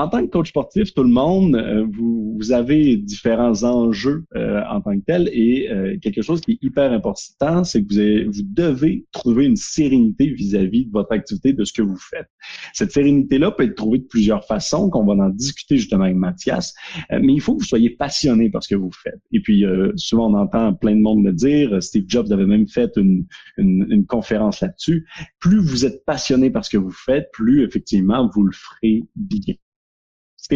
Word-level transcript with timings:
En 0.00 0.08
tant 0.08 0.22
que 0.22 0.30
coach 0.30 0.48
sportif, 0.48 0.94
tout 0.94 1.02
le 1.02 1.10
monde, 1.10 1.56
euh, 1.56 1.84
vous, 1.86 2.34
vous, 2.38 2.52
avez 2.52 2.96
différents 2.96 3.64
enjeux 3.64 4.24
euh, 4.34 4.62
en 4.70 4.80
tant 4.80 4.98
que 4.98 5.04
tel 5.04 5.28
et 5.30 5.70
euh, 5.70 5.98
quelque 6.00 6.22
chose 6.22 6.40
qui 6.40 6.52
est 6.52 6.58
hyper 6.62 6.90
important, 6.90 7.64
c'est 7.64 7.84
que 7.84 7.92
vous, 7.92 7.98
avez, 7.98 8.24
vous 8.24 8.42
devez 8.42 9.04
trouver 9.12 9.44
une 9.44 9.56
sérénité 9.56 10.28
vis-à-vis 10.28 10.86
de 10.86 10.90
votre 10.90 11.12
activité, 11.12 11.52
de 11.52 11.64
ce 11.64 11.74
que 11.74 11.82
vous 11.82 11.98
faites. 11.98 12.28
Cette 12.72 12.92
sérénité-là 12.92 13.50
peut 13.50 13.64
être 13.64 13.74
trouvée 13.74 13.98
de 13.98 14.04
plusieurs 14.04 14.46
façons, 14.46 14.88
qu'on 14.88 15.04
va 15.04 15.22
en 15.22 15.28
discuter 15.28 15.76
justement 15.76 16.04
avec 16.04 16.16
Mathias, 16.16 16.72
mais 17.10 17.34
il 17.34 17.40
faut 17.42 17.54
que 17.54 17.60
vous 17.60 17.68
soyez 17.68 17.90
passionné 17.90 18.48
par 18.48 18.64
ce 18.64 18.70
que 18.70 18.76
vous 18.76 18.92
faites. 19.02 19.20
Et 19.32 19.40
puis, 19.40 19.66
souvent, 19.96 20.30
on 20.30 20.34
entend 20.34 20.72
plein 20.72 20.96
de 20.96 21.02
monde 21.02 21.22
me 21.22 21.32
dire, 21.32 21.82
Steve 21.82 22.04
Jobs 22.08 22.32
avait 22.32 22.46
même 22.46 22.66
fait 22.68 22.90
une, 22.96 23.26
une, 23.58 23.86
une 23.90 24.06
conférence 24.06 24.62
là-dessus, 24.62 25.06
plus 25.40 25.58
vous 25.60 25.84
êtes 25.84 26.06
passionné 26.06 26.48
par 26.48 26.64
ce 26.64 26.70
que 26.70 26.78
vous 26.78 26.90
faites, 26.90 27.28
plus 27.34 27.64
effectivement, 27.64 28.30
vous 28.34 28.44
le 28.44 28.52
ferez 28.52 29.04
bien. 29.14 29.56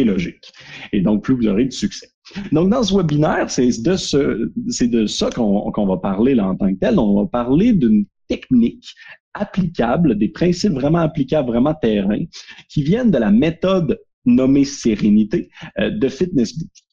Logique. 0.03 0.51
Et 0.91 1.01
donc, 1.01 1.23
plus 1.23 1.35
vous 1.35 1.47
aurez 1.47 1.65
de 1.65 1.71
succès. 1.71 2.09
Donc, 2.51 2.69
dans 2.69 2.83
ce 2.83 2.95
webinaire, 2.95 3.49
c'est 3.49 3.81
de, 3.81 3.95
ce, 3.95 4.51
de 4.83 5.05
ça 5.05 5.29
qu'on, 5.29 5.71
qu'on 5.71 5.85
va 5.85 5.97
parler 5.97 6.35
là 6.35 6.47
en 6.47 6.55
tant 6.55 6.73
que 6.73 6.79
tel. 6.79 6.99
On 6.99 7.21
va 7.21 7.27
parler 7.27 7.73
d'une 7.73 8.05
technique 8.27 8.93
applicable, 9.33 10.17
des 10.17 10.29
principes 10.29 10.73
vraiment 10.73 10.99
applicables, 10.99 11.47
vraiment 11.49 11.73
terrain, 11.73 12.23
qui 12.69 12.83
viennent 12.83 13.11
de 13.11 13.17
la 13.17 13.31
méthode 13.31 13.99
nommée 14.25 14.65
sérénité 14.65 15.49
euh, 15.79 15.91
de 15.91 16.07
Fitness 16.07 16.57
Boost. 16.57 16.83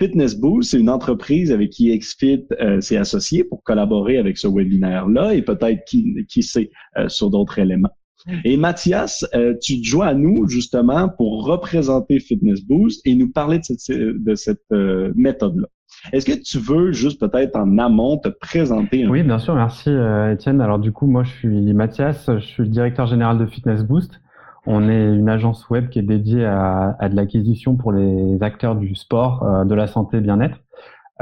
Fitness 0.00 0.36
Boost, 0.36 0.70
c'est 0.70 0.78
une 0.78 0.90
entreprise 0.90 1.50
avec 1.50 1.70
qui 1.70 1.96
XFIT 1.96 2.46
euh, 2.60 2.80
s'est 2.80 2.96
associé 2.96 3.44
pour 3.44 3.62
collaborer 3.64 4.18
avec 4.18 4.38
ce 4.38 4.46
webinaire-là 4.46 5.34
et 5.34 5.42
peut-être 5.42 5.84
qui, 5.86 6.24
qui 6.28 6.42
sait 6.42 6.70
euh, 6.98 7.08
sur 7.08 7.30
d'autres 7.30 7.58
éléments. 7.58 7.90
Et 8.44 8.56
Mathias, 8.56 9.24
euh, 9.34 9.54
tu 9.60 9.80
te 9.80 9.86
joins 9.86 10.08
à 10.08 10.14
nous 10.14 10.48
justement 10.48 11.08
pour 11.08 11.44
représenter 11.44 12.18
Fitness 12.18 12.64
Boost 12.64 13.06
et 13.06 13.14
nous 13.14 13.30
parler 13.30 13.58
de 13.58 13.64
cette, 13.64 13.98
de 13.98 14.34
cette 14.34 14.62
euh, 14.72 15.12
méthode-là. 15.14 15.68
Est-ce 16.12 16.26
que 16.26 16.32
tu 16.32 16.58
veux 16.58 16.92
juste 16.92 17.20
peut-être 17.20 17.56
en 17.56 17.78
amont 17.78 18.18
te 18.18 18.28
présenter 18.28 19.04
un 19.04 19.10
Oui, 19.10 19.22
bien 19.22 19.38
sûr, 19.38 19.54
merci 19.54 19.90
euh, 19.90 20.32
Étienne. 20.32 20.60
Alors 20.60 20.78
du 20.78 20.92
coup, 20.92 21.06
moi 21.06 21.24
je 21.24 21.30
suis 21.30 21.72
Mathias, 21.72 22.26
je 22.26 22.44
suis 22.44 22.62
le 22.64 22.68
directeur 22.68 23.06
général 23.06 23.38
de 23.38 23.46
Fitness 23.46 23.82
Boost. 23.82 24.20
On 24.66 24.88
est 24.88 25.14
une 25.14 25.28
agence 25.28 25.68
web 25.70 25.88
qui 25.88 26.00
est 26.00 26.02
dédiée 26.02 26.44
à, 26.44 26.96
à 26.98 27.08
de 27.08 27.14
l'acquisition 27.14 27.76
pour 27.76 27.92
les 27.92 28.42
acteurs 28.42 28.74
du 28.74 28.96
sport, 28.96 29.64
de 29.64 29.74
la 29.76 29.86
santé, 29.86 30.20
bien-être. 30.20 30.58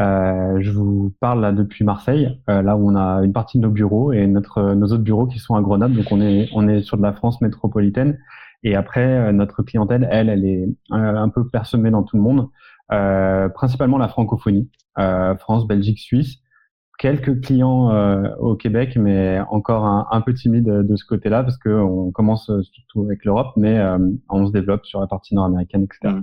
Euh, 0.00 0.60
je 0.60 0.70
vous 0.72 1.14
parle 1.20 1.40
là 1.40 1.52
depuis 1.52 1.84
Marseille, 1.84 2.40
euh, 2.50 2.62
là 2.62 2.76
où 2.76 2.90
on 2.90 2.96
a 2.96 3.22
une 3.22 3.32
partie 3.32 3.58
de 3.58 3.62
nos 3.62 3.70
bureaux 3.70 4.12
et 4.12 4.26
notre 4.26 4.74
nos 4.74 4.86
autres 4.86 5.04
bureaux 5.04 5.26
qui 5.26 5.38
sont 5.38 5.54
à 5.54 5.62
Grenoble. 5.62 5.94
Donc 5.94 6.06
on 6.10 6.20
est 6.20 6.48
on 6.52 6.68
est 6.68 6.82
sur 6.82 6.96
de 6.96 7.02
la 7.02 7.12
France 7.12 7.40
métropolitaine. 7.40 8.18
Et 8.64 8.74
après 8.74 9.04
euh, 9.04 9.32
notre 9.32 9.62
clientèle, 9.62 10.08
elle, 10.10 10.28
elle 10.28 10.44
est 10.44 10.68
un 10.90 11.28
peu 11.28 11.48
parsemée 11.48 11.90
dans 11.90 12.02
tout 12.02 12.16
le 12.16 12.22
monde, 12.22 12.48
principalement 13.54 13.98
la 13.98 14.08
francophonie, 14.08 14.70
France, 14.96 15.66
Belgique, 15.66 15.98
Suisse. 16.00 16.38
Quelques 16.96 17.40
clients 17.40 17.90
au 18.38 18.54
Québec, 18.54 18.96
mais 18.96 19.40
encore 19.50 19.84
un, 19.84 20.06
un 20.12 20.20
peu 20.20 20.32
timide 20.32 20.64
de 20.64 20.96
ce 20.96 21.04
côté-là 21.04 21.42
parce 21.42 21.58
qu'on 21.58 22.12
commence 22.12 22.50
surtout 22.62 23.02
avec 23.02 23.24
l'Europe, 23.24 23.52
mais 23.56 23.80
on 24.28 24.46
se 24.46 24.52
développe 24.52 24.86
sur 24.86 25.00
la 25.00 25.08
partie 25.08 25.34
nord-américaine, 25.34 25.84
etc. 25.84 26.14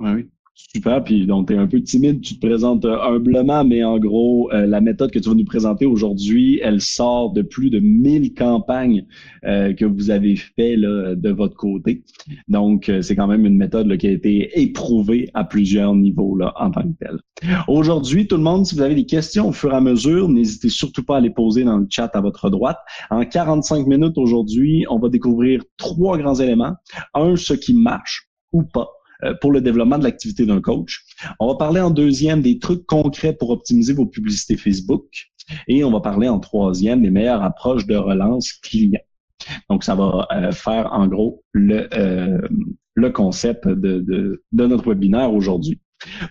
oui. 0.00 0.30
Super, 0.58 1.04
puis 1.04 1.26
donc 1.26 1.48
tu 1.48 1.54
es 1.54 1.58
un 1.58 1.66
peu 1.66 1.82
timide, 1.82 2.22
tu 2.22 2.38
te 2.38 2.46
présentes 2.46 2.86
euh, 2.86 2.98
humblement, 3.02 3.62
mais 3.62 3.84
en 3.84 3.98
gros, 3.98 4.50
euh, 4.54 4.64
la 4.64 4.80
méthode 4.80 5.10
que 5.10 5.18
tu 5.18 5.28
vas 5.28 5.34
nous 5.34 5.44
présenter 5.44 5.84
aujourd'hui, 5.84 6.60
elle 6.62 6.80
sort 6.80 7.34
de 7.34 7.42
plus 7.42 7.68
de 7.68 7.78
1000 7.78 8.32
campagnes 8.32 9.04
euh, 9.44 9.74
que 9.74 9.84
vous 9.84 10.08
avez 10.08 10.34
fait 10.34 10.76
là, 10.76 11.14
de 11.14 11.28
votre 11.28 11.56
côté. 11.56 12.04
Donc, 12.48 12.90
c'est 13.02 13.14
quand 13.14 13.26
même 13.26 13.44
une 13.44 13.58
méthode 13.58 13.86
là, 13.86 13.98
qui 13.98 14.06
a 14.06 14.10
été 14.10 14.58
éprouvée 14.58 15.28
à 15.34 15.44
plusieurs 15.44 15.94
niveaux 15.94 16.34
là, 16.34 16.54
en 16.58 16.70
tant 16.70 16.84
que 16.84 16.96
telle. 16.98 17.18
Aujourd'hui, 17.68 18.26
tout 18.26 18.38
le 18.38 18.42
monde, 18.42 18.64
si 18.64 18.76
vous 18.76 18.80
avez 18.80 18.94
des 18.94 19.04
questions 19.04 19.48
au 19.48 19.52
fur 19.52 19.74
et 19.74 19.76
à 19.76 19.82
mesure, 19.82 20.30
n'hésitez 20.30 20.70
surtout 20.70 21.04
pas 21.04 21.18
à 21.18 21.20
les 21.20 21.28
poser 21.28 21.64
dans 21.64 21.76
le 21.76 21.86
chat 21.90 22.10
à 22.14 22.22
votre 22.22 22.48
droite. 22.48 22.78
En 23.10 23.22
45 23.26 23.86
minutes 23.86 24.16
aujourd'hui, 24.16 24.86
on 24.88 24.98
va 24.98 25.10
découvrir 25.10 25.60
trois 25.76 26.16
grands 26.16 26.36
éléments. 26.36 26.72
Un, 27.12 27.36
ce 27.36 27.52
qui 27.52 27.74
marche 27.74 28.30
ou 28.52 28.62
pas 28.62 28.88
euh, 28.88 29.05
pour 29.40 29.52
le 29.52 29.60
développement 29.60 29.98
de 29.98 30.04
l'activité 30.04 30.46
d'un 30.46 30.60
coach. 30.60 31.04
On 31.40 31.48
va 31.48 31.54
parler 31.56 31.80
en 31.80 31.90
deuxième 31.90 32.42
des 32.42 32.58
trucs 32.58 32.86
concrets 32.86 33.32
pour 33.32 33.50
optimiser 33.50 33.92
vos 33.92 34.06
publicités 34.06 34.56
Facebook. 34.56 35.06
Et 35.68 35.84
on 35.84 35.92
va 35.92 36.00
parler 36.00 36.28
en 36.28 36.40
troisième 36.40 37.02
des 37.02 37.10
meilleures 37.10 37.42
approches 37.42 37.86
de 37.86 37.96
relance 37.96 38.52
client. 38.52 39.00
Donc, 39.70 39.84
ça 39.84 39.94
va 39.94 40.26
euh, 40.32 40.50
faire 40.50 40.92
en 40.92 41.06
gros 41.06 41.44
le, 41.52 41.88
euh, 41.94 42.40
le 42.94 43.10
concept 43.10 43.68
de, 43.68 44.00
de, 44.00 44.42
de 44.52 44.66
notre 44.66 44.88
webinaire 44.88 45.32
aujourd'hui. 45.32 45.80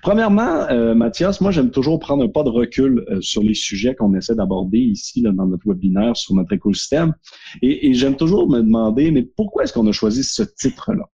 Premièrement, 0.03 0.67
Mathias, 0.94 1.41
moi 1.41 1.50
j'aime 1.50 1.72
toujours 1.72 1.97
prendre 1.97 2.23
un 2.23 2.28
pas 2.28 2.44
de 2.44 2.50
recul 2.50 3.03
sur 3.19 3.41
les 3.41 3.56
sujets 3.56 3.96
qu'on 3.96 4.13
essaie 4.13 4.35
d'aborder 4.35 4.78
ici 4.78 5.22
là, 5.22 5.31
dans 5.31 5.47
notre 5.47 5.67
webinaire 5.67 6.16
sur 6.16 6.35
notre 6.35 6.53
écosystème. 6.53 7.16
Et, 7.63 7.88
et 7.88 7.94
j'aime 7.96 8.16
toujours 8.16 8.47
me 8.47 8.59
demander, 8.59 9.09
mais 9.09 9.23
pourquoi 9.23 9.63
est-ce 9.63 9.73
qu'on 9.73 9.88
a 9.88 9.91
choisi 9.91 10.23
ce 10.23 10.44
titre-là? 10.44 11.09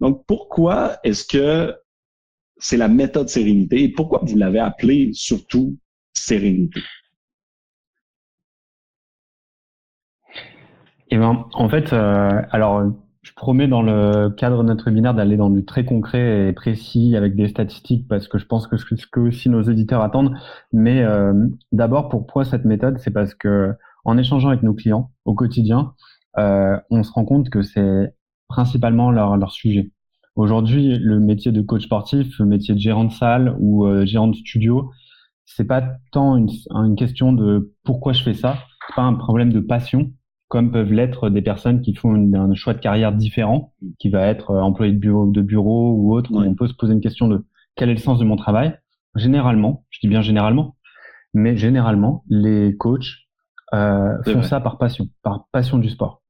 Donc, 0.00 0.24
pourquoi 0.26 0.98
est-ce 1.04 1.24
que 1.24 1.74
c'est 2.58 2.76
la 2.76 2.88
méthode 2.88 3.28
sérénité 3.28 3.84
et 3.84 3.88
pourquoi 3.88 4.20
vous 4.22 4.36
l'avez 4.36 4.58
appelé 4.60 5.10
surtout 5.12 5.76
sérénité? 6.14 6.80
Eh 11.10 11.18
ben, 11.18 11.46
en 11.52 11.68
fait, 11.68 11.92
euh, 11.92 12.42
alors, 12.50 12.84
je 13.22 13.32
promets 13.34 13.68
dans 13.68 13.82
le 13.82 14.30
cadre 14.30 14.62
de 14.62 14.68
notre 14.68 14.84
webinaire 14.86 15.14
d'aller 15.14 15.36
dans 15.36 15.50
du 15.50 15.64
très 15.64 15.84
concret 15.84 16.48
et 16.48 16.52
précis 16.52 17.16
avec 17.16 17.36
des 17.36 17.48
statistiques 17.48 18.08
parce 18.08 18.28
que 18.28 18.38
je 18.38 18.46
pense 18.46 18.66
que 18.66 18.76
c'est 18.76 18.96
ce 18.96 19.06
que 19.06 19.20
aussi 19.20 19.48
nos 19.50 19.62
auditeurs 19.62 20.02
attendent. 20.02 20.34
Mais 20.72 21.02
euh, 21.02 21.34
d'abord, 21.72 22.08
pourquoi 22.08 22.44
cette 22.44 22.64
méthode? 22.64 22.98
C'est 22.98 23.10
parce 23.10 23.34
que 23.34 23.74
en 24.04 24.16
échangeant 24.16 24.48
avec 24.48 24.62
nos 24.62 24.74
clients 24.74 25.10
au 25.24 25.34
quotidien, 25.34 25.94
euh, 26.38 26.78
on 26.90 27.02
se 27.02 27.12
rend 27.12 27.24
compte 27.24 27.50
que 27.50 27.62
c'est 27.62 28.14
principalement 28.50 29.10
leur, 29.10 29.36
leur 29.36 29.52
sujet. 29.52 29.90
Aujourd'hui, 30.36 30.98
le 30.98 31.20
métier 31.20 31.52
de 31.52 31.62
coach 31.62 31.84
sportif, 31.84 32.38
le 32.38 32.46
métier 32.46 32.74
de 32.74 32.80
gérant 32.80 33.04
de 33.04 33.12
salle 33.12 33.56
ou 33.58 33.86
euh, 33.86 34.04
gérant 34.04 34.28
de 34.28 34.36
studio, 34.36 34.90
c'est 35.46 35.66
pas 35.66 35.82
tant 36.12 36.36
une, 36.36 36.48
une, 36.70 36.96
question 36.96 37.32
de 37.32 37.72
pourquoi 37.84 38.12
je 38.12 38.22
fais 38.22 38.34
ça, 38.34 38.58
c'est 38.86 38.94
pas 38.94 39.02
un 39.02 39.14
problème 39.14 39.52
de 39.52 39.60
passion, 39.60 40.12
comme 40.48 40.72
peuvent 40.72 40.92
l'être 40.92 41.30
des 41.30 41.42
personnes 41.42 41.80
qui 41.80 41.94
font 41.94 42.14
un 42.14 42.54
choix 42.54 42.74
de 42.74 42.80
carrière 42.80 43.12
différent, 43.12 43.72
qui 43.98 44.10
va 44.10 44.26
être 44.26 44.50
euh, 44.50 44.60
employé 44.60 44.92
de 44.92 44.98
bureau, 44.98 45.26
de 45.30 45.42
bureau 45.42 45.92
ou 45.92 46.14
autre. 46.14 46.30
On 46.34 46.54
peut 46.54 46.66
se 46.66 46.74
poser 46.74 46.92
une 46.92 47.00
question 47.00 47.28
de 47.28 47.44
quel 47.76 47.88
est 47.88 47.94
le 47.94 48.00
sens 48.00 48.18
de 48.18 48.24
mon 48.24 48.36
travail. 48.36 48.76
Généralement, 49.14 49.84
je 49.90 50.00
dis 50.00 50.08
bien 50.08 50.22
généralement, 50.22 50.76
mais 51.34 51.56
généralement, 51.56 52.24
les 52.28 52.76
coachs 52.76 53.26
euh, 53.74 54.16
font 54.24 54.42
ça 54.42 54.60
par 54.60 54.78
passion, 54.78 55.08
par 55.22 55.46
passion 55.52 55.78
du 55.78 55.88
sport. 55.88 56.22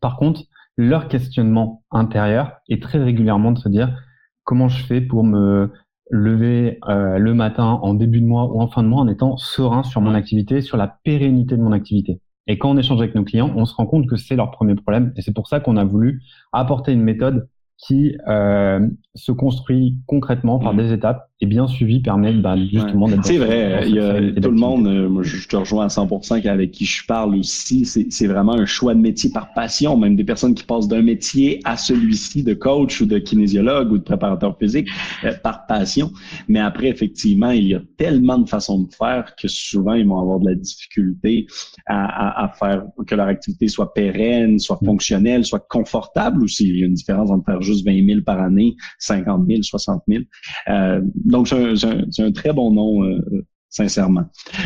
Par 0.00 0.16
contre, 0.16 0.42
leur 0.78 1.08
questionnement 1.08 1.82
intérieur 1.90 2.52
est 2.68 2.80
très 2.80 3.02
régulièrement 3.02 3.52
de 3.52 3.58
se 3.58 3.68
dire 3.68 4.00
comment 4.44 4.68
je 4.68 4.82
fais 4.84 5.00
pour 5.02 5.24
me 5.24 5.72
lever 6.10 6.78
euh, 6.88 7.18
le 7.18 7.34
matin 7.34 7.80
en 7.82 7.92
début 7.92 8.20
de 8.20 8.26
mois 8.26 8.44
ou 8.44 8.62
en 8.62 8.68
fin 8.68 8.82
de 8.82 8.88
mois 8.88 9.02
en 9.02 9.08
étant 9.08 9.36
serein 9.36 9.82
sur 9.82 10.00
mon 10.00 10.14
activité, 10.14 10.62
sur 10.62 10.78
la 10.78 10.98
pérennité 11.04 11.56
de 11.56 11.62
mon 11.62 11.72
activité. 11.72 12.22
Et 12.46 12.56
quand 12.56 12.70
on 12.70 12.78
échange 12.78 13.00
avec 13.00 13.14
nos 13.14 13.24
clients, 13.24 13.52
on 13.56 13.66
se 13.66 13.74
rend 13.74 13.86
compte 13.86 14.06
que 14.08 14.16
c'est 14.16 14.36
leur 14.36 14.50
premier 14.50 14.74
problème. 14.74 15.12
Et 15.16 15.20
c'est 15.20 15.34
pour 15.34 15.48
ça 15.48 15.60
qu'on 15.60 15.76
a 15.76 15.84
voulu 15.84 16.22
apporter 16.52 16.92
une 16.92 17.02
méthode 17.02 17.48
qui 17.78 18.16
euh, 18.26 18.80
se 19.14 19.30
construit 19.30 19.96
concrètement 20.06 20.58
par 20.58 20.74
mmh. 20.74 20.76
des 20.78 20.92
étapes 20.92 21.28
et 21.40 21.46
bien 21.46 21.68
suivi 21.68 22.00
permet 22.00 22.32
bah, 22.32 22.56
justement 22.56 23.06
d'être. 23.06 23.24
C'est 23.24 23.38
vrai, 23.38 23.84
il 23.86 23.94
y 23.94 24.00
a 24.00 24.40
tout 24.40 24.50
le 24.50 24.56
monde, 24.58 24.88
euh, 24.88 25.08
moi, 25.08 25.22
je 25.22 25.46
te 25.46 25.54
rejoins 25.54 25.84
à 25.84 25.88
100% 25.88 26.48
avec 26.48 26.72
qui 26.72 26.84
je 26.84 27.06
parle 27.06 27.36
aussi, 27.36 27.84
c'est 27.84 28.26
vraiment 28.26 28.54
un 28.54 28.66
choix 28.66 28.94
de 28.94 29.00
métier 29.00 29.30
par 29.30 29.52
passion, 29.54 29.96
même 29.96 30.16
des 30.16 30.24
personnes 30.24 30.54
qui 30.54 30.64
passent 30.64 30.88
d'un 30.88 31.02
métier 31.02 31.60
à 31.64 31.76
celui-ci 31.76 32.42
de 32.42 32.54
coach 32.54 33.00
ou 33.00 33.06
de 33.06 33.18
kinésiologue 33.18 33.92
ou 33.92 33.98
de 33.98 34.02
préparateur 34.02 34.58
physique 34.58 34.88
euh, 35.22 35.32
par 35.44 35.66
passion. 35.66 36.10
Mais 36.48 36.58
après, 36.58 36.88
effectivement, 36.88 37.52
il 37.52 37.68
y 37.68 37.74
a 37.76 37.82
tellement 37.96 38.38
de 38.38 38.48
façons 38.48 38.82
de 38.82 38.92
faire 38.92 39.36
que 39.40 39.46
souvent, 39.46 39.94
ils 39.94 40.06
vont 40.06 40.18
avoir 40.18 40.40
de 40.40 40.48
la 40.48 40.56
difficulté 40.56 41.46
à, 41.86 42.40
à, 42.40 42.44
à 42.46 42.48
faire 42.48 42.84
que 43.06 43.14
leur 43.14 43.28
activité 43.28 43.68
soit 43.68 43.94
pérenne, 43.94 44.58
soit 44.58 44.80
fonctionnelle, 44.84 45.44
soit 45.44 45.64
confortable 45.68 46.42
aussi. 46.42 46.68
Il 46.68 46.80
y 46.80 46.82
a 46.82 46.86
une 46.86 46.94
différence 46.94 47.30
entre 47.30 47.44
faire 47.44 47.62
juste 47.72 47.86
20 47.86 48.06
000 48.06 48.20
par 48.22 48.40
année, 48.40 48.76
50 48.98 49.46
000, 49.46 49.62
60 49.62 50.02
000. 50.08 50.24
Euh, 50.68 51.00
donc, 51.14 51.48
c'est 51.48 51.56
un, 51.56 52.26
un, 52.26 52.32
très 52.32 52.52
bon 52.52 52.72
nom, 52.72 53.04
euh, 53.04 53.20
sincèrement. 53.68 54.24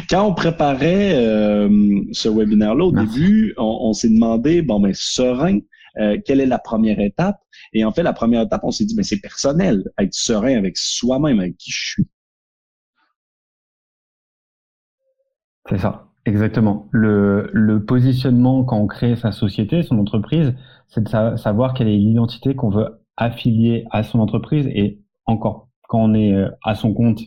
Quand 0.08 0.26
on 0.26 0.34
préparait 0.34 1.14
euh, 1.14 2.00
ce 2.12 2.28
webinaire-là 2.28 2.84
au 2.84 2.92
début, 2.92 3.54
on, 3.56 3.92
s'est 3.92 4.08
demandé, 4.08 4.62
bon, 4.62 4.80
ben, 4.80 4.92
serein, 4.94 5.58
euh, 5.98 6.18
quelle 6.24 6.40
est 6.40 6.46
la 6.46 6.58
première 6.58 7.00
étape? 7.00 7.38
Et 7.72 7.84
en 7.84 7.92
fait, 7.92 8.02
la 8.02 8.12
première 8.12 8.42
étape, 8.42 8.62
on 8.64 8.70
s'est 8.70 8.84
dit, 8.84 8.94
ben, 8.94 9.02
c'est 9.02 9.20
personnel, 9.20 9.84
être 9.98 10.14
serein 10.14 10.56
avec 10.56 10.76
soi-même, 10.76 11.40
avec 11.40 11.56
qui 11.56 11.70
je 11.70 11.90
suis. 11.92 12.08
C'est 15.68 15.78
ça, 15.78 16.08
exactement. 16.26 16.88
Le, 16.90 17.50
le 17.52 17.84
positionnement 17.84 18.64
quand 18.64 18.78
on 18.78 18.86
crée 18.86 19.16
sa 19.16 19.32
société, 19.32 19.82
son 19.82 19.98
entreprise, 19.98 20.54
c'est 20.92 21.02
de 21.04 21.36
savoir 21.36 21.72
quelle 21.74 21.88
est 21.88 21.96
l'identité 21.96 22.54
qu'on 22.54 22.68
veut 22.68 23.00
affilier 23.16 23.86
à 23.90 24.02
son 24.02 24.20
entreprise 24.20 24.66
et 24.66 25.00
encore 25.26 25.68
quand 25.88 26.00
on 26.00 26.14
est 26.14 26.34
euh, 26.34 26.50
à 26.62 26.74
son 26.74 26.92
compte 26.92 27.20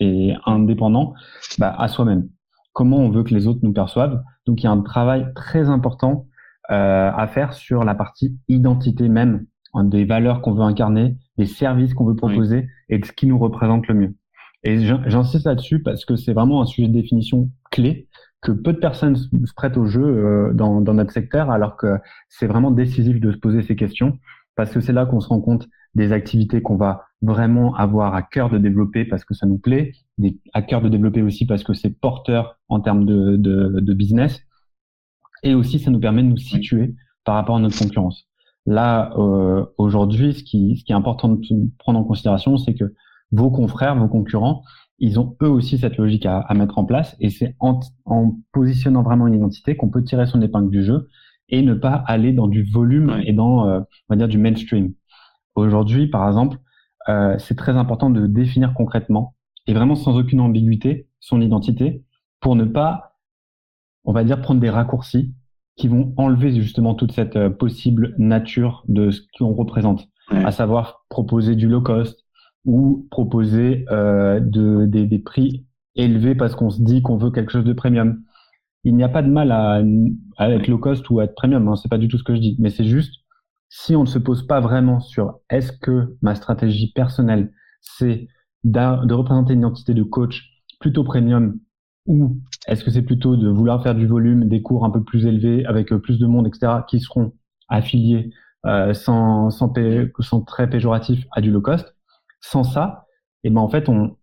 et 0.00 0.34
indépendant, 0.46 1.14
bah, 1.58 1.74
à 1.76 1.88
soi-même. 1.88 2.28
Comment 2.72 2.98
on 2.98 3.10
veut 3.10 3.24
que 3.24 3.34
les 3.34 3.48
autres 3.48 3.60
nous 3.62 3.72
perçoivent. 3.72 4.22
Donc 4.46 4.62
il 4.62 4.64
y 4.64 4.66
a 4.68 4.70
un 4.70 4.80
travail 4.82 5.26
très 5.34 5.68
important 5.68 6.26
euh, 6.70 7.10
à 7.12 7.26
faire 7.26 7.52
sur 7.54 7.82
la 7.84 7.96
partie 7.96 8.38
identité 8.46 9.08
même, 9.08 9.46
hein, 9.74 9.84
des 9.84 10.04
valeurs 10.04 10.40
qu'on 10.40 10.54
veut 10.54 10.62
incarner, 10.62 11.16
des 11.38 11.46
services 11.46 11.94
qu'on 11.94 12.04
veut 12.04 12.14
proposer 12.14 12.68
et 12.88 12.98
de 12.98 13.04
ce 13.04 13.12
qui 13.12 13.26
nous 13.26 13.38
représente 13.38 13.88
le 13.88 13.94
mieux. 13.94 14.16
Et 14.62 14.78
j'insiste 14.78 15.46
là-dessus 15.46 15.82
parce 15.82 16.04
que 16.04 16.14
c'est 16.16 16.32
vraiment 16.32 16.62
un 16.62 16.66
sujet 16.66 16.88
de 16.88 16.92
définition 16.92 17.50
clé 17.70 18.08
que 18.40 18.52
peu 18.52 18.72
de 18.72 18.78
personnes 18.78 19.16
se 19.16 19.28
prêtent 19.56 19.76
au 19.76 19.86
jeu 19.86 20.04
euh, 20.04 20.52
dans, 20.52 20.80
dans 20.80 20.94
notre 20.94 21.12
secteur, 21.12 21.50
alors 21.50 21.76
que 21.76 21.98
c'est 22.28 22.46
vraiment 22.46 22.70
décisif 22.70 23.20
de 23.20 23.32
se 23.32 23.38
poser 23.38 23.62
ces 23.62 23.76
questions 23.76 24.18
parce 24.58 24.72
que 24.72 24.80
c'est 24.80 24.92
là 24.92 25.06
qu'on 25.06 25.20
se 25.20 25.28
rend 25.28 25.40
compte 25.40 25.68
des 25.94 26.10
activités 26.10 26.62
qu'on 26.62 26.76
va 26.76 27.04
vraiment 27.22 27.76
avoir 27.76 28.14
à 28.16 28.22
cœur 28.22 28.50
de 28.50 28.58
développer 28.58 29.04
parce 29.04 29.24
que 29.24 29.32
ça 29.32 29.46
nous 29.46 29.56
plaît, 29.56 29.92
des, 30.18 30.36
à 30.52 30.62
cœur 30.62 30.82
de 30.82 30.88
développer 30.88 31.22
aussi 31.22 31.46
parce 31.46 31.62
que 31.62 31.74
c'est 31.74 31.90
porteur 31.90 32.58
en 32.68 32.80
termes 32.80 33.06
de, 33.06 33.36
de, 33.36 33.78
de, 33.78 33.94
business, 33.94 34.40
et 35.44 35.54
aussi 35.54 35.78
ça 35.78 35.92
nous 35.92 36.00
permet 36.00 36.24
de 36.24 36.28
nous 36.28 36.36
situer 36.36 36.96
par 37.24 37.36
rapport 37.36 37.56
à 37.56 37.60
notre 37.60 37.78
concurrence. 37.78 38.26
Là, 38.66 39.12
euh, 39.16 39.64
aujourd'hui, 39.78 40.34
ce 40.34 40.42
qui, 40.42 40.76
ce 40.76 40.84
qui 40.84 40.90
est 40.90 40.96
important 40.96 41.28
de 41.28 41.40
prendre 41.78 42.00
en 42.00 42.04
considération, 42.04 42.56
c'est 42.58 42.74
que 42.74 42.92
vos 43.30 43.52
confrères, 43.52 43.94
vos 43.94 44.08
concurrents, 44.08 44.64
ils 44.98 45.20
ont 45.20 45.36
eux 45.42 45.48
aussi 45.48 45.78
cette 45.78 45.96
logique 45.96 46.26
à, 46.26 46.40
à 46.40 46.54
mettre 46.54 46.78
en 46.78 46.84
place, 46.84 47.16
et 47.20 47.30
c'est 47.30 47.54
en, 47.60 47.80
en 48.04 48.36
positionnant 48.52 49.02
vraiment 49.02 49.26
une 49.26 49.34
identité 49.34 49.76
qu'on 49.76 49.90
peut 49.90 50.02
tirer 50.02 50.26
son 50.26 50.42
épingle 50.42 50.70
du 50.70 50.82
jeu 50.82 51.08
et 51.48 51.62
ne 51.62 51.74
pas 51.74 51.94
aller 52.06 52.32
dans 52.32 52.48
du 52.48 52.62
volume 52.64 53.20
et 53.24 53.32
dans, 53.32 53.68
euh, 53.68 53.80
on 53.80 54.14
va 54.14 54.16
dire, 54.16 54.28
du 54.28 54.38
mainstream. 54.38 54.92
Aujourd'hui, 55.54 56.08
par 56.08 56.26
exemple, 56.26 56.58
euh, 57.08 57.36
c'est 57.38 57.56
très 57.56 57.72
important 57.72 58.10
de 58.10 58.26
définir 58.26 58.74
concrètement 58.74 59.34
et 59.66 59.72
vraiment 59.72 59.94
sans 59.94 60.18
aucune 60.18 60.40
ambiguïté 60.40 61.08
son 61.20 61.40
identité 61.40 62.04
pour 62.40 62.54
ne 62.54 62.64
pas, 62.64 63.16
on 64.04 64.12
va 64.12 64.24
dire, 64.24 64.40
prendre 64.40 64.60
des 64.60 64.70
raccourcis 64.70 65.34
qui 65.76 65.88
vont 65.88 66.12
enlever 66.16 66.52
justement 66.52 66.94
toute 66.94 67.12
cette 67.12 67.36
euh, 67.36 67.50
possible 67.50 68.14
nature 68.18 68.84
de 68.88 69.10
ce 69.10 69.22
qu'on 69.38 69.54
représente, 69.54 70.08
à 70.30 70.50
savoir 70.50 71.06
proposer 71.08 71.56
du 71.56 71.68
low 71.68 71.80
cost 71.80 72.26
ou 72.64 73.06
proposer 73.10 73.84
euh, 73.90 74.40
de, 74.40 74.86
des, 74.86 75.06
des 75.06 75.18
prix 75.18 75.66
élevés 75.94 76.34
parce 76.34 76.54
qu'on 76.54 76.70
se 76.70 76.82
dit 76.82 77.02
qu'on 77.02 77.16
veut 77.16 77.30
quelque 77.30 77.52
chose 77.52 77.64
de 77.64 77.72
premium 77.72 78.22
il 78.84 78.94
n'y 78.94 79.02
a 79.04 79.08
pas 79.08 79.22
de 79.22 79.28
mal 79.28 79.50
à, 79.52 79.82
à, 80.36 80.50
être 80.50 80.68
low 80.68 80.78
cost 80.78 81.08
ou 81.10 81.20
à 81.20 81.24
être 81.24 81.34
premium. 81.34 81.66
Hein, 81.68 81.76
c'est 81.76 81.90
pas 81.90 81.98
du 81.98 82.08
tout 82.08 82.18
ce 82.18 82.24
que 82.24 82.34
je 82.34 82.40
dis, 82.40 82.56
mais 82.58 82.70
c'est 82.70 82.84
juste 82.86 83.14
si 83.68 83.94
on 83.94 84.02
ne 84.02 84.06
se 84.06 84.18
pose 84.18 84.46
pas 84.46 84.60
vraiment 84.60 85.00
sur 85.00 85.40
est-ce 85.50 85.72
que 85.72 86.16
ma 86.22 86.34
stratégie 86.34 86.92
personnelle 86.92 87.52
c'est 87.80 88.28
de 88.64 89.14
représenter 89.14 89.52
une 89.52 89.60
identité 89.60 89.94
de 89.94 90.02
coach 90.02 90.64
plutôt 90.80 91.04
premium 91.04 91.58
ou 92.06 92.40
est-ce 92.66 92.82
que 92.82 92.90
c'est 92.90 93.02
plutôt 93.02 93.36
de 93.36 93.48
vouloir 93.48 93.82
faire 93.82 93.94
du 93.94 94.06
volume, 94.06 94.48
des 94.48 94.62
cours 94.62 94.84
un 94.84 94.90
peu 94.90 95.04
plus 95.04 95.26
élevés 95.26 95.66
avec 95.66 95.92
euh, 95.92 95.98
plus 95.98 96.18
de 96.18 96.26
monde, 96.26 96.46
etc., 96.46 96.72
qui 96.88 97.00
seront 97.00 97.32
affiliés 97.68 98.30
euh, 98.64 98.94
sans, 98.94 99.50
sans, 99.50 99.72
sans, 100.20 100.40
très 100.40 100.70
péjoratif 100.70 101.26
à 101.32 101.42
du 101.42 101.50
low 101.50 101.60
cost. 101.60 101.94
Sans 102.40 102.64
ça, 102.64 103.06
et 103.44 103.48
eh 103.48 103.50
ben 103.50 103.60
en 103.60 103.68
fait 103.68 103.88
on, 103.88 104.16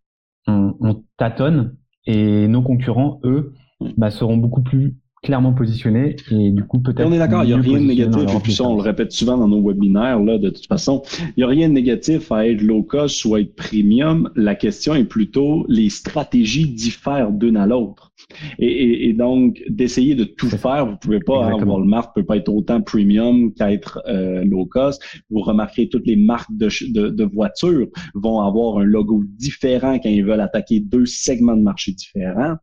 on, 0.48 0.76
on 0.80 1.04
tâtonne 1.18 1.76
et 2.06 2.48
nos 2.48 2.62
concurrents, 2.62 3.20
eux, 3.24 3.54
bah, 3.98 4.12
seront 4.12 4.38
beaucoup 4.38 4.62
plus 4.62 4.96
clairement 5.24 5.54
positionnés 5.54 6.16
et 6.30 6.52
du 6.52 6.64
coup 6.66 6.80
peut-être. 6.80 7.08
On 7.08 7.12
est 7.12 7.18
d'accord, 7.18 7.44
il 7.44 7.48
n'y 7.48 7.54
a 7.54 7.58
rien 7.58 7.80
de 7.80 7.86
négatif, 7.86 8.36
et 8.36 8.40
puis 8.40 8.54
ça 8.54 8.64
on 8.64 8.76
le 8.76 8.82
répète 8.82 9.12
souvent 9.12 9.38
dans 9.38 9.48
nos 9.48 9.62
webinaires, 9.68 10.20
là, 10.20 10.38
de 10.38 10.50
toute 10.50 10.68
façon, 10.68 11.02
il 11.20 11.34
n'y 11.38 11.44
a 11.44 11.48
rien 11.48 11.68
de 11.68 11.74
négatif 11.74 12.32
à 12.32 12.48
être 12.48 12.62
low 12.62 12.84
cost 12.84 13.26
ou 13.26 13.34
à 13.34 13.42
être 13.42 13.56
premium. 13.56 14.30
La 14.36 14.54
question 14.54 14.94
est 14.94 15.06
plutôt 15.06 15.66
les 15.68 15.90
stratégies 15.90 16.68
diffèrent 16.68 17.32
d'une 17.32 17.58
à 17.58 17.66
l'autre. 17.66 18.12
Et, 18.60 19.10
et, 19.10 19.14
donc, 19.14 19.62
d'essayer 19.70 20.16
de 20.16 20.24
tout 20.24 20.50
faire, 20.50 20.86
vous 20.86 20.98
pouvez 20.98 21.20
pas, 21.20 21.46
hein, 21.46 21.64
Walmart 21.64 22.14
peut 22.14 22.24
pas 22.24 22.38
être 22.38 22.50
autant 22.50 22.82
premium 22.82 23.54
qu'être 23.54 24.02
euh, 24.08 24.44
low 24.46 24.66
cost. 24.66 25.04
Vous 25.30 25.42
remarquerez 25.42 25.90
toutes 25.90 26.08
les 26.08 26.16
marques 26.16 26.52
de, 26.52 26.70
de, 26.92 27.10
de, 27.10 27.24
voitures 27.26 27.88
vont 28.14 28.42
avoir 28.42 28.80
un 28.80 28.84
logo 28.84 29.24
différent 29.26 30.00
quand 30.00 30.10
ils 30.10 30.26
veulent 30.26 30.42
attaquer 30.42 30.80
deux 30.80 31.06
segments 31.06 31.58
de 31.58 31.62
marché 31.62 31.92
différents. 31.92 32.56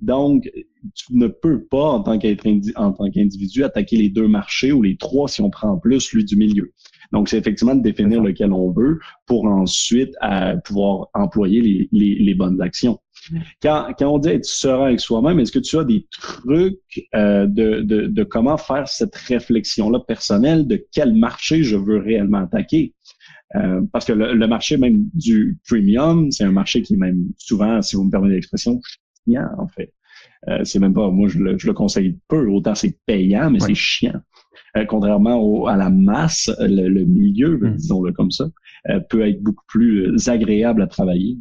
Donc, 0.00 0.50
tu 0.94 1.16
ne 1.16 1.26
peux 1.26 1.64
pas, 1.64 1.90
en 1.90 2.02
tant 2.02 2.18
qu'individu, 2.18 3.64
attaquer 3.64 3.96
les 3.96 4.08
deux 4.08 4.28
marchés 4.28 4.72
ou 4.72 4.82
les 4.82 4.96
trois 4.96 5.28
si 5.28 5.40
on 5.40 5.50
prend 5.50 5.76
plus 5.78 6.00
celui 6.00 6.24
du 6.24 6.36
milieu. 6.36 6.72
Donc, 7.12 7.28
c'est 7.28 7.38
effectivement 7.38 7.74
de 7.74 7.82
définir 7.82 8.22
lequel 8.22 8.52
on 8.52 8.72
veut 8.72 8.98
pour 9.26 9.46
ensuite 9.46 10.14
euh, 10.22 10.56
pouvoir 10.64 11.08
employer 11.14 11.60
les, 11.60 11.88
les, 11.92 12.14
les, 12.16 12.34
bonnes 12.34 12.60
actions. 12.60 12.98
Quand, 13.62 13.88
quand 13.98 14.06
on 14.06 14.18
dit 14.18 14.28
être 14.28 14.44
serein 14.44 14.86
avec 14.86 15.00
soi-même, 15.00 15.38
est-ce 15.40 15.52
que 15.52 15.58
tu 15.58 15.78
as 15.78 15.84
des 15.84 16.06
trucs 16.10 17.08
euh, 17.14 17.46
de, 17.46 17.80
de, 17.80 18.06
de, 18.06 18.24
comment 18.24 18.56
faire 18.56 18.88
cette 18.88 19.14
réflexion-là 19.14 20.00
personnelle 20.00 20.66
de 20.66 20.84
quel 20.92 21.14
marché 21.14 21.62
je 21.62 21.76
veux 21.76 21.98
réellement 21.98 22.44
attaquer? 22.44 22.94
Euh, 23.54 23.80
parce 23.92 24.04
que 24.04 24.12
le, 24.12 24.34
le, 24.34 24.46
marché 24.48 24.76
même 24.76 25.08
du 25.14 25.58
premium, 25.68 26.30
c'est 26.32 26.44
un 26.44 26.52
marché 26.52 26.82
qui 26.82 26.94
est 26.94 26.98
même 26.98 27.26
souvent, 27.38 27.80
si 27.80 27.96
vous 27.96 28.04
me 28.04 28.10
permettez 28.10 28.34
l'expression, 28.34 28.80
chiant 29.24 29.48
en 29.58 29.68
fait. 29.68 29.92
Euh, 30.48 30.64
c'est 30.64 30.78
même 30.78 30.94
pas, 30.94 31.10
moi 31.10 31.28
je 31.28 31.38
le, 31.38 31.58
je 31.58 31.66
le 31.66 31.72
conseille 31.72 32.18
peu, 32.28 32.48
autant 32.48 32.74
c'est 32.74 32.98
payant, 33.06 33.50
mais 33.50 33.60
c'est 33.60 33.74
chiant. 33.74 34.20
Euh, 34.76 34.84
contrairement 34.84 35.66
à 35.66 35.76
la 35.76 35.90
masse, 35.90 36.50
le, 36.60 37.04
milieu, 37.04 37.56
mm. 37.56 37.76
disons-le 37.76 38.12
comme 38.12 38.30
ça, 38.30 38.46
euh, 38.90 39.00
peut 39.00 39.26
être 39.26 39.42
beaucoup 39.42 39.64
plus 39.68 40.28
agréable 40.28 40.82
à 40.82 40.86
travailler. 40.86 41.38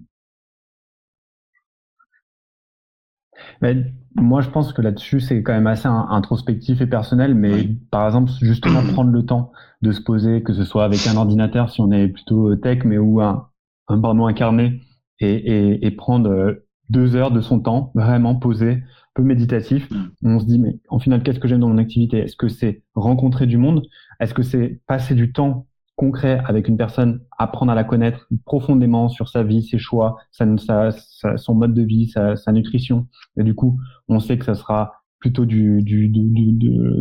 Moi, 4.16 4.42
je 4.42 4.50
pense 4.50 4.72
que 4.74 4.82
là-dessus, 4.82 5.20
c'est 5.20 5.44
quand 5.44 5.54
même 5.54 5.68
assez 5.68 5.88
introspectif 5.88 6.82
et 6.82 6.88
personnel, 6.88 7.36
mais 7.36 7.70
par 7.92 8.06
exemple, 8.06 8.32
justement, 8.42 8.82
prendre 8.94 9.12
le 9.12 9.26
temps 9.26 9.52
de 9.82 9.92
se 9.92 10.02
poser, 10.02 10.42
que 10.42 10.54
ce 10.54 10.64
soit 10.64 10.86
avec 10.86 11.06
un 11.08 11.18
ordinateur, 11.18 11.70
si 11.70 11.82
on 11.82 11.92
est 11.92 12.08
plutôt 12.08 12.56
tech, 12.56 12.86
mais 12.86 12.98
ou 12.98 13.22
un, 13.22 13.48
un 13.88 14.00
pardon, 14.00 14.26
incarné, 14.28 14.82
et, 15.20 15.34
et, 15.34 15.86
et 15.86 15.92
prendre 15.92 16.58
deux 16.90 17.16
heures 17.16 17.32
de 17.32 17.42
son 17.42 17.60
temps, 17.60 17.92
vraiment 17.96 18.36
posé, 18.36 18.84
peu 19.14 19.24
méditatif. 19.24 19.90
Mm. 19.90 20.06
On 20.24 20.40
se 20.40 20.46
dit, 20.46 20.60
mais 20.60 20.80
en 20.90 21.00
final, 21.00 21.24
qu'est-ce 21.24 21.40
que 21.40 21.48
j'aime 21.48 21.60
dans 21.60 21.70
mon 21.70 21.78
activité? 21.78 22.20
Est-ce 22.20 22.36
que 22.36 22.48
c'est 22.48 22.84
rencontrer 22.94 23.48
du 23.48 23.58
monde? 23.58 23.88
Est-ce 24.20 24.34
que 24.34 24.44
c'est 24.44 24.82
passer 24.88 25.16
du 25.16 25.32
temps 25.32 25.66
concret 25.96 26.42
avec 26.46 26.68
une 26.68 26.78
personne, 26.78 27.22
apprendre 27.38 27.72
à 27.72 27.76
la 27.76 27.84
connaître 27.84 28.28
profondément 28.46 29.08
sur 29.10 29.30
sa 29.30 29.44
vie, 29.44 29.64
ses 29.64 29.78
choix, 29.78 30.18
sa, 30.32 30.92
son 31.38 31.56
mode 31.56 31.74
de 31.74 31.84
vie, 31.84 32.08
sa, 32.08 32.52
nutrition. 32.52 33.08
Et 33.38 33.44
du 33.44 33.56
coup, 33.56 33.80
on 34.08 34.20
sait 34.20 34.38
que 34.38 34.46
ça 34.46 34.56
sera 34.56 34.94
plutôt 35.20 35.46
du, 35.46 35.82
du, 35.82 36.10
du, 36.10 36.52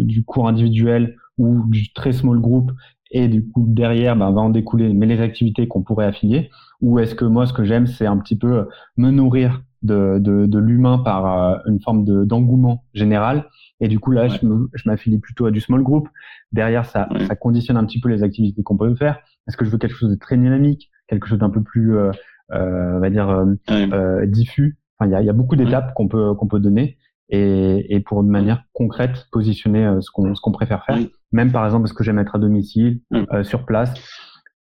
du, 0.05 0.25
cours 0.25 0.49
individuel 0.49 1.17
ou 1.39 1.65
du 1.69 1.93
très 1.93 2.13
small 2.13 2.41
group. 2.41 2.71
Et 3.11 3.29
du 3.29 3.47
coup 3.49 3.67
derrière 3.69 4.17
ben, 4.17 4.33
va 4.33 4.41
en 4.41 4.51
découler 4.51 4.93
mais 4.93 5.07
les 5.07 5.21
activités 5.21 5.69
qu'on 5.69 5.83
pourrait 5.83 6.07
affilier. 6.07 6.51
Ou 6.81 6.99
est-ce 6.99 7.15
que 7.15 7.25
moi 7.25 7.47
ce 7.47 7.53
que 7.53 7.65
j'aime 7.65 7.87
c'est 7.87 8.07
un 8.07 8.19
petit 8.19 8.37
peu 8.37 8.67
me 8.97 9.11
nourrir 9.11 9.63
de, 9.85 10.19
de, 10.19 10.47
de 10.47 10.59
l'humain 10.59 10.99
par 10.99 11.26
euh, 11.26 11.59
une 11.67 11.81
forme 11.81 12.05
de 12.05 12.25
d'engouement 12.25 12.85
général. 12.95 13.45
Et 13.81 13.88
du 13.88 13.99
coup, 14.00 14.11
là, 14.11 14.29
je 14.29 14.88
m'affilie 14.88 15.19
plutôt 15.19 15.47
à 15.47 15.50
du 15.50 15.61
small 15.61 15.83
group. 15.83 16.09
Derrière, 16.53 16.87
ça, 16.87 17.09
ça 17.26 17.35
conditionne 17.35 17.76
un 17.76 17.85
petit 17.85 18.00
peu 18.00 18.09
les 18.09 18.23
activités 18.23 18.62
qu'on 18.62 18.76
peut 18.76 18.95
faire. 18.95 19.19
Est-ce 19.47 19.57
que 19.57 19.64
je 19.64 19.71
veux 19.71 19.79
quelque 19.79 19.97
chose 19.97 20.11
de 20.11 20.14
très 20.14 20.37
dynamique, 20.37 20.91
quelque 21.09 21.26
chose 21.26 21.38
d'un 21.38 21.50
peu 21.50 21.62
plus, 21.62 21.97
euh, 21.97 22.11
euh, 22.53 22.97
on 22.97 23.00
va 23.00 23.11
dire, 23.11 23.29
euh, 23.29 23.55
euh 23.71 24.26
diffus? 24.26 24.79
Enfin, 24.99 25.11
il 25.11 25.12
y 25.12 25.17
a, 25.17 25.23
y 25.23 25.29
a, 25.29 25.33
beaucoup 25.33 25.57
d'étapes 25.57 25.93
qu'on 25.95 26.09
peut 26.09 26.35
qu'on 26.35 26.47
peut 26.47 26.61
donner. 26.61 26.97
Et, 27.31 27.95
et 27.95 28.00
pour 28.00 28.23
de 28.23 28.29
manière 28.29 28.64
concrète 28.75 29.26
positionner 29.33 29.97
ce 30.00 30.11
qu'on 30.11 30.35
ce 30.35 30.41
qu'on 30.41 30.53
préfère 30.53 30.85
faire. 30.85 30.99
Même 31.33 31.53
par 31.53 31.64
exemple, 31.64 31.88
ce 31.88 31.95
que 31.95 32.05
j'aime 32.05 32.19
être 32.19 32.37
à 32.37 32.38
domicile, 32.38 33.00
sur 33.43 33.67
place 33.67 33.93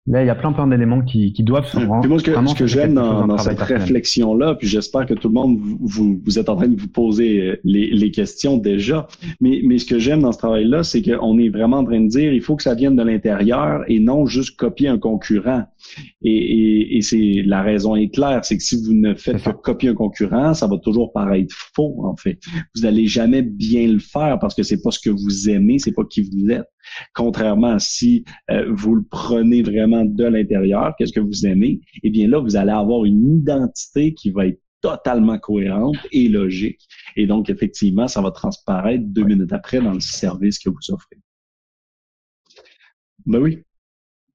Là, 0.06 0.22
il 0.22 0.26
y 0.26 0.30
a 0.30 0.34
plein 0.34 0.52
plein 0.52 0.66
d'éléments 0.66 1.00
qui, 1.00 1.32
qui 1.32 1.42
doivent 1.42 1.66
se 1.66 1.78
rendre. 1.78 2.06
moi, 2.06 2.18
ce 2.18 2.24
que, 2.24 2.46
ce 2.46 2.54
que 2.54 2.66
j'aime 2.66 2.92
dans, 2.92 3.26
dans 3.26 3.38
cette 3.38 3.60
réflexion-là, 3.60 4.54
puis 4.54 4.68
j'espère 4.68 5.06
que 5.06 5.14
tout 5.14 5.28
le 5.28 5.34
monde 5.34 5.58
vous, 5.58 6.20
vous, 6.22 6.38
êtes 6.38 6.50
en 6.50 6.56
train 6.56 6.68
de 6.68 6.78
vous 6.78 6.88
poser 6.88 7.40
euh, 7.40 7.60
les, 7.64 7.90
les 7.90 8.10
questions 8.10 8.58
déjà, 8.58 9.08
mais, 9.40 9.62
mais 9.64 9.78
ce 9.78 9.86
que 9.86 9.98
j'aime 9.98 10.20
dans 10.20 10.32
ce 10.32 10.38
travail-là, 10.38 10.82
c'est 10.82 11.00
qu'on 11.00 11.38
est 11.38 11.48
vraiment 11.48 11.78
en 11.78 11.84
train 11.84 12.00
de 12.00 12.08
dire 12.08 12.34
il 12.34 12.42
faut 12.42 12.54
que 12.54 12.62
ça 12.62 12.74
vienne 12.74 12.96
de 12.96 13.02
l'intérieur 13.02 13.82
et 13.88 13.98
non 13.98 14.26
juste 14.26 14.58
copier 14.58 14.88
un 14.88 14.98
concurrent. 14.98 15.64
Et, 16.22 16.96
et, 16.96 17.02
c'est 17.02 17.42
la 17.44 17.62
raison 17.62 17.94
est 17.94 18.08
claire, 18.08 18.44
c'est 18.44 18.56
que 18.56 18.62
si 18.62 18.76
vous 18.82 18.94
ne 18.94 19.14
faites 19.14 19.42
que 19.42 19.50
copier 19.50 19.90
un 19.90 19.94
concurrent, 19.94 20.54
ça 20.54 20.66
va 20.66 20.78
toujours 20.78 21.12
paraître 21.12 21.54
faux 21.74 22.04
en 22.04 22.16
fait. 22.16 22.38
Vous 22.74 22.82
n'allez 22.82 23.06
jamais 23.06 23.42
bien 23.42 23.86
le 23.88 23.98
faire 23.98 24.38
parce 24.40 24.54
que 24.54 24.62
c'est 24.62 24.82
pas 24.82 24.90
ce 24.90 24.98
que 24.98 25.10
vous 25.10 25.50
aimez, 25.50 25.78
c'est 25.78 25.92
pas 25.92 26.04
qui 26.04 26.22
vous 26.22 26.50
êtes. 26.50 26.66
Contrairement 27.14 27.78
si 27.78 28.24
euh, 28.50 28.66
vous 28.70 28.94
le 28.94 29.04
prenez 29.10 29.62
vraiment 29.62 30.04
de 30.04 30.24
l'intérieur, 30.24 30.94
qu'est-ce 30.98 31.12
que 31.12 31.20
vous 31.20 31.46
aimez, 31.46 31.80
eh 32.02 32.10
bien 32.10 32.28
là 32.28 32.38
vous 32.38 32.56
allez 32.56 32.72
avoir 32.72 33.04
une 33.04 33.38
identité 33.38 34.14
qui 34.14 34.30
va 34.30 34.46
être 34.46 34.60
totalement 34.84 35.38
cohérente 35.38 35.96
et 36.12 36.28
logique. 36.28 36.86
Et 37.16 37.26
donc, 37.26 37.48
effectivement, 37.48 38.06
ça 38.06 38.20
va 38.20 38.30
transparaître 38.30 39.02
deux 39.06 39.24
minutes 39.24 39.52
après 39.52 39.80
dans 39.80 39.94
le 39.94 40.00
service 40.00 40.58
que 40.58 40.68
vous 40.68 40.90
offrez. 40.90 41.16
Ben 43.24 43.40
oui. 43.40 43.64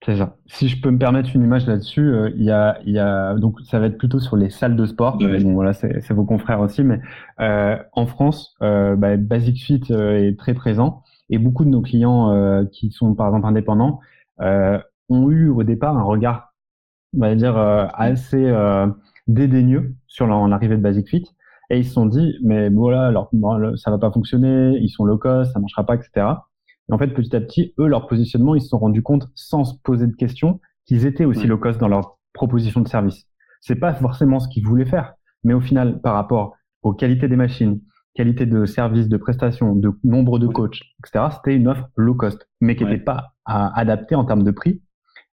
C'est 0.05 0.15
ça. 0.15 0.37
Si 0.45 0.69
je 0.69 0.81
peux 0.81 0.91
me 0.91 0.97
permettre 0.97 1.35
une 1.35 1.43
image 1.43 1.67
là-dessus, 1.67 2.01
euh, 2.01 2.31
il 2.35 2.43
y, 2.43 2.51
a, 2.51 2.79
y 2.85 2.97
a 2.99 3.33
donc 3.35 3.59
ça 3.61 3.79
va 3.79 3.87
être 3.87 3.97
plutôt 3.97 4.19
sur 4.19 4.37
les 4.37 4.49
salles 4.49 4.77
de 4.77 4.85
sport. 4.85 5.17
Bon 5.17 5.53
voilà, 5.53 5.73
c'est 5.73 6.11
vos 6.11 6.23
confrères 6.23 6.61
aussi, 6.61 6.83
mais 6.83 7.01
euh, 7.41 7.77
en 7.91 8.05
France, 8.05 8.55
euh, 8.61 8.95
bah, 8.95 9.17
Basic 9.17 9.57
Fit 9.61 9.81
est 9.91 10.39
très 10.39 10.53
présent 10.53 11.03
et 11.29 11.37
beaucoup 11.37 11.65
de 11.65 11.69
nos 11.69 11.81
clients 11.81 12.65
qui 12.71 12.91
sont 12.91 13.13
par 13.13 13.27
exemple 13.27 13.47
indépendants 13.47 13.99
ont 14.39 15.31
eu 15.31 15.49
au 15.49 15.63
départ 15.63 15.97
un 15.97 16.03
regard, 16.03 16.53
on 17.13 17.19
va 17.19 17.35
dire 17.35 17.57
assez 17.57 18.51
dédaigneux 19.27 19.95
sur 20.07 20.27
l'arrivée 20.27 20.77
de 20.77 20.81
Basic 20.81 21.09
Fit 21.09 21.25
et 21.69 21.77
ils 21.77 21.85
se 21.85 21.91
sont 21.93 22.05
dit 22.05 22.35
mais 22.41 22.69
voilà 22.69 23.07
alors 23.07 23.29
ça 23.75 23.91
va 23.91 23.97
pas 23.97 24.11
fonctionner, 24.11 24.77
ils 24.79 24.89
sont 24.89 25.03
low 25.03 25.17
cost, 25.17 25.51
ça 25.51 25.59
marchera 25.59 25.85
pas, 25.85 25.95
etc. 25.95 26.25
Et 26.89 26.93
en 26.93 26.97
fait 26.97 27.07
petit 27.09 27.35
à 27.35 27.41
petit 27.41 27.73
eux 27.79 27.87
leur 27.87 28.07
positionnement 28.07 28.55
ils 28.55 28.61
se 28.61 28.69
sont 28.69 28.79
rendus 28.79 29.03
compte 29.03 29.27
sans 29.35 29.63
se 29.63 29.75
poser 29.83 30.07
de 30.07 30.15
questions 30.15 30.59
qu'ils 30.85 31.05
étaient 31.05 31.25
aussi 31.25 31.45
low 31.47 31.57
cost 31.57 31.79
dans 31.79 31.87
leur 31.87 32.17
proposition 32.33 32.81
de 32.81 32.87
service. 32.87 33.25
C'est 33.61 33.75
pas 33.75 33.93
forcément 33.93 34.39
ce 34.39 34.47
qu'ils 34.47 34.65
voulaient 34.65 34.85
faire, 34.85 35.13
mais 35.43 35.53
au 35.53 35.61
final 35.61 36.01
par 36.01 36.15
rapport 36.15 36.55
aux 36.81 36.93
qualités 36.93 37.27
des 37.27 37.35
machines, 37.35 37.81
qualité 38.15 38.45
de 38.45 38.65
service, 38.65 39.07
de 39.07 39.17
prestation, 39.17 39.75
de 39.75 39.91
nombre 40.03 40.39
de 40.39 40.47
coachs, 40.47 40.79
etc. 40.99 41.25
C'était 41.35 41.55
une 41.55 41.67
offre 41.67 41.89
low 41.95 42.15
cost, 42.15 42.47
mais 42.61 42.75
qui 42.75 42.85
n'était 42.85 43.03
pas 43.03 43.33
adaptée 43.45 44.15
en 44.15 44.25
termes 44.25 44.43
de 44.43 44.51
prix. 44.51 44.81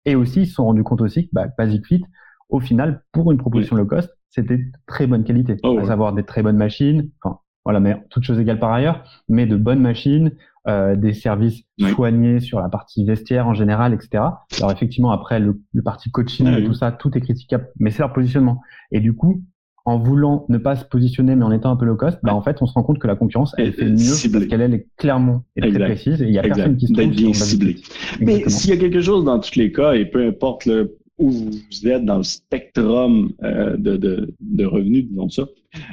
Et 0.04 0.16
aussi, 0.16 0.42
ils 0.42 0.46
se 0.46 0.54
sont 0.54 0.64
rendus 0.64 0.82
compte 0.82 1.00
aussi 1.00 1.26
que 1.26 1.30
bah, 1.32 1.46
Basic 1.56 1.87
Fit, 1.87 2.04
au 2.49 2.61
final, 2.61 3.02
pour 3.12 3.32
une 3.32 3.38
proposition 3.38 3.76
low 3.76 3.87
cost, 3.87 4.11
c'était 4.28 4.61
très 4.87 5.06
bonne 5.06 5.25
qualité, 5.25 5.56
oh, 5.62 5.78
à 5.78 5.84
savoir 5.84 6.12
des 6.12 6.25
très 6.25 6.42
bonnes 6.42 6.56
machines, 6.56 7.11
enfin, 7.23 7.38
voilà, 7.64 7.80
mais 7.80 7.96
toutes 8.11 8.25
choses 8.25 8.38
égales 8.38 8.58
par 8.58 8.73
ailleurs, 8.73 9.04
mais 9.28 9.46
de 9.46 9.56
bonnes 9.56 9.80
machines, 9.80 10.32
euh, 10.66 10.97
des 10.97 11.12
services 11.12 11.62
soignés 11.78 12.40
sur 12.40 12.61
la 12.61 12.68
partie 12.68 13.04
vestiaire 13.04 13.47
en 13.47 13.54
général, 13.54 13.94
etc. 13.94 14.25
Alors 14.59 14.73
effectivement, 14.73 15.11
après 15.11 15.40
le, 15.40 15.61
le 15.73 15.83
parti 15.83 16.11
coaching 16.11 16.47
et 16.49 16.64
tout 16.64 16.75
ça, 16.75 16.92
tout 16.92 17.16
est 17.16 17.21
critiquable, 17.21 17.68
mais 17.78 17.90
c'est 17.90 18.00
leur 18.00 18.12
positionnement. 18.12 18.61
Et 18.90 19.00
du 19.00 19.14
coup, 19.14 19.42
en 19.87 19.99
voulant 19.99 20.47
ne 20.49 20.56
pas 20.56 20.76
se 20.76 20.85
positionner, 20.85 21.37
mais 21.37 21.44
en 21.44 21.52
étant 21.52 21.71
un 21.71 21.76
peu 21.76 21.85
low 21.85 21.97
cost, 21.97 22.18
bah 22.23 22.35
en 22.35 22.40
fait, 22.40 22.62
on 22.62 22.66
se 22.66 22.73
rend 22.73 22.83
compte 22.83 22.99
que 22.99 23.06
la 23.06 23.16
concurrence, 23.16 23.54
elle 23.59 23.73
fait 23.73 23.85
mieux 23.85 24.33
parce 24.33 24.47
qu'elle 24.47 24.62
est 24.62 24.87
clairement 24.97 25.44
et 25.56 25.61
très 25.61 25.78
précise 25.78 26.23
et 26.23 26.26
il 26.26 26.33
y 26.33 26.38
a 26.38 26.42
personne 26.42 26.76
qui 26.76 26.87
se 26.87 26.92
trouve 26.94 27.11
bien 27.11 27.33
ciblé. 27.35 27.76
Mais 28.21 28.49
s'il 28.49 28.71
y 28.71 28.73
a 28.73 28.76
quelque 28.78 29.02
chose 29.02 29.25
dans 29.25 29.38
tous 29.38 29.56
les 29.56 29.73
cas, 29.73 29.92
et 29.92 30.06
peu 30.06 30.26
importe 30.26 30.64
le 30.64 30.97
où 31.18 31.30
vous 31.30 31.88
êtes 31.88 32.04
dans 32.04 32.16
le 32.18 32.23
spectrum 32.25 33.33
euh, 33.44 33.76
de, 33.76 33.97
de, 33.97 34.35
de, 34.40 34.64
revenus, 34.64 35.06
disons 35.09 35.28
ça, 35.28 35.44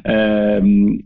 euh, 0.08 0.98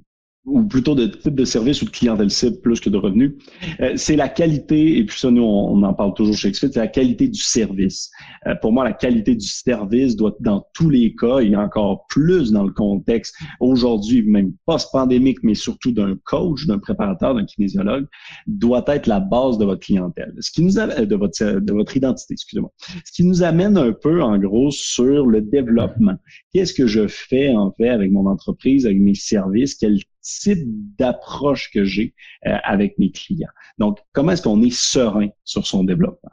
ou 0.45 0.63
plutôt 0.63 0.93
de 0.93 1.07
type 1.07 1.35
de 1.35 1.45
service 1.45 1.81
ou 1.81 1.85
de 1.85 1.89
clientèle 1.89 2.29
cible 2.29 2.59
plus 2.61 2.79
que 2.79 2.89
de 2.89 2.97
revenus, 2.97 3.33
euh, 3.79 3.93
c'est 3.95 4.15
la 4.15 4.29
qualité, 4.29 4.97
et 4.97 5.03
puis 5.03 5.19
ça, 5.19 5.31
nous, 5.31 5.43
on, 5.43 5.81
en 5.81 5.93
parle 5.93 6.13
toujours 6.13 6.35
chez 6.35 6.51
XFIT, 6.51 6.71
c'est 6.73 6.79
la 6.79 6.87
qualité 6.87 7.27
du 7.27 7.39
service. 7.39 8.11
Euh, 8.47 8.55
pour 8.61 8.71
moi, 8.71 8.83
la 8.83 8.93
qualité 8.93 9.35
du 9.35 9.47
service 9.47 10.15
doit, 10.15 10.35
dans 10.39 10.65
tous 10.73 10.89
les 10.89 11.15
cas, 11.15 11.39
et 11.39 11.55
encore 11.55 12.05
plus 12.07 12.51
dans 12.51 12.63
le 12.63 12.71
contexte 12.71 13.35
aujourd'hui, 13.59 14.21
même 14.23 14.53
post-pandémique, 14.65 15.39
mais 15.41 15.55
surtout 15.55 15.91
d'un 15.91 16.15
coach, 16.23 16.67
d'un 16.67 16.79
préparateur, 16.79 17.33
d'un 17.33 17.45
kinésiologue, 17.45 18.05
doit 18.45 18.83
être 18.87 19.07
la 19.07 19.19
base 19.19 19.57
de 19.57 19.65
votre 19.65 19.81
clientèle. 19.81 20.33
Ce 20.39 20.51
qui 20.51 20.63
nous 20.63 20.77
a, 20.77 20.83
euh, 20.83 21.05
de 21.05 21.15
votre, 21.15 21.59
de 21.59 21.73
votre 21.73 21.97
identité, 21.97 22.33
excusez-moi. 22.33 22.71
Ce 23.03 23.11
qui 23.11 23.23
nous 23.23 23.41
amène 23.41 23.77
un 23.77 23.93
peu, 23.93 24.21
en 24.21 24.37
gros, 24.37 24.69
sur 24.69 25.25
le 25.25 25.41
développement. 25.41 26.15
Qu'est-ce 26.53 26.73
que 26.73 26.85
je 26.85 27.07
fais, 27.07 27.49
en 27.55 27.71
fait, 27.71 27.89
avec 27.89 28.11
mon 28.11 28.27
entreprise, 28.27 28.85
avec 28.85 28.99
mes 28.99 29.15
services? 29.15 29.75
Type 30.25 30.67
d'approche 30.97 31.71
que 31.71 31.83
j'ai 31.85 32.15
euh, 32.47 32.57
avec 32.63 32.97
mes 32.97 33.11
clients. 33.11 33.49
Donc, 33.77 33.99
comment 34.11 34.31
est-ce 34.31 34.41
qu'on 34.41 34.61
est 34.61 34.73
serein 34.73 35.29
sur 35.43 35.67
son 35.67 35.83
développement? 35.83 36.31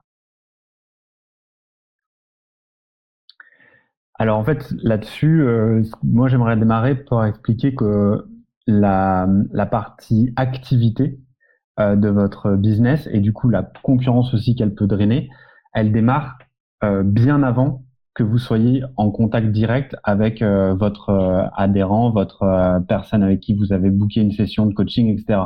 Alors 4.15 4.39
en 4.39 4.45
fait, 4.45 4.71
là-dessus, 4.83 5.43
euh, 5.43 5.83
moi 6.03 6.29
j'aimerais 6.29 6.57
démarrer 6.57 6.95
pour 6.95 7.25
expliquer 7.25 7.75
que 7.75 8.25
la, 8.67 9.29
la 9.53 9.67
partie 9.67 10.33
activité 10.37 11.19
euh, 11.81 11.97
de 11.97 12.09
votre 12.09 12.55
business 12.57 13.09
et 13.13 13.21
du 13.21 13.33
coup 13.33 13.49
la 13.49 13.65
concurrence 13.83 14.33
aussi 14.33 14.55
qu'elle 14.55 14.75
peut 14.75 14.87
drainer, 14.87 15.29
elle 15.75 15.93
démarre 15.93 16.39
bien 17.05 17.45
avant 17.45 17.85
que 18.15 18.23
vous 18.23 18.39
soyez 18.39 18.83
en 18.97 19.11
contact 19.11 19.49
direct 19.53 19.97
avec 20.05 20.43
euh, 20.43 20.75
votre 20.75 21.11
euh, 21.11 21.47
adhérent, 21.55 22.11
votre 22.11 22.43
euh, 22.43 22.81
personne 22.81 23.23
avec 23.23 23.41
qui 23.41 23.55
vous 23.55 23.73
avez 23.73 23.91
booké 23.91 24.21
une 24.21 24.33
session 24.33 24.67
de 24.67 24.75
coaching, 24.75 25.09
etc. 25.09 25.41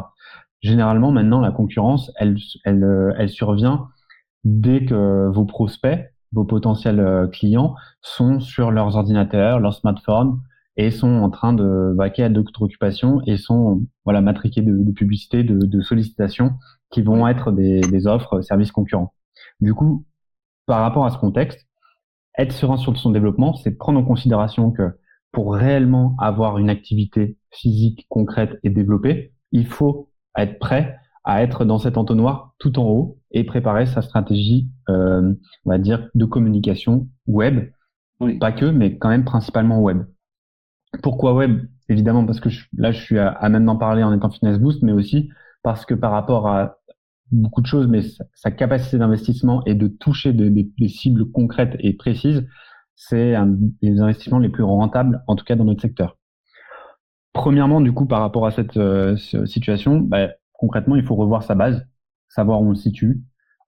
Généralement, 0.62 1.12
maintenant, 1.12 1.40
la 1.40 1.52
concurrence, 1.52 2.10
elle, 2.16 2.36
elle, 2.64 3.14
elle 3.18 3.28
survient 3.28 3.88
dès 4.44 4.84
que 4.84 5.28
vos 5.28 5.44
prospects, 5.44 6.12
vos 6.32 6.44
potentiels 6.44 7.28
clients 7.32 7.74
sont 8.00 8.40
sur 8.40 8.70
leurs 8.70 8.96
ordinateurs, 8.96 9.60
leurs 9.60 9.74
smartphones 9.74 10.40
et 10.76 10.90
sont 10.90 11.08
en 11.08 11.30
train 11.30 11.52
de 11.52 11.94
vaquer 11.96 12.24
à 12.24 12.28
d'autres 12.28 12.62
occupations 12.62 13.20
et 13.26 13.36
sont 13.36 13.82
voilà 14.04 14.20
matriqués 14.22 14.62
de, 14.62 14.72
de 14.72 14.92
publicité, 14.92 15.44
de, 15.44 15.58
de 15.58 15.80
sollicitations 15.80 16.54
qui 16.90 17.02
vont 17.02 17.28
être 17.28 17.52
des, 17.52 17.80
des 17.80 18.06
offres 18.06 18.40
services 18.40 18.72
concurrents. 18.72 19.12
Du 19.60 19.74
coup, 19.74 20.04
par 20.66 20.80
rapport 20.80 21.04
à 21.04 21.10
ce 21.10 21.18
contexte, 21.18 21.65
être 22.38 22.52
serein 22.52 22.76
sur 22.76 22.96
son 22.96 23.10
développement, 23.10 23.54
c'est 23.54 23.76
prendre 23.76 23.98
en 23.98 24.04
considération 24.04 24.70
que 24.70 24.98
pour 25.32 25.54
réellement 25.54 26.16
avoir 26.18 26.58
une 26.58 26.70
activité 26.70 27.36
physique 27.50 28.06
concrète 28.08 28.58
et 28.62 28.70
développée, 28.70 29.32
il 29.52 29.66
faut 29.66 30.10
être 30.36 30.58
prêt 30.58 30.96
à 31.24 31.42
être 31.42 31.64
dans 31.64 31.78
cet 31.78 31.98
entonnoir 31.98 32.54
tout 32.58 32.78
en 32.78 32.84
haut 32.84 33.18
et 33.32 33.44
préparer 33.44 33.86
sa 33.86 34.00
stratégie, 34.00 34.70
euh, 34.88 35.34
on 35.64 35.70
va 35.70 35.78
dire, 35.78 36.08
de 36.14 36.24
communication 36.24 37.08
web. 37.26 37.70
Pas 38.40 38.52
que, 38.52 38.66
mais 38.66 38.96
quand 38.96 39.08
même 39.08 39.24
principalement 39.24 39.80
web. 39.80 40.04
Pourquoi 41.02 41.34
web? 41.34 41.68
Évidemment 41.88 42.24
parce 42.24 42.40
que 42.40 42.48
là, 42.76 42.92
je 42.92 43.00
suis 43.00 43.18
à, 43.18 43.28
à 43.28 43.48
même 43.48 43.64
d'en 43.66 43.76
parler 43.76 44.02
en 44.02 44.14
étant 44.14 44.30
Fitness 44.30 44.58
Boost, 44.58 44.82
mais 44.82 44.92
aussi 44.92 45.28
parce 45.62 45.84
que 45.84 45.94
par 45.94 46.12
rapport 46.12 46.48
à 46.48 46.76
beaucoup 47.32 47.60
de 47.60 47.66
choses, 47.66 47.88
mais 47.88 48.02
sa, 48.34 48.50
capacité 48.50 48.98
d'investissement 48.98 49.64
et 49.64 49.74
de 49.74 49.88
toucher 49.88 50.32
des 50.32 50.88
cibles 50.88 51.30
concrètes 51.30 51.76
et 51.80 51.92
précises, 51.92 52.46
c'est 52.96 53.34
un 53.34 53.54
des 53.82 54.00
investissements 54.00 54.38
les 54.38 54.48
plus 54.48 54.62
rentables, 54.62 55.22
en 55.26 55.36
tout 55.36 55.44
cas 55.44 55.54
dans 55.54 55.64
notre 55.64 55.82
secteur. 55.82 56.16
Premièrement, 57.32 57.82
du 57.82 57.92
coup, 57.92 58.06
par 58.06 58.20
rapport 58.20 58.46
à 58.46 58.50
cette 58.50 58.78
euh, 58.78 59.16
situation, 59.16 59.98
bah, 59.98 60.30
concrètement, 60.54 60.96
il 60.96 61.04
faut 61.04 61.14
revoir 61.14 61.42
sa 61.42 61.54
base, 61.54 61.86
savoir 62.28 62.62
où 62.62 62.70
on 62.70 62.74
se 62.74 62.82
situe. 62.82 63.20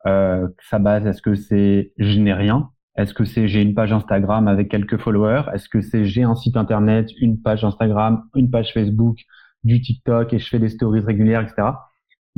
Euh, 0.06 0.48
sa 0.70 0.78
base, 0.78 1.06
est-ce 1.06 1.20
que 1.20 1.34
c'est 1.34 1.92
je 1.98 2.18
n'ai 2.18 2.32
rien 2.32 2.70
Est-ce 2.96 3.12
que 3.12 3.24
c'est 3.24 3.46
j'ai 3.46 3.60
une 3.60 3.74
page 3.74 3.92
Instagram 3.92 4.48
avec 4.48 4.70
quelques 4.70 4.96
followers 4.96 5.42
Est-ce 5.52 5.68
que 5.68 5.82
c'est 5.82 6.06
j'ai 6.06 6.22
un 6.22 6.34
site 6.34 6.56
internet, 6.56 7.10
une 7.20 7.42
page 7.42 7.62
Instagram, 7.62 8.24
une 8.34 8.50
page 8.50 8.72
Facebook, 8.72 9.18
du 9.64 9.82
TikTok 9.82 10.32
et 10.32 10.38
je 10.38 10.48
fais 10.48 10.58
des 10.58 10.70
stories 10.70 11.00
régulières, 11.00 11.42
etc. 11.42 11.68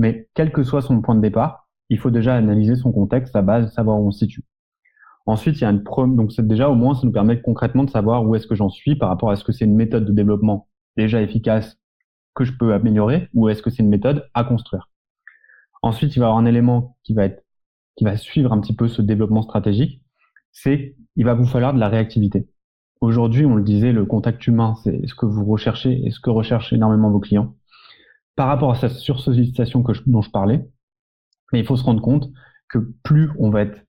Mais 0.01 0.31
quel 0.33 0.51
que 0.51 0.63
soit 0.63 0.81
son 0.81 1.03
point 1.03 1.15
de 1.15 1.21
départ, 1.21 1.69
il 1.91 1.99
faut 1.99 2.11
déjà 2.11 2.35
analyser 2.35 2.75
son 2.75 2.91
contexte, 2.91 3.35
sa 3.35 3.43
base, 3.43 3.71
savoir 3.75 4.01
où 4.01 4.07
on 4.09 4.11
se 4.11 4.21
situe. 4.21 4.43
Ensuite, 5.27 5.59
il 5.59 5.61
y 5.61 5.65
a 5.67 5.71
une 5.71 5.85
prom 5.85 6.17
donc 6.17 6.33
c'est 6.33 6.47
déjà 6.47 6.71
au 6.71 6.75
moins 6.75 6.95
ça 6.95 7.03
nous 7.05 7.13
permet 7.13 7.43
concrètement 7.43 7.85
de 7.85 7.91
savoir 7.91 8.25
où 8.27 8.35
est-ce 8.35 8.47
que 8.47 8.55
j'en 8.55 8.71
suis 8.71 8.97
par 8.97 9.11
rapport 9.11 9.29
à 9.29 9.35
est-ce 9.35 9.45
que 9.45 9.53
c'est 9.53 9.67
une 9.67 9.77
méthode 9.77 10.07
de 10.07 10.13
développement 10.13 10.69
déjà 10.97 11.21
efficace 11.21 11.79
que 12.35 12.45
je 12.45 12.53
peux 12.59 12.73
améliorer 12.73 13.29
ou 13.35 13.51
est-ce 13.51 13.61
que 13.61 13.69
c'est 13.69 13.83
une 13.83 13.91
méthode 13.91 14.27
à 14.33 14.43
construire. 14.43 14.89
Ensuite, 15.83 16.17
il 16.17 16.21
va 16.21 16.27
y 16.27 16.29
avoir 16.29 16.39
un 16.39 16.47
élément 16.47 16.97
qui 17.03 17.13
va 17.13 17.27
être 17.27 17.45
qui 17.97 18.05
va 18.05 18.17
suivre 18.17 18.55
un 18.55 18.61
petit 18.63 18.75
peu 18.75 18.89
ce 18.89 19.03
développement 19.03 19.43
stratégique, 19.43 20.03
c'est 20.51 20.97
il 21.17 21.27
va 21.27 21.35
vous 21.35 21.47
falloir 21.47 21.75
de 21.75 21.79
la 21.79 21.91
réactivité. 21.91 22.49
Aujourd'hui, 23.03 23.45
on 23.45 23.55
le 23.55 23.63
disait, 23.63 23.93
le 23.93 24.07
contact 24.07 24.47
humain, 24.47 24.77
c'est 24.83 25.07
ce 25.07 25.15
que 25.15 25.27
vous 25.27 25.45
recherchez 25.45 26.07
et 26.07 26.11
ce 26.11 26.21
que 26.21 26.31
recherchent 26.31 26.73
énormément 26.73 27.11
vos 27.11 27.21
clients 27.21 27.55
par 28.37 28.49
rapport 28.49 28.71
à 28.71 28.75
cette 28.75 28.93
sursollicitation 28.93 29.83
que 29.83 29.93
dont 30.07 30.23
je 30.23 30.31
parlais, 30.31 30.67
mais 31.53 31.61
il 31.61 31.67
faut 31.67 31.77
se 31.77 31.85
rendre 31.85 32.03
compte 32.03 32.31
que 32.69 32.79
plus 33.03 33.31
on 33.39 33.51
va 33.51 33.63
être 33.63 33.85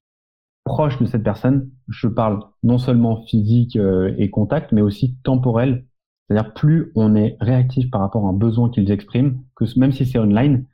proche 0.64 1.00
de 1.00 1.06
cette 1.06 1.24
personne, 1.24 1.70
je 1.88 2.08
parle 2.08 2.40
non 2.64 2.78
seulement 2.78 3.24
physique 3.26 3.76
euh, 3.76 4.14
et 4.18 4.30
contact, 4.30 4.72
mais 4.72 4.82
aussi 4.82 5.18
temporel. 5.24 5.86
C'est-à-dire 6.28 6.54
plus 6.54 6.92
on 6.96 7.16
est 7.16 7.38
réactif 7.42 7.90
par 7.90 8.02
rapport 8.02 8.26
à 8.26 8.30
un 8.30 8.34
besoin 8.34 8.70
qu'ils 8.70 8.92
expriment, 8.92 9.44
que 9.56 9.66
même 9.78 9.92
si 9.92 10.06
c'est 10.06 10.20
online, 10.20 10.66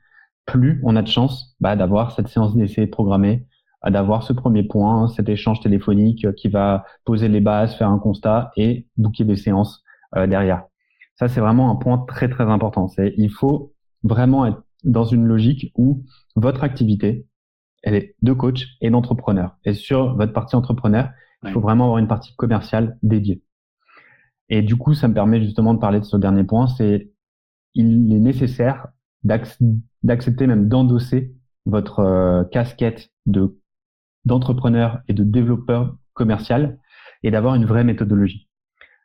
plus 0.46 0.80
on 0.84 0.96
a 0.96 1.02
de 1.02 1.08
chance 1.08 1.56
bah, 1.60 1.76
d'avoir 1.76 2.12
cette 2.12 2.28
séance 2.28 2.56
d'essai 2.56 2.86
programmée, 2.86 3.46
d'avoir 3.86 4.22
ce 4.22 4.32
premier 4.32 4.62
point, 4.62 5.08
cet 5.08 5.28
échange 5.28 5.60
téléphonique 5.60 6.32
qui 6.34 6.48
va 6.48 6.84
poser 7.04 7.28
les 7.28 7.40
bases, 7.40 7.74
faire 7.74 7.90
un 7.90 7.98
constat 7.98 8.50
et 8.56 8.86
booker 8.96 9.24
des 9.24 9.36
séances 9.36 9.82
derrière. 10.14 10.67
Ça, 11.18 11.28
c'est 11.28 11.40
vraiment 11.40 11.70
un 11.70 11.76
point 11.76 11.98
très 12.06 12.28
très 12.28 12.44
important. 12.44 12.88
C'est 12.88 13.14
il 13.16 13.30
faut 13.30 13.74
vraiment 14.04 14.46
être 14.46 14.62
dans 14.84 15.04
une 15.04 15.26
logique 15.26 15.72
où 15.76 16.04
votre 16.36 16.62
activité, 16.62 17.26
elle 17.82 17.94
est 17.94 18.14
de 18.22 18.32
coach 18.32 18.76
et 18.80 18.90
d'entrepreneur. 18.90 19.56
Et 19.64 19.74
sur 19.74 20.16
votre 20.16 20.32
partie 20.32 20.54
entrepreneur, 20.54 21.10
il 21.44 21.50
faut 21.50 21.60
vraiment 21.60 21.84
avoir 21.84 21.98
une 21.98 22.08
partie 22.08 22.34
commerciale 22.36 22.98
dédiée. 23.02 23.42
Et 24.48 24.62
du 24.62 24.76
coup, 24.76 24.94
ça 24.94 25.08
me 25.08 25.14
permet 25.14 25.40
justement 25.40 25.74
de 25.74 25.78
parler 25.78 26.00
de 26.00 26.04
ce 26.04 26.16
dernier 26.16 26.44
point. 26.44 26.68
C'est 26.68 27.10
il 27.74 28.12
est 28.12 28.20
nécessaire 28.20 28.88
d'accepter 29.24 30.46
même 30.46 30.68
d'endosser 30.68 31.34
votre 31.66 32.00
euh, 32.00 32.44
casquette 32.44 33.10
de 33.26 33.58
d'entrepreneur 34.24 35.00
et 35.08 35.14
de 35.14 35.24
développeur 35.24 35.96
commercial 36.12 36.78
et 37.22 37.30
d'avoir 37.30 37.54
une 37.54 37.64
vraie 37.64 37.84
méthodologie. 37.84 38.48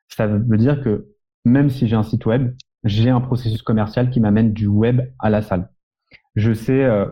Ça 0.07 0.27
veut 0.27 0.57
dire 0.57 0.81
que 0.83 1.12
même 1.45 1.69
si 1.69 1.87
j'ai 1.87 1.95
un 1.95 2.03
site 2.03 2.25
web, 2.25 2.53
j'ai 2.83 3.09
un 3.09 3.21
processus 3.21 3.61
commercial 3.61 4.09
qui 4.09 4.19
m'amène 4.19 4.53
du 4.53 4.67
web 4.67 5.01
à 5.19 5.29
la 5.29 5.41
salle. 5.41 5.69
Je 6.35 6.53
sais 6.53 6.83
euh, 6.83 7.05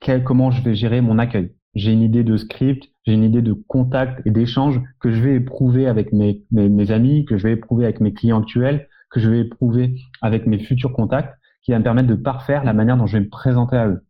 quel, 0.00 0.24
comment 0.24 0.50
je 0.50 0.62
vais 0.62 0.74
gérer 0.74 1.00
mon 1.00 1.18
accueil. 1.18 1.54
J'ai 1.74 1.92
une 1.92 2.02
idée 2.02 2.22
de 2.22 2.36
script, 2.36 2.88
j'ai 3.04 3.14
une 3.14 3.24
idée 3.24 3.42
de 3.42 3.52
contact 3.52 4.24
et 4.26 4.30
d'échange 4.30 4.80
que 5.00 5.10
je 5.10 5.20
vais 5.20 5.34
éprouver 5.34 5.86
avec 5.86 6.12
mes, 6.12 6.44
mes, 6.52 6.90
amis, 6.90 7.24
que 7.24 7.36
je 7.36 7.44
vais 7.44 7.52
éprouver 7.54 7.84
avec 7.84 8.00
mes 8.00 8.12
clients 8.12 8.40
actuels, 8.40 8.88
que 9.10 9.18
je 9.18 9.28
vais 9.28 9.40
éprouver 9.40 9.96
avec 10.22 10.46
mes 10.46 10.58
futurs 10.58 10.92
contacts, 10.92 11.34
qui 11.62 11.72
va 11.72 11.78
me 11.78 11.84
permettre 11.84 12.08
de 12.08 12.14
parfaire 12.14 12.64
la 12.64 12.72
manière 12.72 12.96
dont 12.96 13.06
je 13.06 13.16
vais 13.16 13.24
me 13.24 13.28
présenter 13.28 13.76
à 13.76 13.88
eux, 13.88 14.06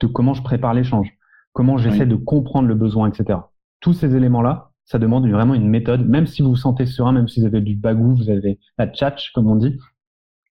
de 0.00 0.06
comment 0.06 0.34
je 0.34 0.42
prépare 0.42 0.74
l'échange, 0.74 1.12
comment 1.52 1.78
j'essaie 1.78 2.06
de 2.06 2.16
comprendre 2.16 2.66
le 2.66 2.74
besoin, 2.74 3.08
etc. 3.08 3.38
Tous 3.80 3.92
ces 3.92 4.16
éléments-là, 4.16 4.67
ça 4.88 4.98
demande 4.98 5.30
vraiment 5.30 5.52
une 5.52 5.68
méthode, 5.68 6.08
même 6.08 6.26
si 6.26 6.40
vous 6.40 6.48
vous 6.48 6.56
sentez 6.56 6.86
serein, 6.86 7.12
même 7.12 7.28
si 7.28 7.40
vous 7.40 7.46
avez 7.46 7.60
du 7.60 7.76
bagou, 7.76 8.16
vous 8.16 8.30
avez 8.30 8.58
la 8.78 8.86
tchatch, 8.86 9.32
comme 9.32 9.46
on 9.46 9.56
dit, 9.56 9.78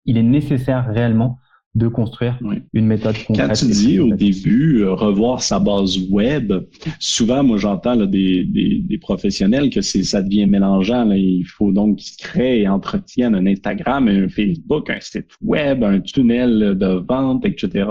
il 0.06 0.18
est 0.18 0.24
nécessaire 0.24 0.88
réellement 0.88 1.38
de 1.74 1.88
construire 1.88 2.38
une 2.74 2.86
méthode 2.86 3.16
concrète. 3.26 3.48
Quand 3.48 3.54
tu 3.54 3.68
dis 3.68 4.00
au 4.00 4.14
début 4.14 4.82
euh, 4.82 4.94
revoir 4.94 5.42
sa 5.42 5.58
base 5.58 5.98
web, 6.10 6.52
souvent 7.00 7.44
moi 7.44 7.58
j'entends 7.58 7.96
des, 7.96 8.44
des, 8.44 8.80
des, 8.80 8.98
professionnels 8.98 9.70
que 9.70 9.82
c'est 9.82 10.04
ça 10.04 10.22
devient 10.22 10.48
mélangeant. 10.48 11.06
Là. 11.06 11.16
Il 11.16 11.46
faut 11.46 11.72
donc 11.72 11.98
qu'ils 11.98 12.18
créent 12.18 12.62
et 12.62 12.68
entretiennent 12.68 13.36
un 13.36 13.46
Instagram, 13.46 14.10
un 14.10 14.28
Facebook, 14.28 14.90
un 14.90 15.00
site 15.00 15.28
web, 15.42 15.84
un 15.84 16.02
tunnel 16.02 16.78
de 16.78 17.06
vente, 17.08 17.46
etc. 17.46 17.90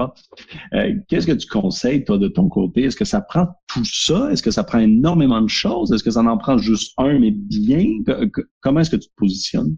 Euh, 0.75 0.95
Qu'est-ce 1.09 1.27
que 1.27 1.33
tu 1.33 1.47
conseilles 1.47 2.05
toi 2.05 2.19
de 2.19 2.29
ton 2.29 2.49
côté? 2.51 2.85
Est-ce 2.85 2.97
que 2.97 3.07
ça 3.07 3.23
prend 3.23 3.47
tout 3.67 3.85
ça? 3.85 4.31
Est-ce 4.31 4.43
que 4.43 4.51
ça 4.51 4.63
prend 4.63 4.79
énormément 4.79 5.41
de 5.41 5.49
choses? 5.49 5.91
Est-ce 5.93 6.05
que 6.05 6.11
ça 6.11 6.21
en 6.21 6.37
prend 6.37 6.59
juste 6.59 6.93
un 6.99 7.19
mais 7.19 7.31
bien? 7.31 7.87
Comment 8.61 8.81
est-ce 8.81 8.91
que 8.91 8.97
tu 8.97 9.09
te 9.09 9.15
positionnes? 9.17 9.77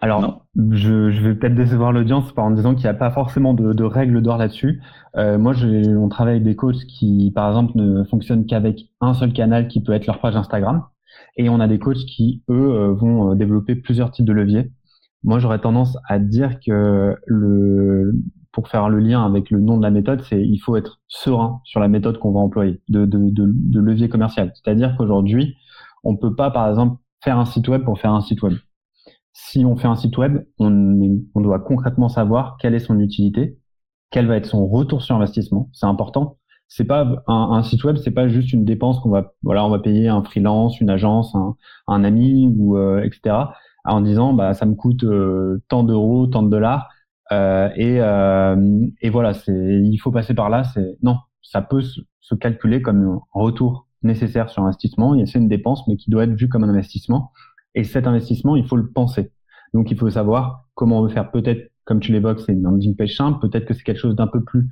Alors, 0.00 0.46
je, 0.70 1.10
je, 1.10 1.20
vais 1.22 1.34
peut-être 1.34 1.56
décevoir 1.56 1.92
l'audience 1.92 2.32
en 2.36 2.52
disant 2.52 2.74
qu'il 2.74 2.84
n'y 2.84 2.90
a 2.90 2.94
pas 2.94 3.10
forcément 3.10 3.52
de, 3.52 3.72
de 3.72 3.84
règles 3.84 4.22
d'or 4.22 4.38
là-dessus. 4.38 4.80
Euh, 5.16 5.38
moi, 5.38 5.54
on 5.64 6.08
travaille 6.08 6.34
avec 6.34 6.44
des 6.44 6.54
coachs 6.54 6.84
qui, 6.86 7.32
par 7.34 7.48
exemple, 7.48 7.72
ne 7.74 8.04
fonctionnent 8.04 8.46
qu'avec 8.46 8.86
un 9.00 9.12
seul 9.14 9.32
canal 9.32 9.66
qui 9.66 9.82
peut 9.82 9.92
être 9.92 10.06
leur 10.06 10.20
page 10.20 10.36
Instagram. 10.36 10.84
Et 11.36 11.48
on 11.48 11.58
a 11.58 11.66
des 11.66 11.80
coachs 11.80 11.96
qui, 11.96 12.44
eux, 12.48 12.70
euh, 12.74 12.92
vont 12.92 13.32
euh, 13.32 13.34
développer 13.34 13.74
plusieurs 13.74 14.12
types 14.12 14.26
de 14.26 14.32
leviers. 14.32 14.70
Moi, 15.24 15.40
j'aurais 15.40 15.58
tendance 15.58 15.98
à 16.08 16.20
dire 16.20 16.60
que 16.64 17.16
le, 17.26 18.12
pour 18.52 18.68
faire 18.68 18.88
le 18.88 19.00
lien 19.00 19.26
avec 19.26 19.50
le 19.50 19.60
nom 19.60 19.78
de 19.78 19.82
la 19.82 19.90
méthode, 19.90 20.22
c'est 20.22 20.40
il 20.40 20.58
faut 20.58 20.76
être 20.76 21.00
serein 21.08 21.60
sur 21.64 21.80
la 21.80 21.88
méthode 21.88 22.18
qu'on 22.18 22.30
va 22.30 22.38
employer 22.38 22.80
de, 22.88 23.04
de, 23.04 23.30
de, 23.30 23.50
de 23.52 23.80
levier 23.80 24.08
commercial. 24.08 24.52
C'est-à-dire 24.54 24.94
qu'aujourd'hui, 24.96 25.56
on 26.04 26.16
peut 26.16 26.36
pas, 26.36 26.52
par 26.52 26.68
exemple, 26.68 26.98
faire 27.24 27.36
un 27.36 27.46
site 27.46 27.66
web 27.66 27.82
pour 27.82 27.98
faire 27.98 28.12
un 28.12 28.20
site 28.20 28.42
web 28.42 28.54
si 29.40 29.64
on 29.64 29.76
fait 29.76 29.86
un 29.86 29.94
site 29.94 30.16
web, 30.18 30.44
on, 30.58 31.20
on, 31.34 31.40
doit 31.40 31.60
concrètement 31.60 32.08
savoir 32.08 32.56
quelle 32.60 32.74
est 32.74 32.80
son 32.80 32.98
utilité, 32.98 33.56
quel 34.10 34.26
va 34.26 34.36
être 34.36 34.46
son 34.46 34.66
retour 34.66 35.02
sur 35.02 35.14
investissement. 35.14 35.70
C'est 35.72 35.86
important. 35.86 36.38
C'est 36.66 36.84
pas 36.84 37.22
un, 37.28 37.50
un, 37.52 37.62
site 37.62 37.84
web, 37.84 37.96
c'est 37.98 38.10
pas 38.10 38.28
juste 38.28 38.52
une 38.52 38.64
dépense 38.64 38.98
qu'on 39.00 39.10
va 39.10 39.32
voilà, 39.42 39.64
on 39.64 39.70
va 39.70 39.78
payer 39.78 40.08
un 40.08 40.22
freelance, 40.24 40.80
une 40.80 40.90
agence, 40.90 41.34
un, 41.36 41.56
un 41.86 42.04
ami 42.04 42.52
ou 42.58 42.76
euh, 42.76 43.02
etc. 43.02 43.36
En 43.84 44.00
disant 44.00 44.34
bah 44.34 44.54
ça 44.54 44.66
me 44.66 44.74
coûte 44.74 45.04
euh, 45.04 45.62
tant 45.68 45.84
d'euros, 45.84 46.26
tant 46.26 46.42
de 46.42 46.50
dollars 46.50 46.88
euh, 47.32 47.70
et, 47.76 48.00
euh, 48.00 48.86
et 49.02 49.10
voilà, 49.10 49.34
c'est 49.34 49.52
il 49.52 49.98
faut 49.98 50.10
passer 50.10 50.34
par 50.34 50.50
là. 50.50 50.64
C'est 50.64 50.98
non, 51.02 51.18
ça 51.42 51.62
peut 51.62 51.82
se, 51.82 52.00
se 52.20 52.34
calculer 52.34 52.82
comme 52.82 53.02
un 53.06 53.20
retour 53.32 53.86
nécessaire 54.02 54.50
sur 54.50 54.62
investissement. 54.64 55.14
C'est 55.26 55.38
une 55.38 55.48
dépense, 55.48 55.86
mais 55.88 55.96
qui 55.96 56.10
doit 56.10 56.24
être 56.24 56.34
vue 56.34 56.48
comme 56.48 56.64
un 56.64 56.68
investissement. 56.70 57.32
Et 57.74 57.84
cet 57.84 58.06
investissement, 58.06 58.56
il 58.56 58.66
faut 58.66 58.76
le 58.76 58.90
penser. 58.90 59.32
Donc, 59.74 59.90
il 59.90 59.98
faut 59.98 60.10
savoir 60.10 60.68
comment 60.74 61.00
on 61.00 61.02
veut 61.02 61.12
faire. 61.12 61.30
Peut-être, 61.30 61.70
comme 61.84 62.00
tu 62.00 62.12
l'évoques, 62.12 62.40
c'est 62.40 62.52
une 62.52 62.62
landing 62.62 62.96
page 62.96 63.16
simple. 63.16 63.38
Peut-être 63.40 63.66
que 63.66 63.74
c'est 63.74 63.82
quelque 63.82 64.00
chose 64.00 64.16
d'un 64.16 64.26
peu 64.26 64.42
plus 64.42 64.68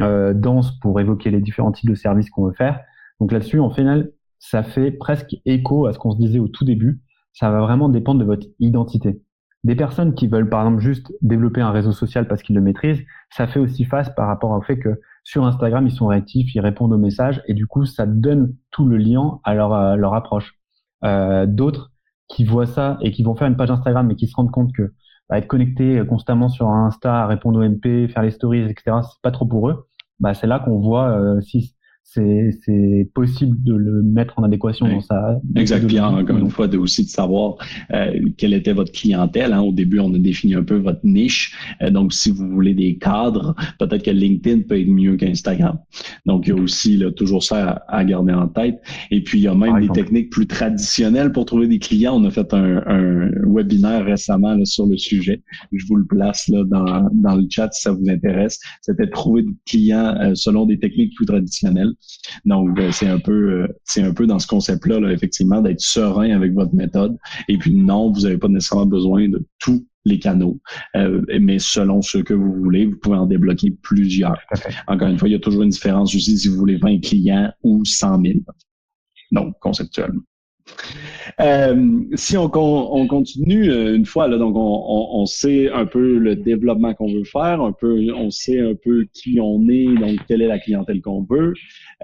euh, 0.00 0.34
dense 0.34 0.78
pour 0.80 1.00
évoquer 1.00 1.30
les 1.30 1.40
différents 1.40 1.72
types 1.72 1.90
de 1.90 1.94
services 1.94 2.30
qu'on 2.30 2.46
veut 2.46 2.54
faire. 2.54 2.80
Donc 3.20 3.32
là-dessus, 3.32 3.60
en 3.60 3.70
final, 3.70 4.12
ça 4.38 4.62
fait 4.62 4.90
presque 4.90 5.36
écho 5.46 5.86
à 5.86 5.92
ce 5.92 5.98
qu'on 5.98 6.12
se 6.12 6.18
disait 6.18 6.38
au 6.38 6.48
tout 6.48 6.64
début. 6.64 7.00
Ça 7.32 7.50
va 7.50 7.60
vraiment 7.60 7.88
dépendre 7.88 8.20
de 8.20 8.24
votre 8.24 8.46
identité. 8.60 9.22
Des 9.64 9.74
personnes 9.74 10.14
qui 10.14 10.28
veulent, 10.28 10.48
par 10.50 10.60
exemple, 10.60 10.82
juste 10.82 11.10
développer 11.22 11.62
un 11.62 11.70
réseau 11.70 11.92
social 11.92 12.28
parce 12.28 12.42
qu'ils 12.42 12.54
le 12.54 12.60
maîtrisent, 12.60 13.02
ça 13.30 13.46
fait 13.46 13.58
aussi 13.58 13.84
face 13.84 14.14
par 14.14 14.28
rapport 14.28 14.50
au 14.50 14.60
fait 14.60 14.78
que 14.78 15.00
sur 15.24 15.46
Instagram, 15.46 15.86
ils 15.86 15.90
sont 15.90 16.06
réactifs, 16.06 16.54
ils 16.54 16.60
répondent 16.60 16.92
aux 16.92 16.98
messages 16.98 17.42
et 17.48 17.54
du 17.54 17.66
coup, 17.66 17.86
ça 17.86 18.04
donne 18.04 18.54
tout 18.70 18.86
le 18.86 18.98
lien 18.98 19.40
à 19.42 19.54
leur, 19.54 20.14
approche. 20.14 20.58
Euh, 21.02 21.46
D'autres, 21.46 21.93
qui 22.28 22.44
voient 22.44 22.66
ça 22.66 22.98
et 23.00 23.10
qui 23.12 23.22
vont 23.22 23.34
faire 23.34 23.48
une 23.48 23.56
page 23.56 23.70
Instagram 23.70 24.06
mais 24.06 24.16
qui 24.16 24.26
se 24.26 24.34
rendent 24.36 24.50
compte 24.50 24.72
que 24.72 24.92
bah, 25.28 25.38
être 25.38 25.46
connecté 25.46 26.02
constamment 26.08 26.48
sur 26.48 26.68
Insta, 26.68 27.26
répondre 27.26 27.60
aux 27.60 27.68
MP, 27.68 28.08
faire 28.08 28.22
les 28.22 28.30
stories, 28.30 28.62
etc., 28.62 28.98
c'est 29.02 29.22
pas 29.22 29.30
trop 29.30 29.46
pour 29.46 29.68
eux. 29.68 29.88
Bah, 30.20 30.34
c'est 30.34 30.46
là 30.46 30.58
qu'on 30.58 30.80
voit 30.80 31.08
euh, 31.10 31.40
si 31.40 31.74
c'est 32.04 33.08
possible 33.14 33.56
de 33.62 33.74
le 33.74 34.02
mettre 34.02 34.38
en 34.38 34.44
adéquation 34.44 34.86
dans 34.88 35.00
sa. 35.00 35.40
Exact. 35.56 35.86
Puis 35.86 35.98
encore 35.98 36.38
une 36.38 36.50
fois, 36.50 36.68
de 36.68 36.78
aussi 36.78 37.04
de 37.04 37.08
savoir 37.08 37.56
euh, 37.92 38.20
quelle 38.36 38.54
était 38.54 38.72
votre 38.72 38.92
clientèle. 38.92 39.52
Hein. 39.52 39.62
Au 39.62 39.72
début, 39.72 39.98
on 39.98 40.14
a 40.14 40.18
défini 40.18 40.54
un 40.54 40.62
peu 40.62 40.76
votre 40.76 41.00
niche. 41.02 41.56
Euh, 41.82 41.90
donc, 41.90 42.12
si 42.12 42.30
vous 42.30 42.48
voulez 42.48 42.74
des 42.74 42.96
cadres, 42.96 43.54
peut-être 43.78 44.04
que 44.04 44.10
LinkedIn 44.10 44.62
peut 44.68 44.80
être 44.80 44.88
mieux 44.88 45.16
qu'Instagram. 45.16 45.78
Donc, 46.26 46.46
il 46.46 46.50
y 46.50 46.52
a 46.52 46.62
aussi 46.62 46.96
là, 46.96 47.10
toujours 47.10 47.42
ça 47.42 47.84
à, 47.88 48.04
garder 48.04 48.32
en 48.32 48.48
tête. 48.48 48.80
Et 49.10 49.22
puis, 49.22 49.40
il 49.40 49.42
y 49.42 49.48
a 49.48 49.54
même 49.54 49.80
des 49.80 49.88
techniques 49.88 50.30
plus 50.30 50.46
traditionnelles 50.46 51.32
pour 51.32 51.46
trouver 51.46 51.66
des 51.66 51.78
clients. 51.78 52.16
On 52.16 52.24
a 52.24 52.30
fait 52.30 52.52
un, 52.54 52.82
un 52.86 53.30
webinaire 53.46 54.04
récemment 54.04 54.54
là, 54.54 54.64
sur 54.64 54.86
le 54.86 54.96
sujet. 54.96 55.42
Je 55.72 55.84
vous 55.86 55.96
le 55.96 56.04
place 56.04 56.48
là 56.48 56.62
dans, 56.64 57.08
dans 57.12 57.36
le 57.36 57.46
chat 57.50 57.70
si 57.72 57.82
ça 57.82 57.92
vous 57.92 58.08
intéresse. 58.08 58.60
C'était 58.82 59.08
trouver 59.08 59.42
des 59.42 59.54
clients 59.66 60.14
euh, 60.20 60.34
selon 60.34 60.66
des 60.66 60.78
techniques 60.78 61.14
plus 61.16 61.26
traditionnelles. 61.26 61.93
Donc, 62.44 62.78
euh, 62.78 62.90
c'est 62.92 63.08
un 63.08 63.18
peu, 63.18 63.62
euh, 63.62 63.68
c'est 63.84 64.02
un 64.02 64.12
peu 64.12 64.26
dans 64.26 64.38
ce 64.38 64.46
concept-là, 64.46 65.00
là, 65.00 65.12
effectivement, 65.12 65.60
d'être 65.60 65.80
serein 65.80 66.30
avec 66.34 66.52
votre 66.52 66.74
méthode. 66.74 67.16
Et 67.48 67.58
puis, 67.58 67.72
non, 67.72 68.10
vous 68.10 68.22
n'avez 68.22 68.38
pas 68.38 68.48
nécessairement 68.48 68.86
besoin 68.86 69.28
de 69.28 69.44
tous 69.58 69.86
les 70.04 70.18
canaux, 70.18 70.60
euh, 70.96 71.22
mais 71.40 71.58
selon 71.58 72.02
ce 72.02 72.18
que 72.18 72.34
vous 72.34 72.52
voulez, 72.52 72.86
vous 72.86 72.98
pouvez 72.98 73.16
en 73.16 73.26
débloquer 73.26 73.70
plusieurs. 73.70 74.38
Encore 74.86 75.08
une 75.08 75.18
fois, 75.18 75.28
il 75.28 75.32
y 75.32 75.36
a 75.36 75.40
toujours 75.40 75.62
une 75.62 75.70
différence 75.70 76.14
aussi 76.14 76.36
si 76.36 76.48
vous 76.48 76.56
voulez 76.56 76.76
20 76.76 77.00
clients 77.00 77.50
ou 77.62 77.84
100 77.84 78.20
000. 78.22 78.34
Donc, 79.32 79.54
conceptuellement. 79.60 80.22
Euh, 81.40 82.00
si 82.14 82.36
on, 82.36 82.50
on, 82.54 83.06
continue 83.06 83.70
euh, 83.70 83.96
une 83.96 84.06
fois, 84.06 84.28
là, 84.28 84.38
donc 84.38 84.54
on, 84.56 85.26
sait 85.26 85.70
un 85.70 85.86
peu 85.86 86.18
le 86.18 86.36
développement 86.36 86.94
qu'on 86.94 87.12
veut 87.12 87.24
faire, 87.24 87.60
un 87.60 87.72
peu, 87.72 88.12
on 88.14 88.30
sait 88.30 88.60
un 88.60 88.74
peu 88.74 89.06
qui 89.12 89.40
on 89.40 89.68
est, 89.68 89.86
donc 89.94 90.24
quelle 90.26 90.42
est 90.42 90.46
la 90.46 90.58
clientèle 90.58 91.00
qu'on 91.00 91.22
veut. 91.24 91.54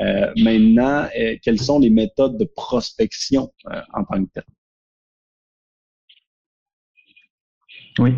Euh, 0.00 0.32
maintenant, 0.36 1.06
quelles 1.42 1.60
sont 1.60 1.78
les 1.78 1.90
méthodes 1.90 2.38
de 2.38 2.44
prospection 2.44 3.52
en 3.94 4.04
tant 4.04 4.24
que 4.24 4.30
tel? 4.34 4.44
Oui. 7.98 8.12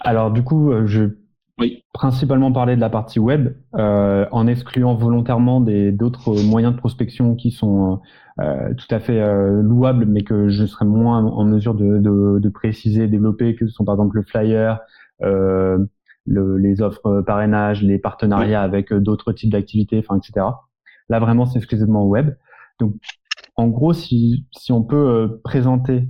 Alors 0.00 0.32
du 0.32 0.42
coup, 0.42 0.72
je 0.86 1.21
oui. 1.62 1.84
principalement 1.92 2.52
parler 2.52 2.76
de 2.76 2.80
la 2.80 2.90
partie 2.90 3.18
web, 3.18 3.54
euh, 3.76 4.26
en 4.32 4.46
excluant 4.46 4.94
volontairement 4.94 5.60
d'autres 5.60 6.42
moyens 6.42 6.74
de 6.74 6.78
prospection 6.78 7.34
qui 7.34 7.50
sont 7.50 8.00
euh, 8.40 8.72
tout 8.74 8.92
à 8.94 8.98
fait 8.98 9.20
euh, 9.20 9.62
louables, 9.62 10.06
mais 10.06 10.22
que 10.22 10.48
je 10.48 10.64
serais 10.64 10.84
moins 10.84 11.24
en 11.24 11.44
mesure 11.44 11.74
de, 11.74 11.98
de, 11.98 12.38
de 12.38 12.48
préciser, 12.48 13.06
développer, 13.06 13.54
que 13.54 13.66
ce 13.66 13.72
sont 13.72 13.84
par 13.84 13.94
exemple 13.94 14.16
le 14.16 14.22
flyer, 14.22 14.80
euh, 15.22 15.78
le, 16.26 16.56
les 16.56 16.82
offres 16.82 17.22
parrainage, 17.22 17.82
les 17.82 17.98
partenariats 17.98 18.62
avec 18.62 18.92
d'autres 18.92 19.32
types 19.32 19.52
d'activités, 19.52 19.98
enfin, 19.98 20.18
etc. 20.18 20.46
Là, 21.08 21.18
vraiment, 21.18 21.46
c'est 21.46 21.58
exclusivement 21.58 22.06
web. 22.06 22.34
Donc, 22.80 22.94
en 23.56 23.68
gros, 23.68 23.92
si, 23.92 24.46
si 24.52 24.72
on 24.72 24.82
peut 24.82 25.40
présenter 25.44 26.08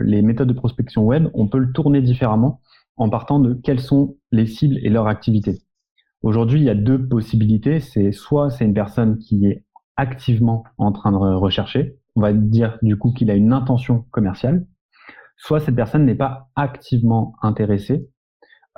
les 0.00 0.22
méthodes 0.22 0.48
de 0.48 0.52
prospection 0.54 1.04
web, 1.04 1.28
on 1.34 1.48
peut 1.48 1.58
le 1.58 1.72
tourner 1.72 2.00
différemment 2.00 2.60
en 2.96 3.08
partant 3.08 3.40
de 3.40 3.54
quelles 3.54 3.80
sont 3.80 4.16
les 4.30 4.46
cibles 4.46 4.78
et 4.82 4.88
leurs 4.88 5.06
activités. 5.06 5.58
Aujourd'hui, 6.22 6.60
il 6.60 6.64
y 6.64 6.70
a 6.70 6.74
deux 6.74 7.08
possibilités. 7.08 7.80
C'est 7.80 8.12
soit 8.12 8.50
c'est 8.50 8.64
une 8.64 8.74
personne 8.74 9.18
qui 9.18 9.46
est 9.46 9.64
activement 9.96 10.64
en 10.78 10.92
train 10.92 11.12
de 11.12 11.16
rechercher. 11.16 11.96
On 12.14 12.20
va 12.20 12.32
dire 12.32 12.78
du 12.82 12.96
coup 12.96 13.12
qu'il 13.12 13.30
a 13.30 13.34
une 13.34 13.52
intention 13.52 14.06
commerciale. 14.10 14.66
Soit 15.36 15.60
cette 15.60 15.74
personne 15.74 16.04
n'est 16.04 16.14
pas 16.14 16.50
activement 16.54 17.34
intéressée, 17.42 18.08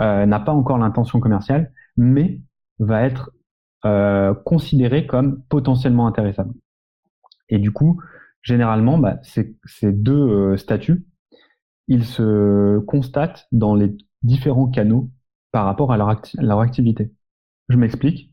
euh, 0.00 0.24
n'a 0.24 0.40
pas 0.40 0.52
encore 0.52 0.78
l'intention 0.78 1.20
commerciale, 1.20 1.72
mais 1.96 2.40
va 2.78 3.02
être 3.02 3.30
euh, 3.84 4.32
considérée 4.32 5.06
comme 5.06 5.42
potentiellement 5.50 6.06
intéressable. 6.06 6.54
Et 7.50 7.58
du 7.58 7.70
coup, 7.70 8.00
généralement, 8.42 8.98
bah, 8.98 9.18
ces, 9.22 9.54
deux 9.92 10.14
euh, 10.14 10.56
statuts, 10.56 11.04
ils 11.88 12.04
se 12.04 12.78
constatent 12.80 13.46
dans 13.52 13.74
les 13.74 13.96
différents 14.22 14.68
canaux 14.68 15.10
par 15.52 15.66
rapport 15.66 15.92
à 15.92 15.96
leur, 15.96 16.20
leur 16.38 16.60
activité. 16.60 17.12
Je 17.68 17.76
m'explique. 17.76 18.32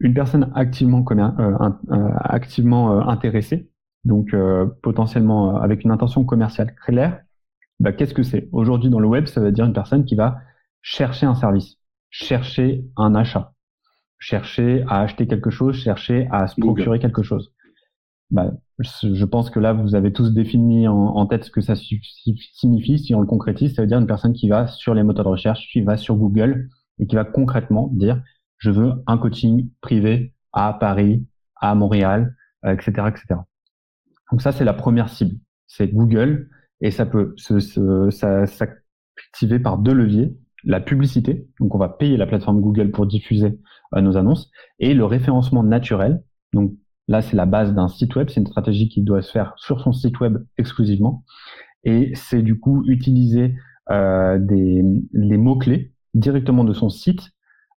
Une 0.00 0.14
personne 0.14 0.50
activement, 0.54 1.04
euh, 1.10 1.70
euh, 1.90 2.10
activement 2.20 2.92
euh, 2.92 3.00
intéressée, 3.02 3.70
donc 4.04 4.34
potentiellement 4.82 5.56
avec 5.56 5.84
une 5.84 5.92
intention 5.92 6.24
commerciale 6.24 6.74
claire, 6.74 7.22
bah, 7.78 7.92
qu'est-ce 7.92 8.14
que 8.14 8.24
c'est? 8.24 8.48
Aujourd'hui 8.52 8.90
dans 8.90 9.00
le 9.00 9.06
web, 9.06 9.26
ça 9.26 9.40
veut 9.40 9.52
dire 9.52 9.64
une 9.64 9.72
personne 9.72 10.04
qui 10.04 10.16
va 10.16 10.40
chercher 10.82 11.26
un 11.26 11.34
service, 11.34 11.76
chercher 12.10 12.84
un 12.96 13.14
achat, 13.14 13.52
chercher 14.18 14.84
à 14.88 15.00
acheter 15.00 15.28
quelque 15.28 15.50
chose, 15.50 15.76
chercher 15.76 16.28
à 16.32 16.48
se 16.48 16.60
procurer 16.60 16.98
quelque 16.98 17.22
chose. 17.22 17.52
Bah, 18.32 18.50
je 18.78 19.24
pense 19.26 19.50
que 19.50 19.60
là, 19.60 19.74
vous 19.74 19.94
avez 19.94 20.10
tous 20.10 20.32
défini 20.32 20.88
en, 20.88 21.26
tête 21.26 21.44
ce 21.44 21.50
que 21.50 21.60
ça 21.60 21.74
signifie. 21.76 22.98
Si 22.98 23.14
on 23.14 23.20
le 23.20 23.26
concrétise, 23.26 23.74
ça 23.74 23.82
veut 23.82 23.88
dire 23.88 23.98
une 23.98 24.06
personne 24.06 24.32
qui 24.32 24.48
va 24.48 24.66
sur 24.66 24.94
les 24.94 25.02
moteurs 25.02 25.26
de 25.26 25.30
recherche, 25.30 25.68
qui 25.70 25.82
va 25.82 25.98
sur 25.98 26.16
Google 26.16 26.70
et 26.98 27.06
qui 27.06 27.14
va 27.14 27.24
concrètement 27.24 27.90
dire 27.92 28.22
je 28.56 28.70
veux 28.70 28.94
un 29.06 29.18
coaching 29.18 29.68
privé 29.82 30.32
à 30.54 30.72
Paris, 30.72 31.26
à 31.56 31.74
Montréal, 31.74 32.34
etc., 32.66 32.92
euh, 32.98 33.08
etc. 33.08 33.40
Donc 34.30 34.40
ça, 34.40 34.50
c'est 34.50 34.64
la 34.64 34.72
première 34.72 35.10
cible. 35.10 35.36
C'est 35.66 35.88
Google 35.88 36.48
et 36.80 36.90
ça 36.90 37.04
peut 37.04 37.34
s'activer 37.36 39.58
par 39.58 39.76
deux 39.76 39.92
leviers. 39.92 40.34
La 40.64 40.80
publicité, 40.80 41.46
donc 41.60 41.74
on 41.74 41.78
va 41.78 41.90
payer 41.90 42.16
la 42.16 42.26
plateforme 42.26 42.62
Google 42.62 42.92
pour 42.92 43.04
diffuser 43.04 43.58
euh, 43.94 44.00
nos 44.00 44.16
annonces, 44.16 44.50
et 44.78 44.94
le 44.94 45.04
référencement 45.04 45.62
naturel. 45.62 46.22
Donc 46.54 46.72
là, 47.08 47.22
c'est 47.22 47.36
la 47.36 47.46
base 47.46 47.74
d'un 47.74 47.88
site 47.88 48.14
web. 48.16 48.28
C'est 48.30 48.40
une 48.40 48.46
stratégie 48.46 48.88
qui 48.88 49.02
doit 49.02 49.22
se 49.22 49.30
faire 49.30 49.54
sur 49.56 49.80
son 49.80 49.92
site 49.92 50.20
web 50.20 50.38
exclusivement. 50.58 51.24
Et 51.84 52.12
c'est 52.14 52.42
du 52.42 52.58
coup 52.58 52.84
utiliser 52.86 53.54
euh, 53.90 54.38
des, 54.38 54.84
les 55.12 55.36
mots-clés 55.36 55.92
directement 56.14 56.64
de 56.64 56.72
son 56.72 56.88
site 56.88 57.30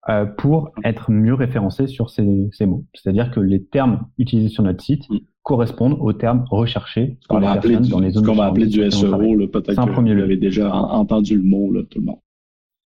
euh, 0.07 0.25
pour 0.25 0.71
être 0.83 1.09
mieux 1.09 1.33
référencé 1.33 1.87
sur 1.87 2.11
ces, 2.11 2.47
ces 2.51 2.67
mots. 2.67 2.85
C'est-à-dire 2.93 3.31
que 3.31 3.39
les 3.39 3.63
termes 3.63 4.05
utilisés 4.19 4.49
sur 4.49 4.61
notre 4.61 4.83
site 4.83 5.09
mm. 5.09 5.17
correspondent 5.41 5.97
aux 5.99 6.13
termes 6.13 6.45
recherchés 6.51 7.17
par 7.27 7.39
les 7.39 7.47
personnes 7.47 7.87
dans 7.87 7.99
les 7.99 8.11
zones. 8.11 8.23
Ce 8.23 8.29
qu'on 8.29 8.35
va 8.35 8.45
appeler 8.45 8.67
du 8.67 8.89
SEO, 8.91 9.47
peut-être 9.47 9.83
que 9.83 10.01
vous 10.01 10.21
avez 10.21 10.37
déjà 10.37 10.71
entendu 10.75 11.37
le 11.37 11.43
mot, 11.43 11.71
là, 11.71 11.81
tout 11.89 11.99
le 11.99 12.05
monde. 12.05 12.19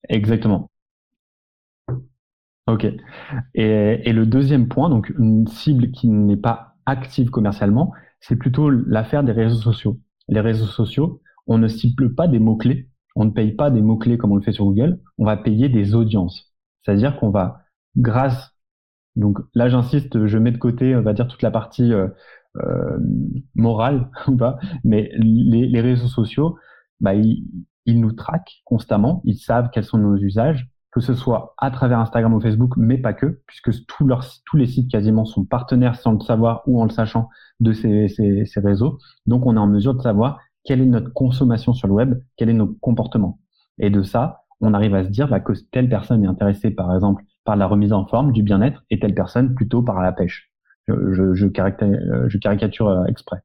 Exactement. 0.08 0.70
Ok. 2.68 2.86
Et, 3.54 4.08
et, 4.08 4.12
le 4.12 4.26
deuxième 4.26 4.68
point, 4.68 4.90
donc 4.90 5.10
une 5.18 5.46
cible 5.46 5.90
qui 5.90 6.08
n'est 6.08 6.36
pas 6.36 6.74
active 6.84 7.30
commercialement, 7.30 7.92
c'est 8.20 8.36
plutôt 8.36 8.68
l'affaire 8.70 9.24
des 9.24 9.32
réseaux 9.32 9.60
sociaux. 9.60 9.98
Les 10.28 10.40
réseaux 10.40 10.66
sociaux, 10.66 11.22
on 11.46 11.58
ne 11.58 11.66
cible 11.66 12.14
pas 12.14 12.28
des 12.28 12.38
mots-clés, 12.38 12.88
on 13.16 13.24
ne 13.24 13.30
paye 13.30 13.52
pas 13.52 13.70
des 13.70 13.80
mots-clés 13.80 14.18
comme 14.18 14.32
on 14.32 14.36
le 14.36 14.42
fait 14.42 14.52
sur 14.52 14.66
Google, 14.66 15.00
on 15.16 15.24
va 15.24 15.36
payer 15.36 15.68
des 15.70 15.94
audiences. 15.94 16.52
C'est-à-dire 16.82 17.18
qu'on 17.18 17.30
va, 17.30 17.62
grâce, 17.96 18.54
donc 19.16 19.38
là 19.54 19.68
j'insiste, 19.68 20.26
je 20.26 20.38
mets 20.38 20.52
de 20.52 20.58
côté, 20.58 20.94
on 20.94 21.02
va 21.02 21.14
dire 21.14 21.26
toute 21.26 21.42
la 21.42 21.50
partie 21.50 21.92
euh, 21.92 22.08
euh 22.62 22.98
morale 23.54 24.10
mais 24.84 25.10
les, 25.14 25.66
les 25.66 25.80
réseaux 25.80 26.08
sociaux, 26.08 26.58
bah, 27.00 27.14
ils, 27.14 27.44
ils, 27.86 28.00
nous 28.00 28.12
traquent 28.12 28.60
constamment, 28.64 29.22
ils 29.24 29.38
savent 29.38 29.70
quels 29.72 29.84
sont 29.84 29.98
nos 29.98 30.16
usages, 30.16 30.68
que 30.90 31.00
ce 31.00 31.14
soit 31.14 31.54
à 31.58 31.70
travers 31.70 31.98
Instagram 31.98 32.34
ou 32.34 32.40
Facebook, 32.40 32.74
mais 32.76 32.98
pas 32.98 33.12
que, 33.12 33.40
puisque 33.46 33.86
tous, 33.86 34.06
leurs, 34.06 34.24
les 34.54 34.66
sites 34.66 34.90
quasiment 34.90 35.24
sont 35.24 35.44
partenaires 35.44 35.96
sans 35.96 36.12
le 36.12 36.20
savoir 36.20 36.62
ou 36.66 36.80
en 36.80 36.84
le 36.84 36.90
sachant 36.90 37.28
de 37.60 37.72
ces, 37.72 38.08
réseaux. 38.56 38.98
Donc 39.26 39.44
on 39.46 39.56
est 39.56 39.60
en 39.60 39.66
mesure 39.66 39.94
de 39.94 40.00
savoir 40.00 40.40
quelle 40.64 40.80
est 40.80 40.86
notre 40.86 41.12
consommation 41.12 41.72
sur 41.72 41.88
le 41.88 41.94
web, 41.94 42.20
quel 42.36 42.48
est 42.48 42.54
nos 42.54 42.68
comportements. 42.80 43.38
Et 43.78 43.90
de 43.90 44.02
ça, 44.02 44.42
on 44.60 44.74
arrive 44.74 44.94
à 44.94 45.04
se 45.04 45.10
dire 45.10 45.28
bah, 45.28 45.40
que 45.40 45.52
telle 45.70 45.88
personne 45.88 46.24
est 46.24 46.28
intéressée, 46.28 46.70
par 46.70 46.92
exemple, 46.94 47.22
par 47.44 47.56
la 47.56 47.66
remise 47.66 47.92
en 47.92 48.06
forme, 48.06 48.32
du 48.32 48.42
bien-être, 48.42 48.82
et 48.90 48.98
telle 48.98 49.14
personne 49.14 49.54
plutôt 49.54 49.82
par 49.82 50.00
la 50.02 50.12
pêche. 50.12 50.50
Je, 50.88 51.46
caricature 52.38 52.88
euh, 52.88 53.04
exprès. 53.04 53.40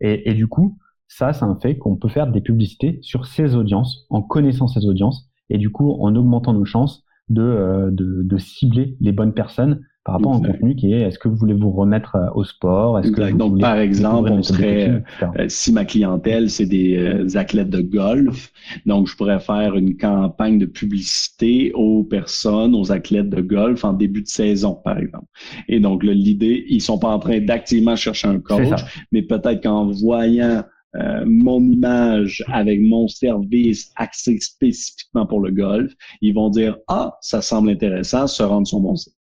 Et, 0.00 0.30
et, 0.30 0.34
du 0.34 0.48
coup, 0.48 0.78
ça, 1.06 1.32
c'est 1.32 1.44
un 1.44 1.56
fait 1.60 1.78
qu'on 1.78 1.96
peut 1.96 2.08
faire 2.08 2.26
des 2.26 2.40
publicités 2.40 2.98
sur 3.02 3.24
ces 3.26 3.54
audiences, 3.54 4.04
en 4.10 4.20
connaissant 4.20 4.66
ces 4.66 4.84
audiences, 4.86 5.31
et 5.50 5.58
du 5.58 5.70
coup, 5.70 5.92
en 6.00 6.14
augmentant 6.14 6.52
nos 6.52 6.64
chances 6.64 7.04
de, 7.28 7.42
euh, 7.42 7.90
de, 7.90 8.22
de 8.22 8.38
cibler 8.38 8.96
les 9.00 9.12
bonnes 9.12 9.34
personnes 9.34 9.80
par 10.04 10.16
rapport 10.16 10.32
au 10.32 10.40
contenu 10.40 10.74
qui 10.74 10.92
est 10.92 11.02
est-ce 11.02 11.18
que 11.18 11.28
vous 11.28 11.36
voulez 11.36 11.54
vous 11.54 11.70
remettre 11.70 12.16
euh, 12.16 12.26
au 12.34 12.42
sport? 12.42 12.98
Est-ce 12.98 13.12
que 13.12 13.32
donc 13.32 13.60
par 13.60 13.78
exemple 13.78 14.30
on 14.32 14.42
serait 14.42 15.02
euh, 15.22 15.44
si 15.48 15.72
ma 15.72 15.84
clientèle 15.84 16.50
c'est 16.50 16.66
des 16.66 16.96
euh, 16.96 17.38
athlètes 17.38 17.70
de 17.70 17.80
golf 17.80 18.52
donc 18.84 19.06
je 19.06 19.16
pourrais 19.16 19.38
faire 19.38 19.76
une 19.76 19.96
campagne 19.96 20.58
de 20.58 20.66
publicité 20.66 21.72
aux 21.74 22.02
personnes 22.02 22.74
aux 22.74 22.90
athlètes 22.90 23.30
de 23.30 23.40
golf 23.42 23.84
en 23.84 23.92
début 23.92 24.22
de 24.22 24.28
saison 24.28 24.74
par 24.74 24.98
exemple. 24.98 25.26
Et 25.68 25.78
donc 25.78 26.02
l'idée 26.02 26.64
ils 26.68 26.80
sont 26.80 26.98
pas 26.98 27.08
en 27.08 27.20
train 27.20 27.40
d'activement 27.40 27.94
chercher 27.94 28.26
un 28.26 28.40
coach 28.40 28.82
mais 29.12 29.22
peut-être 29.22 29.62
qu'en 29.62 29.86
voyant 29.86 30.64
mon 30.94 31.60
image 31.62 32.44
avec 32.48 32.80
mon 32.80 33.08
service 33.08 33.92
axé 33.96 34.38
spécifiquement 34.40 35.26
pour 35.26 35.40
le 35.40 35.50
golf, 35.50 35.92
ils 36.20 36.34
vont 36.34 36.50
dire 36.50 36.76
ah 36.88 37.16
ça 37.20 37.40
semble 37.42 37.70
intéressant, 37.70 38.26
se 38.26 38.42
rendre 38.42 38.66
sur 38.66 38.80
mon 38.80 38.96
site. 38.96 39.14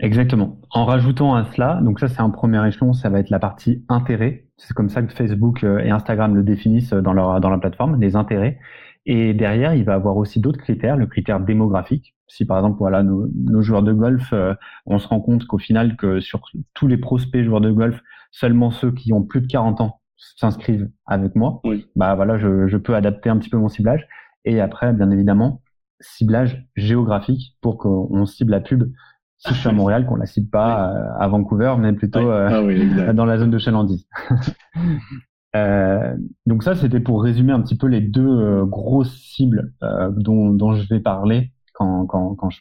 Exactement. 0.00 0.58
En 0.70 0.84
rajoutant 0.84 1.34
à 1.34 1.44
cela, 1.44 1.80
donc 1.82 2.00
ça 2.00 2.08
c'est 2.08 2.20
un 2.20 2.30
premier 2.30 2.66
échelon, 2.66 2.92
ça 2.92 3.08
va 3.08 3.20
être 3.20 3.30
la 3.30 3.38
partie 3.38 3.84
intérêt. 3.88 4.46
C'est 4.56 4.74
comme 4.74 4.88
ça 4.88 5.02
que 5.02 5.12
Facebook 5.12 5.62
euh, 5.62 5.78
et 5.78 5.90
Instagram 5.90 6.34
le 6.34 6.42
définissent 6.42 6.92
dans 6.92 7.12
leur 7.12 7.40
dans 7.40 7.50
la 7.50 7.58
plateforme, 7.58 8.00
les 8.00 8.16
intérêts. 8.16 8.58
Et 9.06 9.34
derrière, 9.34 9.74
il 9.74 9.84
va 9.84 9.94
avoir 9.94 10.16
aussi 10.16 10.40
d'autres 10.40 10.58
critères, 10.58 10.96
le 10.96 11.06
critère 11.06 11.38
démographique. 11.40 12.14
Si 12.26 12.44
par 12.46 12.58
exemple, 12.58 12.78
voilà, 12.78 13.02
nos, 13.02 13.62
joueurs 13.62 13.82
de 13.82 13.92
golf, 13.92 14.32
euh, 14.32 14.54
on 14.86 14.98
se 14.98 15.06
rend 15.06 15.20
compte 15.20 15.46
qu'au 15.46 15.58
final, 15.58 15.96
que 15.96 16.20
sur 16.20 16.42
tous 16.72 16.86
les 16.86 16.96
prospects 16.96 17.44
joueurs 17.44 17.60
de 17.60 17.70
golf, 17.70 18.00
seulement 18.34 18.70
ceux 18.70 18.90
qui 18.90 19.12
ont 19.12 19.22
plus 19.22 19.40
de 19.40 19.46
40 19.46 19.80
ans 19.80 20.00
s'inscrivent 20.16 20.90
avec 21.06 21.36
moi. 21.36 21.60
Oui. 21.64 21.86
Bah 21.94 22.14
voilà, 22.14 22.36
je, 22.36 22.66
je 22.66 22.76
peux 22.76 22.94
adapter 22.94 23.30
un 23.30 23.38
petit 23.38 23.50
peu 23.50 23.58
mon 23.58 23.68
ciblage. 23.68 24.06
Et 24.44 24.60
après, 24.60 24.92
bien 24.92 25.10
évidemment, 25.10 25.62
ciblage 26.00 26.66
géographique 26.76 27.56
pour 27.60 27.78
qu'on 27.78 28.26
cible 28.26 28.50
la 28.50 28.60
pub 28.60 28.90
si 29.38 29.52
je 29.52 29.58
suis 29.58 29.68
à 29.68 29.72
Montréal, 29.72 30.06
qu'on 30.06 30.16
la 30.16 30.26
cible 30.26 30.48
pas 30.48 30.90
euh, 30.90 31.18
à 31.18 31.28
Vancouver, 31.28 31.74
mais 31.78 31.92
plutôt 31.92 32.30
euh, 32.30 33.06
ah 33.06 33.12
dans 33.12 33.26
la 33.26 33.38
zone 33.38 33.50
de 33.50 33.58
chalandise. 33.58 34.06
euh, 35.56 36.16
donc 36.46 36.62
ça, 36.62 36.74
c'était 36.74 37.00
pour 37.00 37.22
résumer 37.22 37.52
un 37.52 37.60
petit 37.60 37.76
peu 37.76 37.86
les 37.86 38.00
deux 38.00 38.26
euh, 38.26 38.64
grosses 38.64 39.14
cibles 39.14 39.72
dont, 40.16 40.50
dont, 40.50 40.74
je 40.74 40.88
vais 40.88 41.00
parler 41.00 41.52
quand, 41.74 42.06
quand, 42.06 42.34
quand 42.36 42.48
je, 42.50 42.60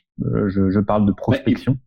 je, 0.50 0.70
je, 0.70 0.80
parle 0.80 1.06
de 1.06 1.14
prospection. 1.14 1.78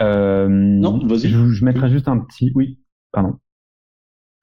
non, 0.00 1.04
vas-y. 1.04 1.28
Je, 1.28 1.48
je 1.48 1.64
mettrai 1.64 1.90
juste 1.90 2.06
un 2.06 2.18
petit... 2.18 2.52
Oui, 2.54 2.78
pardon. 3.22 3.38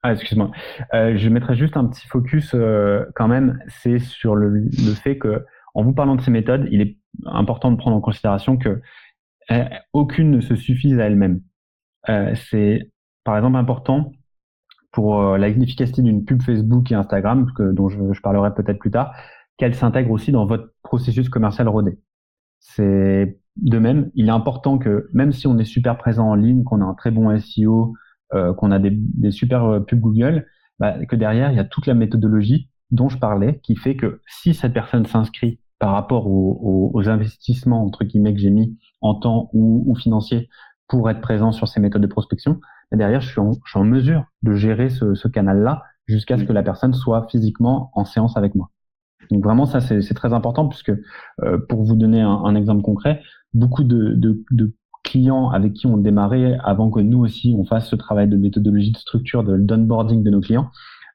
Ah, 0.02 0.12
excuse-moi. 0.12 0.50
je 0.92 1.28
mettrai 1.28 1.56
juste 1.56 1.76
un 1.76 1.86
petit 1.86 2.06
focus 2.06 2.54
quand 3.14 3.28
même, 3.28 3.58
c'est 3.68 3.98
sur 3.98 4.36
le, 4.36 4.68
fait 4.94 5.18
que 5.18 5.44
en 5.74 5.82
vous 5.82 5.92
parlant 5.92 6.14
de 6.14 6.20
ces 6.20 6.30
méthodes, 6.30 6.68
il 6.70 6.80
est 6.80 6.96
important 7.24 7.70
de 7.70 7.76
prendre 7.76 7.96
en 7.96 8.00
considération 8.00 8.56
que 8.56 8.80
euh, 9.50 9.64
aucune 9.92 10.30
ne 10.30 10.40
se 10.40 10.56
suffise 10.56 10.98
à 10.98 11.04
elle-même. 11.04 11.40
Euh, 12.08 12.34
c'est 12.50 12.90
par 13.24 13.36
exemple 13.36 13.56
important 13.56 14.12
pour 14.92 15.20
euh, 15.20 15.38
l'efficacité 15.38 16.02
d'une 16.02 16.24
pub 16.24 16.42
Facebook 16.42 16.90
et 16.90 16.94
Instagram, 16.94 17.50
dont 17.58 17.88
je, 17.88 18.12
je 18.12 18.20
parlerai 18.20 18.54
peut-être 18.54 18.78
plus 18.78 18.90
tard, 18.90 19.14
qu'elle 19.56 19.74
s'intègre 19.74 20.10
aussi 20.10 20.32
dans 20.32 20.46
votre 20.46 20.72
processus 20.82 21.28
commercial 21.28 21.68
rodé. 21.68 21.98
C'est 22.60 23.38
de 23.56 23.78
même, 23.78 24.10
il 24.14 24.28
est 24.28 24.32
important 24.32 24.78
que 24.78 25.08
même 25.12 25.32
si 25.32 25.46
on 25.46 25.58
est 25.58 25.64
super 25.64 25.96
présent 25.98 26.30
en 26.30 26.34
ligne, 26.34 26.64
qu'on 26.64 26.80
a 26.80 26.84
un 26.84 26.94
très 26.94 27.10
bon 27.10 27.36
SEO, 27.38 27.94
euh, 28.34 28.52
qu'on 28.54 28.70
a 28.70 28.78
des, 28.78 28.90
des 28.92 29.30
super 29.30 29.84
pubs 29.86 30.00
Google, 30.00 30.46
bah, 30.78 31.04
que 31.06 31.16
derrière 31.16 31.50
il 31.50 31.56
y 31.56 31.60
a 31.60 31.64
toute 31.64 31.86
la 31.86 31.94
méthodologie 31.94 32.70
dont 32.90 33.08
je 33.08 33.18
parlais, 33.18 33.60
qui 33.62 33.76
fait 33.76 33.96
que 33.96 34.20
si 34.26 34.54
cette 34.54 34.72
personne 34.72 35.06
s'inscrit 35.06 35.60
par 35.78 35.92
rapport 35.92 36.26
aux, 36.26 36.90
aux, 36.94 37.08
investissements 37.08 37.84
entre 37.84 38.04
guillemets 38.04 38.32
que 38.32 38.40
j'ai 38.40 38.50
mis 38.50 38.78
en 39.00 39.14
temps 39.14 39.50
ou, 39.52 39.84
ou 39.86 39.94
financier 39.94 40.48
pour 40.88 41.10
être 41.10 41.20
présent 41.20 41.52
sur 41.52 41.68
ces 41.68 41.80
méthodes 41.80 42.02
de 42.02 42.06
prospection, 42.06 42.60
derrière 42.92 43.20
je 43.20 43.28
suis, 43.28 43.40
en, 43.40 43.52
je 43.52 43.70
suis 43.70 43.78
en 43.78 43.84
mesure 43.84 44.24
de 44.42 44.54
gérer 44.54 44.88
ce, 44.88 45.14
ce 45.14 45.28
canal-là 45.28 45.82
jusqu'à 46.06 46.38
ce 46.38 46.44
que 46.44 46.52
la 46.52 46.62
personne 46.62 46.94
soit 46.94 47.26
physiquement 47.28 47.90
en 47.94 48.04
séance 48.04 48.36
avec 48.36 48.54
moi. 48.54 48.70
Donc 49.30 49.42
vraiment, 49.42 49.66
ça 49.66 49.80
c'est 49.80 50.14
très 50.14 50.32
important 50.32 50.68
puisque 50.68 50.92
euh, 51.42 51.58
pour 51.68 51.82
vous 51.82 51.96
donner 51.96 52.20
un, 52.20 52.30
un, 52.30 52.54
exemple 52.54 52.82
concret, 52.82 53.22
beaucoup 53.54 53.82
de, 53.82 54.14
de, 54.14 54.44
de, 54.52 54.74
clients 55.06 55.48
avec 55.50 55.72
qui 55.72 55.86
on 55.86 55.96
démarrait 55.96 56.58
avant 56.62 56.90
que 56.90 57.00
nous 57.00 57.20
aussi 57.20 57.54
on 57.58 57.64
fasse 57.64 57.88
ce 57.88 57.96
travail 57.96 58.28
de 58.28 58.36
méthodologie 58.36 58.92
de 58.92 58.98
structure, 58.98 59.44
de 59.44 59.54
l'onboarding 59.54 60.22
de 60.22 60.30
nos 60.30 60.40
clients, 60.40 60.70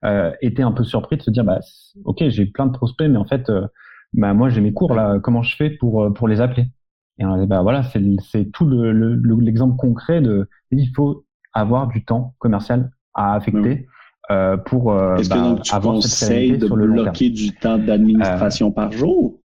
euh, 0.06 0.32
étaient 0.42 0.64
un 0.64 0.72
peu 0.72 0.84
surpris 0.84 1.18
de 1.18 1.22
se 1.22 1.30
dire 1.30 1.44
bah 1.44 1.60
ok 2.06 2.24
j'ai 2.30 2.46
plein 2.46 2.66
de 2.66 2.72
prospects 2.72 3.10
mais 3.10 3.18
en 3.18 3.26
fait 3.26 3.50
euh, 3.50 3.68
bah 4.14 4.34
moi 4.34 4.50
j'ai 4.50 4.62
mes 4.62 4.74
cours 4.74 4.96
là. 4.96 5.20
Comment 5.20 5.44
je 5.44 5.56
fais 5.56 5.70
pour 5.70 6.04
euh, 6.04 6.10
pour 6.10 6.28
les 6.28 6.42
appeler? 6.42 6.68
Et 7.20 7.26
on 7.26 7.38
dit 7.38 7.46
bah 7.46 7.62
voilà 7.62 7.84
c'est 7.84 8.02
c'est 8.32 8.52
tout 8.52 8.66
le 8.66 8.92
l'exemple 9.40 9.76
concret 9.76 10.22
de 10.22 10.48
il 10.72 10.90
faut 10.96 11.26
avoir 11.54 11.88
du 11.88 12.04
temps 12.04 12.34
commercial 12.40 12.92
à 13.14 13.36
affecter. 13.36 13.88
Euh, 14.30 14.56
pour 14.56 14.94
euh, 14.94 15.18
Est-ce 15.18 15.30
que 15.30 15.36
bah, 15.36 15.42
donc 15.42 15.62
tu 15.64 15.76
conseilles 15.76 16.58
de 16.58 16.68
bloquer 16.68 17.30
du 17.30 17.54
temps 17.54 17.78
d'administration 17.78 18.70
euh, 18.70 18.72
par 18.72 18.92
jour 18.92 19.41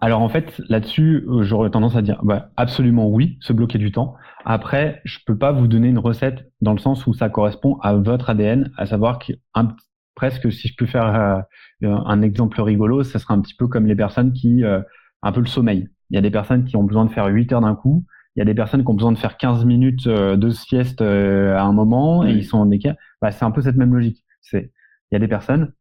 Alors 0.00 0.22
en 0.22 0.28
fait, 0.28 0.60
là-dessus, 0.68 1.26
j'aurais 1.40 1.70
tendance 1.70 1.96
à 1.96 2.02
dire 2.02 2.20
bah, 2.22 2.50
absolument 2.56 3.08
oui, 3.08 3.36
se 3.40 3.52
bloquer 3.52 3.78
du 3.78 3.90
temps. 3.90 4.14
Après, 4.44 5.00
je 5.04 5.18
peux 5.26 5.36
pas 5.36 5.52
vous 5.52 5.66
donner 5.66 5.88
une 5.88 5.98
recette 5.98 6.50
dans 6.60 6.72
le 6.72 6.78
sens 6.78 7.06
où 7.06 7.14
ça 7.14 7.28
correspond 7.28 7.78
à 7.82 7.94
votre 7.94 8.30
ADN, 8.30 8.70
à 8.76 8.86
savoir 8.86 9.18
que 9.18 9.32
presque 10.14 10.52
si 10.52 10.68
je 10.68 10.74
peux 10.76 10.86
faire 10.86 11.44
un 11.82 12.22
exemple 12.22 12.60
rigolo, 12.60 13.02
ça 13.02 13.18
serait 13.18 13.34
un 13.34 13.40
petit 13.40 13.54
peu 13.54 13.66
comme 13.66 13.86
les 13.86 13.96
personnes 13.96 14.32
qui 14.32 14.62
un 14.64 15.32
peu 15.32 15.40
le 15.40 15.46
sommeil. 15.46 15.88
Il 16.10 16.14
y 16.14 16.18
a 16.18 16.22
des 16.22 16.30
personnes 16.30 16.64
qui 16.64 16.76
ont 16.76 16.84
besoin 16.84 17.04
de 17.04 17.10
faire 17.10 17.26
8 17.26 17.52
heures 17.52 17.60
d'un 17.60 17.74
coup, 17.74 18.04
il 18.38 18.38
y 18.38 18.42
a 18.42 18.44
des 18.44 18.54
personnes 18.54 18.84
qui 18.84 18.88
ont 18.88 18.94
besoin 18.94 19.10
de 19.10 19.18
faire 19.18 19.36
15 19.36 19.64
minutes 19.64 20.06
euh, 20.06 20.36
de 20.36 20.50
sieste 20.50 21.00
euh, 21.00 21.56
à 21.56 21.62
un 21.62 21.72
moment 21.72 22.24
et 22.24 22.30
ils 22.30 22.44
sont 22.44 22.58
en 22.58 22.70
écart. 22.70 22.94
Bah, 23.20 23.32
c'est 23.32 23.44
un 23.44 23.50
peu 23.50 23.62
cette 23.62 23.74
même 23.74 23.92
logique. 23.92 24.24
C'est, 24.42 24.70
il 25.10 25.14
y 25.14 25.16
a 25.16 25.18
des 25.18 25.26
personnes, 25.26 25.72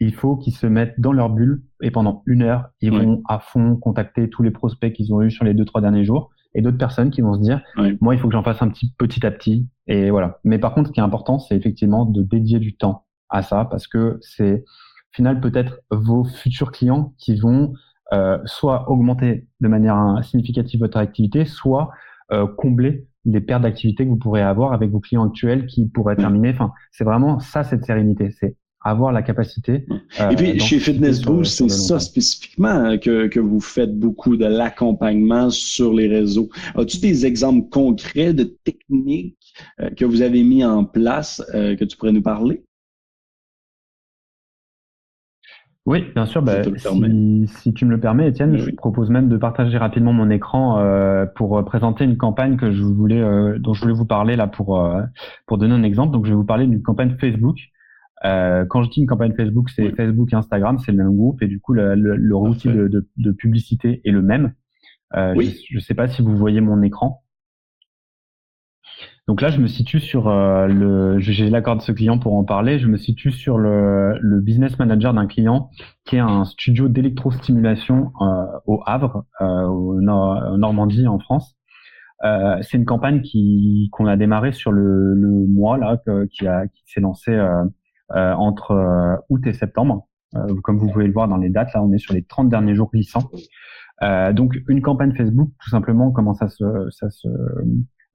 il 0.00 0.14
faut 0.14 0.36
qu'ils 0.36 0.54
se 0.54 0.66
mettent 0.66 0.98
dans 0.98 1.12
leur 1.12 1.30
bulle 1.30 1.62
et 1.82 1.90
pendant 1.90 2.22
une 2.26 2.42
heure, 2.42 2.68
ils 2.80 2.92
vont 2.92 3.22
à 3.28 3.40
fond 3.40 3.76
contacter 3.76 4.28
tous 4.28 4.42
les 4.42 4.50
prospects 4.50 4.92
qu'ils 4.92 5.12
ont 5.12 5.22
eu 5.22 5.30
sur 5.30 5.44
les 5.44 5.54
deux, 5.54 5.64
trois 5.64 5.80
derniers 5.80 6.04
jours 6.04 6.30
et 6.54 6.62
d'autres 6.62 6.78
personnes 6.78 7.10
qui 7.10 7.20
vont 7.20 7.34
se 7.34 7.40
dire, 7.40 7.60
moi, 8.00 8.14
il 8.14 8.20
faut 8.20 8.28
que 8.28 8.34
j'en 8.34 8.42
fasse 8.42 8.62
un 8.62 8.68
petit 8.68 8.92
petit 8.96 9.26
à 9.26 9.30
petit 9.30 9.68
et 9.86 10.10
voilà. 10.10 10.38
Mais 10.44 10.58
par 10.58 10.74
contre, 10.74 10.88
ce 10.88 10.92
qui 10.92 11.00
est 11.00 11.02
important, 11.02 11.38
c'est 11.38 11.56
effectivement 11.56 12.04
de 12.04 12.22
dédier 12.22 12.58
du 12.58 12.76
temps 12.76 13.06
à 13.28 13.42
ça 13.42 13.64
parce 13.64 13.86
que 13.86 14.18
c'est, 14.20 14.64
au 14.64 15.14
final, 15.14 15.40
peut-être 15.40 15.80
vos 15.90 16.24
futurs 16.24 16.70
clients 16.70 17.14
qui 17.18 17.36
vont 17.36 17.72
euh, 18.12 18.38
soit 18.44 18.90
augmenter 18.90 19.46
de 19.60 19.68
manière 19.68 20.20
significative 20.22 20.80
votre 20.80 20.98
activité, 20.98 21.44
soit 21.44 21.90
euh, 22.32 22.46
combler 22.46 23.06
les 23.24 23.40
pertes 23.40 23.62
d'activité 23.62 24.04
que 24.04 24.10
vous 24.10 24.16
pourrez 24.16 24.42
avoir 24.42 24.72
avec 24.72 24.90
vos 24.90 25.00
clients 25.00 25.26
actuels 25.26 25.66
qui 25.66 25.88
pourraient 25.88 26.16
terminer. 26.16 26.50
Enfin, 26.50 26.72
c'est 26.92 27.04
vraiment 27.04 27.40
ça 27.40 27.64
cette 27.64 27.84
sérénité, 27.84 28.30
c'est 28.30 28.56
avoir 28.88 29.12
la 29.12 29.22
capacité. 29.22 29.86
Euh, 30.20 30.30
Et 30.30 30.36
puis 30.36 30.60
chez 30.60 30.78
Fitness 30.78 31.22
Boost, 31.22 31.58
c'est 31.58 31.68
ça 31.68 32.00
spécifiquement 32.00 32.68
hein, 32.68 32.98
que, 32.98 33.26
que 33.26 33.40
vous 33.40 33.60
faites 33.60 33.98
beaucoup 33.98 34.36
de 34.36 34.46
l'accompagnement 34.46 35.50
sur 35.50 35.92
les 35.92 36.08
réseaux. 36.08 36.48
As-tu 36.74 36.98
des 36.98 37.26
exemples 37.26 37.68
concrets 37.68 38.34
de 38.34 38.44
techniques 38.44 39.36
que 39.96 40.04
vous 40.04 40.22
avez 40.22 40.42
mis 40.42 40.64
en 40.64 40.84
place 40.84 41.42
que 41.52 41.84
tu 41.84 41.96
pourrais 41.96 42.12
nous 42.12 42.22
parler? 42.22 42.62
Oui, 45.88 46.04
bien 46.14 46.26
sûr. 46.26 46.42
Bah, 46.42 46.62
si, 47.46 47.72
tu 47.72 47.86
me 47.86 47.90
le 47.90 47.98
permets, 47.98 48.28
Étienne, 48.28 48.58
je 48.58 48.70
propose 48.72 49.08
même 49.08 49.30
de 49.30 49.38
partager 49.38 49.78
rapidement 49.78 50.12
mon 50.12 50.28
écran 50.28 50.78
euh, 50.80 51.24
pour 51.24 51.56
euh, 51.56 51.62
présenter 51.62 52.04
une 52.04 52.18
campagne 52.18 52.58
que 52.58 52.70
je 52.70 52.82
voulais, 52.82 53.22
euh, 53.22 53.58
dont 53.58 53.72
je 53.72 53.80
voulais 53.80 53.94
vous 53.94 54.04
parler 54.04 54.36
là 54.36 54.48
pour 54.48 54.86
pour 55.46 55.56
donner 55.56 55.72
un 55.72 55.82
exemple. 55.82 56.12
Donc, 56.12 56.26
je 56.26 56.30
vais 56.32 56.36
vous 56.36 56.44
parler 56.44 56.66
d'une 56.66 56.82
campagne 56.82 57.16
Facebook. 57.18 57.56
Quand 58.22 58.82
je 58.82 58.90
dis 58.90 59.00
une 59.00 59.06
campagne 59.06 59.34
Facebook, 59.34 59.70
c'est 59.70 59.90
Facebook 59.94 60.32
et 60.32 60.36
Instagram, 60.36 60.78
c'est 60.78 60.92
le 60.92 60.98
même 60.98 61.14
groupe 61.14 61.42
et 61.42 61.46
du 61.46 61.60
coup, 61.60 61.72
le, 61.72 61.94
le, 61.94 62.36
outil 62.36 62.68
de, 62.68 62.88
de, 62.88 63.08
de, 63.16 63.32
publicité 63.32 64.00
est 64.04 64.10
le 64.10 64.22
même. 64.22 64.54
oui. 65.36 65.56
Je 65.70 65.76
ne 65.76 65.80
sais 65.80 65.94
pas 65.94 66.08
si 66.08 66.22
vous 66.22 66.36
voyez 66.36 66.60
mon 66.60 66.82
écran. 66.82 67.22
Donc 69.28 69.42
là, 69.42 69.50
je 69.50 69.60
me 69.60 69.66
situe 69.66 70.00
sur 70.00 70.26
euh, 70.28 70.66
le, 70.66 71.18
j'ai 71.18 71.50
l'accord 71.50 71.76
de 71.76 71.82
ce 71.82 71.92
client 71.92 72.18
pour 72.18 72.34
en 72.34 72.44
parler. 72.44 72.78
Je 72.78 72.88
me 72.88 72.96
situe 72.96 73.30
sur 73.30 73.58
le, 73.58 74.18
le 74.18 74.40
business 74.40 74.78
manager 74.78 75.12
d'un 75.12 75.26
client 75.26 75.68
qui 76.06 76.16
est 76.16 76.20
un 76.20 76.46
studio 76.46 76.88
d'électrostimulation 76.88 78.10
euh, 78.22 78.46
au 78.66 78.82
Havre, 78.86 79.26
euh, 79.42 79.64
au 79.66 80.00
Normandie 80.00 81.06
en 81.06 81.18
France. 81.18 81.56
Euh, 82.24 82.56
c'est 82.62 82.78
une 82.78 82.86
campagne 82.86 83.20
qui 83.20 83.90
qu'on 83.92 84.06
a 84.06 84.16
démarré 84.16 84.52
sur 84.52 84.72
le, 84.72 85.14
le 85.14 85.46
mois 85.46 85.76
là, 85.76 86.00
qui 86.32 86.48
a 86.48 86.66
qui 86.66 86.82
s'est 86.86 87.00
lancé 87.00 87.30
euh, 87.30 87.64
entre 88.10 89.20
août 89.28 89.46
et 89.46 89.52
septembre. 89.52 90.08
comme 90.62 90.78
vous 90.78 90.90
pouvez 90.90 91.06
le 91.06 91.12
voir 91.12 91.28
dans 91.28 91.36
les 91.36 91.50
dates, 91.50 91.72
là, 91.74 91.82
on 91.82 91.92
est 91.92 91.98
sur 91.98 92.14
les 92.14 92.22
30 92.22 92.48
derniers 92.48 92.74
jours 92.74 92.90
glissants. 92.90 93.30
donc 94.32 94.58
une 94.68 94.82
campagne 94.82 95.14
Facebook, 95.14 95.50
tout 95.62 95.70
simplement, 95.70 96.10
comment 96.10 96.34
ça 96.34 96.48
se 96.48 96.64
ça 96.90 97.10
se 97.10 97.28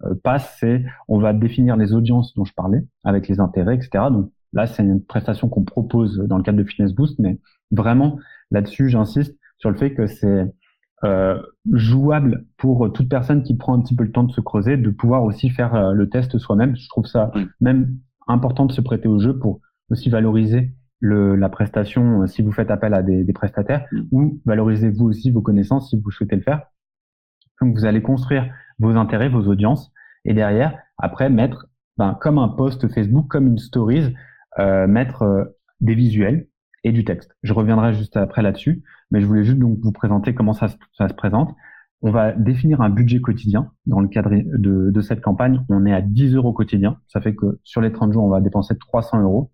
euh, 0.06 0.16
passe, 0.24 0.58
c'est 0.60 0.84
on 1.08 1.20
va 1.20 1.34
définir 1.34 1.78
les 1.78 1.94
audiences 1.94 2.34
dont 2.36 2.46
je 2.46 2.54
parlais, 2.54 2.86
avec 3.04 3.28
les 3.28 3.40
intérêts, 3.40 3.76
etc. 3.76 4.06
Donc 4.12 4.32
là, 4.52 4.68
c'est 4.68 4.84
une 4.84 5.04
prestation 5.04 5.50
qu'on 5.50 5.64
propose 5.64 6.18
dans 6.18 6.38
le 6.38 6.44
cadre 6.44 6.58
de 6.58 6.64
Fitness 6.64 6.94
Boost, 6.94 7.20
mais 7.20 7.40
vraiment 7.72 8.20
là-dessus, 8.52 8.90
j'insiste 8.90 9.38
sur 9.58 9.70
le 9.70 9.78
fait 9.78 9.94
que 9.94 10.08
c'est 10.08 10.54
euh, 11.04 11.42
jouable 11.72 12.46
pour 12.58 12.92
toute 12.94 13.10
personne 13.10 13.44
qui 13.44 13.56
prend 13.56 13.74
un 13.74 13.82
petit 13.82 13.96
peu 13.96 14.04
le 14.04 14.12
temps 14.12 14.24
de 14.24 14.32
se 14.32 14.42
creuser, 14.42 14.78
de 14.78 14.90
pouvoir 14.90 15.24
aussi 15.24 15.50
faire 15.50 15.76
euh, 15.76 15.94
le 15.94 16.10
test 16.10 16.38
soi-même. 16.38 16.76
Je 16.76 16.88
trouve 16.90 17.06
ça 17.06 17.32
même 17.62 17.98
important 18.28 18.66
de 18.66 18.72
se 18.72 18.82
prêter 18.82 19.08
au 19.08 19.20
jeu 19.20 19.38
pour 19.38 19.60
aussi 19.90 20.10
valoriser 20.10 20.74
le, 21.00 21.36
la 21.36 21.50
prestation 21.50 22.26
si 22.28 22.42
vous 22.42 22.52
faites 22.52 22.72
appel 22.72 22.94
à 22.94 23.04
des, 23.04 23.24
des 23.24 23.34
prestataires 23.34 23.86
mm. 23.92 24.02
ou 24.12 24.42
valoriser 24.46 24.90
vous 24.90 25.06
aussi 25.06 25.32
vos 25.32 25.42
connaissances 25.42 25.90
si 25.90 26.00
vous 26.00 26.12
souhaitez 26.12 26.36
le 26.36 26.42
faire. 26.42 26.62
Donc 27.62 27.78
vous 27.78 27.86
allez 27.86 28.02
construire 28.02 28.54
vos 28.80 28.96
intérêts, 28.96 29.30
vos 29.30 29.48
audiences, 29.48 29.94
et 30.26 30.34
derrière, 30.34 30.78
après, 30.98 31.30
mettre, 31.30 31.68
ben, 31.98 32.18
comme 32.20 32.38
un 32.38 32.48
post 32.48 32.88
Facebook, 32.94 33.28
comme 33.28 33.48
une 33.48 33.58
stories, 33.58 34.14
euh, 34.60 34.88
mettre 34.88 35.24
euh, 35.24 35.46
des 35.82 35.96
visuels 35.96 36.48
et 36.84 36.92
du 36.92 37.06
texte. 37.06 37.36
Je 37.44 37.54
reviendrai 37.54 37.94
juste 37.94 38.18
après 38.18 38.42
là-dessus, 38.42 38.84
mais 39.12 39.22
je 39.22 39.26
voulais 39.26 39.44
juste 39.44 39.60
donc 39.60 39.80
vous 39.82 39.92
présenter 39.92 40.34
comment 40.34 40.54
ça, 40.54 40.68
ça 40.94 41.08
se 41.08 41.14
présente. 41.14 41.56
On 42.02 42.12
va 42.12 42.34
définir 42.34 42.82
un 42.82 42.90
budget 42.90 43.22
quotidien 43.22 43.72
dans 43.86 44.02
le 44.02 44.10
cadre 44.10 44.32
de, 44.32 44.92
de, 44.92 45.02
cette 45.02 45.22
campagne. 45.22 45.64
On 45.70 45.86
est 45.86 45.94
à 45.94 46.02
10 46.02 46.36
euros 46.36 46.52
quotidien. 46.52 46.98
Ça 47.08 47.22
fait 47.22 47.34
que 47.34 47.60
sur 47.64 47.80
les 47.80 47.94
30 47.94 48.12
jours, 48.12 48.26
on 48.26 48.30
va 48.30 48.42
dépenser 48.42 48.78
300 48.78 49.22
euros. 49.22 49.53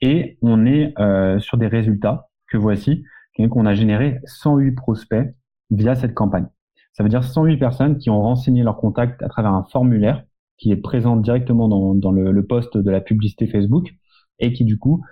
Et 0.00 0.38
on 0.42 0.66
est 0.66 0.98
euh, 0.98 1.38
sur 1.40 1.58
des 1.58 1.66
résultats 1.66 2.28
que 2.48 2.56
voici, 2.56 3.04
qu'on 3.48 3.66
a 3.66 3.74
généré 3.74 4.20
108 4.24 4.72
prospects 4.72 5.34
via 5.70 5.94
cette 5.94 6.14
campagne. 6.14 6.46
Ça 6.92 7.02
veut 7.02 7.08
dire 7.08 7.24
108 7.24 7.56
personnes 7.58 7.98
qui 7.98 8.10
ont 8.10 8.20
renseigné 8.20 8.62
leur 8.62 8.76
contact 8.76 9.22
à 9.22 9.28
travers 9.28 9.52
un 9.52 9.64
formulaire 9.64 10.24
qui 10.58 10.72
est 10.72 10.76
présent 10.76 11.16
directement 11.16 11.68
dans, 11.68 11.94
dans 11.94 12.12
le, 12.12 12.32
le 12.32 12.46
poste 12.46 12.76
de 12.76 12.90
la 12.90 13.00
publicité 13.00 13.46
Facebook 13.46 13.94
et 14.38 14.52
qui 14.52 14.64
du 14.64 14.78
coup 14.78 15.02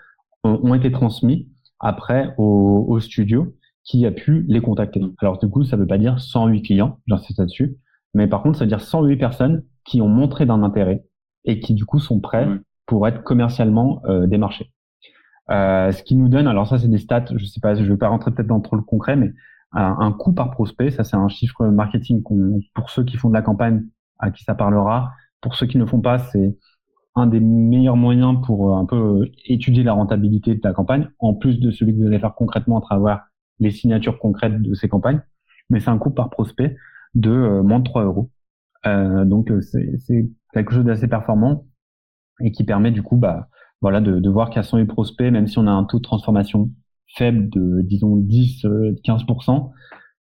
ont, 0.45 0.75
été 0.75 0.91
transmis 0.91 1.49
après 1.81 2.35
au, 2.37 2.85
au, 2.89 3.01
studio 3.01 3.55
qui 3.85 4.05
a 4.05 4.11
pu 4.11 4.45
les 4.49 4.61
contacter. 4.61 5.01
Alors 5.21 5.39
du 5.39 5.49
coup, 5.49 5.65
ça 5.65 5.77
ne 5.77 5.83
veut 5.83 5.87
pas 5.87 5.99
dire 5.99 6.21
108 6.21 6.63
clients, 6.63 6.99
j'insiste 7.07 7.39
là-dessus, 7.39 7.79
mais 8.15 8.27
par 8.27 8.43
contre, 8.43 8.59
ça 8.59 8.65
veut 8.65 8.69
dire 8.69 8.81
108 8.81 9.17
personnes 9.17 9.65
qui 9.85 10.03
ont 10.03 10.09
montré 10.09 10.45
d'un 10.45 10.63
intérêt 10.63 11.05
et 11.45 11.61
qui 11.61 11.75
du 11.75 11.87
coup 11.87 11.99
sont 11.99 12.21
prêts 12.21 12.47
pour 12.87 13.07
être 13.09 13.23
commercialement 13.23 14.03
euh, 14.07 14.27
démarchés. 14.27 14.71
Euh, 15.51 15.93
ce 15.93 16.03
qui 16.03 16.17
nous 16.17 16.29
donne, 16.29 16.47
alors 16.47 16.67
ça 16.69 16.79
c'est 16.79 16.89
des 16.89 16.99
stats, 16.99 17.25
je 17.35 17.45
sais 17.45 17.61
pas, 17.61 17.75
je 17.75 17.85
vais 17.85 17.97
pas 17.97 18.09
rentrer 18.09 18.31
peut-être 18.31 18.49
dans 18.49 18.61
trop 18.61 18.77
le 18.77 18.83
concret, 18.83 19.17
mais 19.17 19.33
un, 19.73 20.13
coût 20.13 20.33
par 20.33 20.51
prospect. 20.51 20.91
Ça, 20.91 21.05
c'est 21.05 21.17
un 21.17 21.29
chiffre 21.29 21.67
marketing 21.67 22.23
pour 22.75 22.91
ceux 22.91 23.05
qui 23.05 23.17
font 23.17 23.29
de 23.29 23.35
la 23.35 23.43
campagne, 23.43 23.85
à 24.19 24.31
qui 24.31 24.45
ça 24.45 24.55
parlera. 24.55 25.13
Pour 25.41 25.55
ceux 25.55 25.67
qui 25.67 25.79
ne 25.79 25.85
font 25.85 26.01
pas, 26.01 26.19
c'est 26.19 26.57
un 27.15 27.27
des 27.27 27.41
meilleurs 27.41 27.97
moyens 27.97 28.37
pour 28.45 28.73
euh, 28.73 28.79
un 28.79 28.87
peu 28.87 28.97
euh, 28.97 29.33
étudier 29.45 29.83
la 29.83 29.93
rentabilité 29.93 30.55
de 30.55 30.61
la 30.63 30.73
campagne, 30.73 31.09
en 31.19 31.35
plus 31.35 31.61
de 31.61 31.71
celui 31.71 31.93
que 31.93 32.01
vous 32.01 32.07
allez 32.07 32.19
faire 32.19 32.35
concrètement 32.35 32.79
à 32.79 32.81
travers 32.81 33.25
les 33.59 33.71
signatures 33.71 34.19
concrètes 34.19 34.61
de 34.63 34.75
ces 34.75 34.89
campagnes. 34.89 35.21
Mais 35.71 35.81
c'est 35.81 35.91
un 35.91 35.99
coût 35.99 36.11
par 36.11 36.31
prospect 36.31 36.77
de 37.15 37.61
moins 37.61 37.81
de 37.81 37.85
3 37.85 38.05
euros. 38.05 38.31
Euh, 38.87 39.25
donc 39.25 39.53
c'est 39.61 40.31
quelque 40.53 40.73
chose 40.73 40.85
d'assez 40.85 41.09
performant 41.09 41.67
et 42.41 42.53
qui 42.53 42.65
permet 42.65 42.93
du 42.93 43.03
coup 43.03 43.17
bah, 43.17 43.49
voilà, 43.81 44.01
de, 44.01 44.19
de 44.19 44.31
voir 44.31 44.51
qu'à 44.51 44.63
108 44.63 44.87
prospects, 44.87 45.31
même 45.33 45.47
si 45.47 45.59
on 45.59 45.67
a 45.67 45.71
un 45.71 45.85
taux 45.85 45.99
de 45.99 46.03
transformation 46.03 46.71
faible 47.17 47.49
de 47.51 47.81
disons 47.83 48.17
10 48.17 48.65
15% 49.05 49.51
euh, 49.51 49.69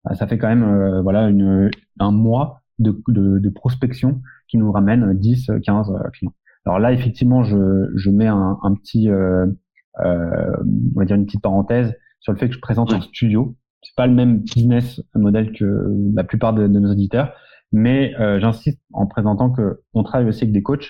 bah, 0.04 0.14
ça 0.14 0.26
fait 0.26 0.38
quand 0.38 0.48
même 0.48 0.64
euh, 0.64 1.02
voilà 1.02 1.28
une, 1.28 1.70
un 1.98 2.10
mois 2.10 2.62
de, 2.78 3.00
de, 3.08 3.38
de, 3.38 3.48
prospection 3.50 4.20
qui 4.48 4.58
nous 4.58 4.72
ramène 4.72 5.16
10 5.18 5.50
15 5.64 5.90
euh, 5.90 6.10
clients. 6.10 6.32
Alors 6.66 6.78
là 6.78 6.92
effectivement 6.92 7.44
je, 7.44 7.90
je 7.94 8.10
mets 8.10 8.26
un, 8.26 8.58
un 8.62 8.74
petit 8.74 9.08
euh, 9.10 9.46
on 9.98 10.98
va 10.98 11.04
dire 11.04 11.16
une 11.16 11.26
petite 11.26 11.42
parenthèse 11.42 11.94
sur 12.20 12.32
le 12.32 12.38
fait 12.38 12.48
que 12.48 12.54
je 12.54 12.60
présente 12.60 12.92
un 12.92 13.00
studio. 13.00 13.56
C'est 13.82 13.96
pas 13.96 14.06
le 14.06 14.14
même 14.14 14.38
business 14.38 15.02
model 15.14 15.52
que 15.52 15.92
la 16.14 16.24
plupart 16.24 16.54
de, 16.54 16.68
de 16.68 16.78
nos 16.78 16.92
auditeurs, 16.92 17.34
mais 17.72 18.14
j'insiste 18.40 18.80
en 18.92 19.06
présentant 19.06 19.50
que 19.50 19.80
on 19.92 20.04
travaille 20.04 20.28
aussi 20.28 20.44
avec 20.44 20.52
des 20.52 20.62
coachs, 20.62 20.88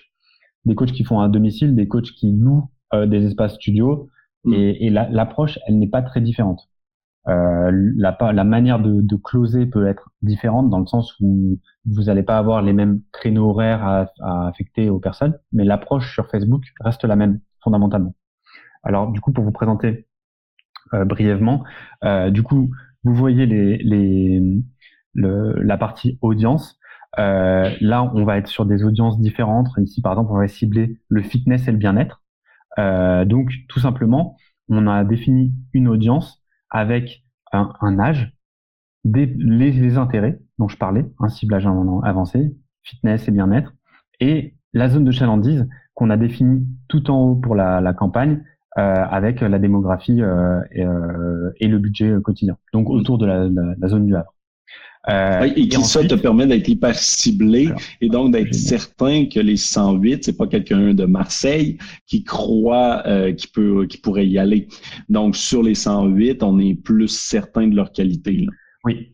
des 0.64 0.74
coachs 0.74 0.92
qui 0.92 1.04
font 1.04 1.20
à 1.20 1.28
domicile, 1.28 1.74
des 1.74 1.88
coachs 1.88 2.12
qui 2.12 2.32
louent 2.32 2.70
des 3.06 3.24
espaces 3.24 3.54
studio 3.54 4.10
mm. 4.44 4.52
et, 4.52 4.86
et 4.86 4.90
l'approche, 4.90 5.58
elle 5.66 5.78
n'est 5.78 5.88
pas 5.88 6.02
très 6.02 6.20
différente. 6.20 6.68
Euh, 7.28 7.70
la, 7.96 8.16
la, 8.32 8.44
manière 8.44 8.80
de, 8.80 9.00
de, 9.00 9.16
closer 9.16 9.66
peut 9.66 9.86
être 9.86 10.10
différente 10.22 10.70
dans 10.70 10.80
le 10.80 10.86
sens 10.86 11.14
où 11.20 11.60
vous 11.86 12.02
n'allez 12.04 12.24
pas 12.24 12.36
avoir 12.36 12.62
les 12.62 12.72
mêmes 12.72 13.00
créneaux 13.12 13.50
horaires 13.50 13.84
à, 13.86 14.12
à 14.20 14.48
affecter 14.48 14.90
aux 14.90 14.98
personnes, 14.98 15.38
mais 15.52 15.64
l'approche 15.64 16.12
sur 16.12 16.28
Facebook 16.28 16.64
reste 16.80 17.04
la 17.04 17.14
même 17.14 17.40
fondamentalement. 17.62 18.16
Alors 18.82 19.12
du 19.12 19.20
coup, 19.20 19.32
pour 19.32 19.44
vous 19.44 19.52
présenter 19.52 20.08
euh, 20.94 21.04
brièvement, 21.04 21.62
euh, 22.02 22.30
du 22.30 22.42
coup, 22.42 22.70
vous 23.04 23.14
voyez 23.14 23.46
les, 23.46 23.78
les 23.78 24.42
le, 25.14 25.62
la 25.62 25.78
partie 25.78 26.18
audience. 26.22 26.78
Euh, 27.18 27.70
là, 27.80 28.10
on 28.14 28.24
va 28.24 28.38
être 28.38 28.46
sur 28.46 28.64
des 28.66 28.84
audiences 28.84 29.20
différentes. 29.20 29.68
Ici, 29.78 30.00
par 30.00 30.12
exemple, 30.12 30.32
on 30.32 30.38
va 30.38 30.48
cibler 30.48 30.98
le 31.08 31.22
fitness 31.22 31.68
et 31.68 31.72
le 31.72 31.78
bien-être. 31.78 32.22
Euh, 32.78 33.24
donc, 33.24 33.50
tout 33.68 33.80
simplement, 33.80 34.36
on 34.68 34.86
a 34.86 35.04
défini 35.04 35.52
une 35.72 35.88
audience 35.88 36.42
avec 36.70 37.24
un, 37.52 37.98
âge, 37.98 38.32
des, 39.04 39.26
les, 39.26 39.98
intérêts 39.98 40.40
dont 40.58 40.68
je 40.68 40.78
parlais, 40.78 41.04
un 41.20 41.28
ciblage 41.28 41.66
avancé, 42.02 42.56
fitness 42.82 43.28
et 43.28 43.30
bien-être, 43.30 43.74
et 44.20 44.54
la 44.72 44.88
zone 44.88 45.04
de 45.04 45.10
chalandise 45.10 45.68
qu'on 45.94 46.08
a 46.08 46.16
définie 46.16 46.66
tout 46.88 47.10
en 47.10 47.18
haut 47.18 47.34
pour 47.34 47.54
la, 47.54 47.82
la 47.82 47.92
campagne 47.92 48.42
euh, 48.78 48.80
avec 48.80 49.42
la 49.42 49.58
démographie 49.58 50.22
euh, 50.22 50.62
et, 50.70 50.82
euh, 50.82 51.50
et, 51.60 51.68
le 51.68 51.78
budget 51.78 52.14
quotidien, 52.24 52.56
donc 52.72 52.88
autour 52.88 53.18
de 53.18 53.26
la, 53.26 53.46
la 53.78 53.88
zone 53.88 54.06
du 54.06 54.16
Havre. 54.16 54.34
Euh, 55.08 55.50
et 55.56 55.66
qui 55.66 55.82
ça 55.82 56.04
te 56.04 56.14
permet 56.14 56.46
d'être 56.46 56.68
hyper 56.68 56.94
ciblé 56.94 57.70
et 58.00 58.08
donc 58.08 58.32
d'être 58.32 58.54
certain 58.54 59.26
que 59.26 59.40
les 59.40 59.56
108, 59.56 60.24
c'est 60.24 60.36
pas 60.36 60.46
quelqu'un 60.46 60.94
de 60.94 61.04
Marseille 61.06 61.78
qui 62.06 62.22
croit 62.22 63.02
euh, 63.06 63.32
qui 63.32 63.48
peut 63.48 63.86
qui 63.86 63.98
pourrait 63.98 64.28
y 64.28 64.38
aller. 64.38 64.68
Donc 65.08 65.34
sur 65.34 65.64
les 65.64 65.74
108, 65.74 66.44
on 66.44 66.58
est 66.60 66.74
plus 66.74 67.08
certain 67.08 67.66
de 67.66 67.74
leur 67.74 67.90
qualité. 67.90 68.32
Là. 68.32 68.52
Oui. 68.84 69.12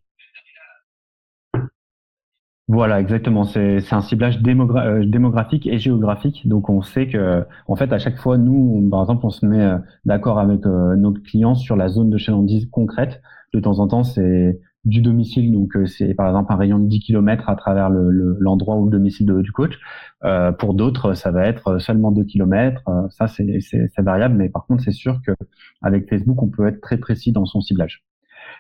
Voilà, 2.71 3.01
exactement. 3.01 3.45
C'est 3.45 3.81
un 3.93 4.03
ciblage 4.03 4.41
euh, 4.47 5.05
démographique 5.07 5.67
et 5.67 5.79
géographique. 5.79 6.47
Donc, 6.47 6.69
on 6.69 6.83
sait 6.83 7.09
que, 7.09 7.43
en 7.67 7.77
fait, 7.77 7.91
à 7.95 7.99
chaque 7.99 8.19
fois, 8.19 8.37
nous, 8.37 8.87
par 8.91 9.01
exemple, 9.01 9.25
on 9.25 9.31
se 9.31 9.47
met 9.47 9.65
euh, 9.65 9.79
d'accord 10.05 10.39
avec 10.39 10.67
nos 10.67 11.13
clients 11.15 11.55
sur 11.55 11.77
la 11.77 11.89
zone 11.89 12.11
de 12.11 12.19
chalandise 12.19 12.69
concrète. 12.71 13.23
De 13.55 13.61
temps 13.61 13.79
en 13.79 13.89
temps, 13.89 14.05
c'est 14.05 14.61
du 14.85 15.01
domicile. 15.03 15.53
Donc, 15.53 15.77
euh, 15.77 15.87
c'est 15.87 16.15
par 16.15 16.29
exemple 16.29 16.53
un 16.53 16.57
rayon 16.57 16.79
de 16.79 16.87
10 16.87 17.01
km 17.01 17.49
à 17.49 17.57
travers 17.57 17.91
l'endroit 17.91 18.77
le, 18.77 18.81
où 18.81 18.85
le 18.87 18.91
domicile 18.91 19.27
du 19.43 19.53
coach. 19.53 19.79
Euh, 20.25 20.53
pour 20.53 20.75
d'autres, 20.75 21.15
ça 21.15 21.31
va 21.31 21.47
être 21.47 21.79
seulement 21.79 22.13
2 22.13 22.25
km. 22.25 22.83
Euh, 22.89 23.09
ça, 23.11 23.27
c'est 23.29 23.45
variable. 23.99 24.37
Mais 24.37 24.49
par 24.49 24.67
contre, 24.67 24.83
c'est 24.83 24.93
sûr 24.93 25.21
que 25.27 25.33
avec 25.83 26.09
Facebook, 26.09 26.43
on 26.43 26.49
peut 26.49 26.67
être 26.67 26.81
très 26.81 26.99
précis 26.99 27.33
dans 27.33 27.47
son 27.47 27.61
ciblage. 27.61 28.05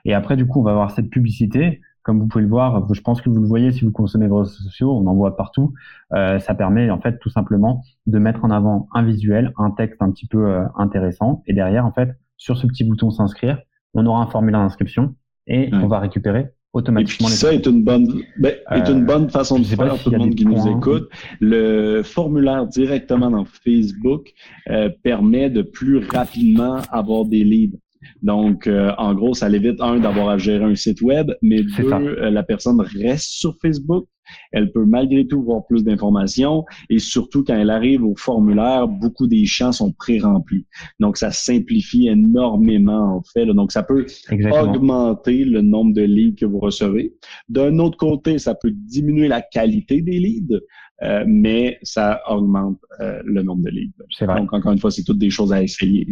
Et 0.05 0.15
après, 0.15 0.37
du 0.37 0.47
coup, 0.47 0.61
on 0.61 0.65
va 0.65 0.73
avoir 0.73 0.91
cette 0.91 1.11
publicité. 1.11 1.81
Comme 2.03 2.21
vous 2.21 2.27
pouvez 2.27 2.45
le 2.45 2.49
voir, 2.49 2.91
je 2.95 3.01
pense 3.03 3.21
que 3.21 3.29
vous 3.29 3.41
le 3.41 3.47
voyez 3.47 3.71
si 3.71 3.85
vous 3.85 3.93
consommez 3.93 4.29
vos 4.29 4.39
réseaux 4.39 4.63
sociaux, 4.63 4.97
on 4.97 5.07
en 5.07 5.15
voit 5.15 5.37
partout. 5.37 5.75
Euh, 6.15 6.39
ça 6.39 6.55
permet 6.55 6.89
en 6.91 7.01
fait 7.01 7.19
tout 7.19 7.29
simplement 7.29 7.83
de 8.07 8.19
mettre 8.19 8.47
en 8.47 8.51
avant 8.51 8.89
un 8.95 9.03
visuel, 9.03 9.53
un 9.59 9.71
texte 9.73 10.01
un 10.01 10.11
petit 10.11 10.27
peu 10.27 10.47
euh, 10.47 10.65
intéressant. 10.77 11.43
Et 11.47 11.53
derrière, 11.53 11.85
en 11.85 11.93
fait, 11.93 12.17
sur 12.39 12.57
ce 12.57 12.67
petit 12.67 12.85
bouton 12.85 13.11
s'inscrire, 13.11 13.61
on 13.93 14.07
aura 14.07 14.23
un 14.23 14.27
formulaire 14.27 14.61
d'inscription 14.61 15.17
et 15.49 15.71
on 15.73 15.89
va 15.89 15.99
récupérer 15.99 16.49
automatiquement 16.75 17.29
et 17.29 17.33
ça 17.33 17.53
est 17.55 17.67
une 17.67 17.83
bonne 17.83 18.23
ben, 18.39 18.55
est 18.71 18.89
une 18.89 19.05
bonne 19.05 19.31
façon 19.31 19.59
de 19.59 19.65
faire 19.65 20.03
tout 20.03 20.11
le 20.11 20.19
monde 20.19 20.35
qui 20.35 20.45
nous 20.45 20.69
écoute. 20.69 21.09
Le 21.41 22.03
formulaire 22.03 22.67
directement 22.67 23.31
dans 23.31 23.45
Facebook 23.45 24.33
euh, 24.69 24.91
permet 25.03 25.51
de 25.51 25.63
plus 25.63 25.99
rapidement 25.99 26.83
avoir 26.91 27.25
des 27.25 27.43
leads. 27.43 27.79
Donc, 28.23 28.67
euh, 28.67 28.93
en 28.99 29.15
gros, 29.15 29.35
ça 29.35 29.49
l'évite, 29.49 29.81
un, 29.81 29.99
d'avoir 29.99 30.29
à 30.29 30.39
gérer 30.39 30.65
un 30.65 30.75
site 30.77 31.01
web, 31.03 31.33
mais 31.43 31.63
deux, 31.63 31.93
euh, 31.93 32.31
la 32.31 32.43
personne 32.43 32.81
reste 32.81 33.31
sur 33.31 33.57
Facebook. 33.61 34.07
Elle 34.53 34.73
peut 34.73 34.85
malgré 34.85 35.27
tout 35.27 35.43
voir 35.43 35.67
plus 35.67 35.85
d'informations 35.85 36.64
et 36.91 36.99
surtout 36.99 37.45
quand 37.45 37.55
elle 37.55 37.71
arrive 37.71 38.05
au 38.05 38.14
formulaire, 38.17 38.88
beaucoup 38.88 39.27
des 39.27 39.47
champs 39.47 39.73
sont 39.73 39.93
pré-remplis. 39.93 40.67
Donc, 41.01 41.17
ça 41.17 41.31
simplifie 41.31 42.09
énormément 42.09 43.17
en 43.17 43.23
fait. 43.23 43.47
Donc, 43.47 43.73
ça 43.73 43.83
peut 43.83 44.07
augmenter 44.31 45.45
le 45.45 45.62
nombre 45.62 45.95
de 45.95 46.03
leads 46.03 46.38
que 46.38 46.47
vous 46.47 46.59
recevez. 46.59 47.14
D'un 47.49 47.79
autre 47.79 47.97
côté, 47.97 48.38
ça 48.38 48.55
peut 48.55 48.73
diminuer 48.73 49.29
la 49.29 49.43
qualité 49.43 50.03
des 50.03 50.19
leads, 50.19 50.61
euh, 51.03 51.25
mais 51.27 51.79
ça 51.83 52.21
augmente 52.29 52.79
le 53.01 53.43
nombre 53.43 53.62
de 53.62 53.71
leads. 53.71 53.93
Donc, 54.21 54.53
encore 54.53 54.73
une 54.73 54.79
fois, 54.79 54.91
c'est 54.91 55.05
toutes 55.05 55.19
des 55.19 55.31
choses 55.31 55.53
à 55.53 55.62
essayer. 55.62 56.07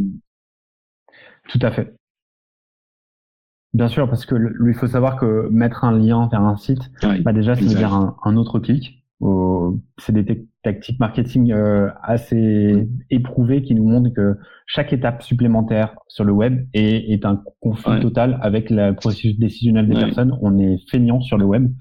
Tout 1.49 1.59
à 1.63 1.71
fait. 1.71 1.95
Bien 3.75 3.89
sûr, 3.89 4.09
parce 4.09 4.25
que 4.25 4.35
lui, 4.35 4.73
il 4.73 4.75
faut 4.75 4.87
savoir 4.87 5.17
que 5.17 5.49
mettre 5.51 5.85
un 5.85 5.97
lien 5.97 6.29
vers 6.31 6.41
un 6.41 6.57
site, 6.57 6.91
bah 7.23 7.33
déjà, 7.33 7.55
ça 7.55 7.61
veut 7.61 7.75
dire 7.75 7.93
un, 8.23 8.37
autre 8.37 8.59
clic. 8.59 9.05
C'est 9.99 10.13
des 10.13 10.47
tactiques 10.63 10.99
marketing 10.99 11.53
euh, 11.53 11.89
assez 12.03 12.89
éprouvées 13.11 13.63
qui 13.63 13.75
nous 13.75 13.87
montrent 13.87 14.13
que 14.15 14.37
chaque 14.67 14.93
étape 14.93 15.23
supplémentaire 15.23 15.95
sur 16.09 16.25
le 16.25 16.33
web 16.33 16.67
est, 16.75 17.13
est 17.13 17.25
un 17.25 17.43
conflit 17.61 18.01
total 18.01 18.39
avec 18.43 18.69
le 18.69 18.93
processus 18.93 19.39
décisionnel 19.39 19.89
des 19.89 19.95
personnes. 19.95 20.37
On 20.43 20.59
est 20.59 20.79
feignant 20.91 21.21
sur 21.21 21.39
le 21.39 21.45
web. 21.45 21.73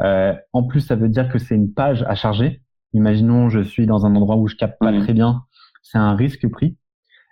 Euh, 0.00 0.34
en 0.52 0.64
plus, 0.64 0.80
ça 0.80 0.96
veut 0.96 1.08
dire 1.08 1.28
que 1.28 1.38
c'est 1.38 1.54
une 1.54 1.72
page 1.72 2.02
à 2.08 2.14
charger. 2.14 2.62
Imaginons, 2.94 3.48
je 3.48 3.60
suis 3.60 3.86
dans 3.86 4.04
un 4.04 4.14
endroit 4.16 4.36
où 4.36 4.48
je 4.48 4.56
capte 4.56 4.78
pas 4.78 4.92
très 5.00 5.14
bien. 5.14 5.42
C'est 5.82 5.98
un 5.98 6.14
risque 6.14 6.48
pris. 6.50 6.76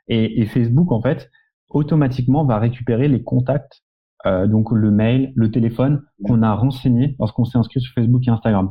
Et, 0.09 0.41
et 0.41 0.47
Facebook, 0.47 0.91
en 0.93 1.03
fait, 1.03 1.31
automatiquement 1.71 2.45
va 2.45 2.59
récupérer 2.59 3.09
les 3.09 3.23
contacts, 3.23 3.83
euh, 4.27 4.47
donc 4.47 4.71
le 4.73 4.91
mail, 4.91 5.33
le 5.35 5.51
téléphone 5.51 6.03
qu'on 6.25 6.43
a 6.43 6.55
renseigné 6.55 7.17
lorsqu'on 7.19 7.45
s'est 7.45 7.59
inscrit 7.59 7.81
sur 7.81 7.93
Facebook 7.95 8.27
et 8.27 8.31
Instagram. 8.31 8.71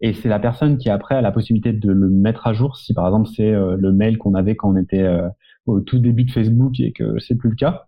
Et 0.00 0.14
c'est 0.14 0.28
la 0.28 0.38
personne 0.38 0.78
qui 0.78 0.88
après 0.88 1.14
a 1.14 1.20
la 1.20 1.32
possibilité 1.32 1.72
de 1.72 1.92
le 1.92 2.08
mettre 2.08 2.46
à 2.46 2.52
jour 2.52 2.76
si 2.76 2.94
par 2.94 3.06
exemple 3.06 3.28
c'est 3.34 3.52
euh, 3.52 3.76
le 3.78 3.92
mail 3.92 4.18
qu'on 4.18 4.34
avait 4.34 4.56
quand 4.56 4.70
on 4.70 4.76
était 4.76 5.02
euh, 5.02 5.28
au 5.66 5.80
tout 5.80 5.98
début 5.98 6.24
de 6.24 6.30
Facebook 6.30 6.80
et 6.80 6.92
que 6.92 7.18
c'est 7.18 7.36
plus 7.36 7.50
le 7.50 7.56
cas. 7.56 7.86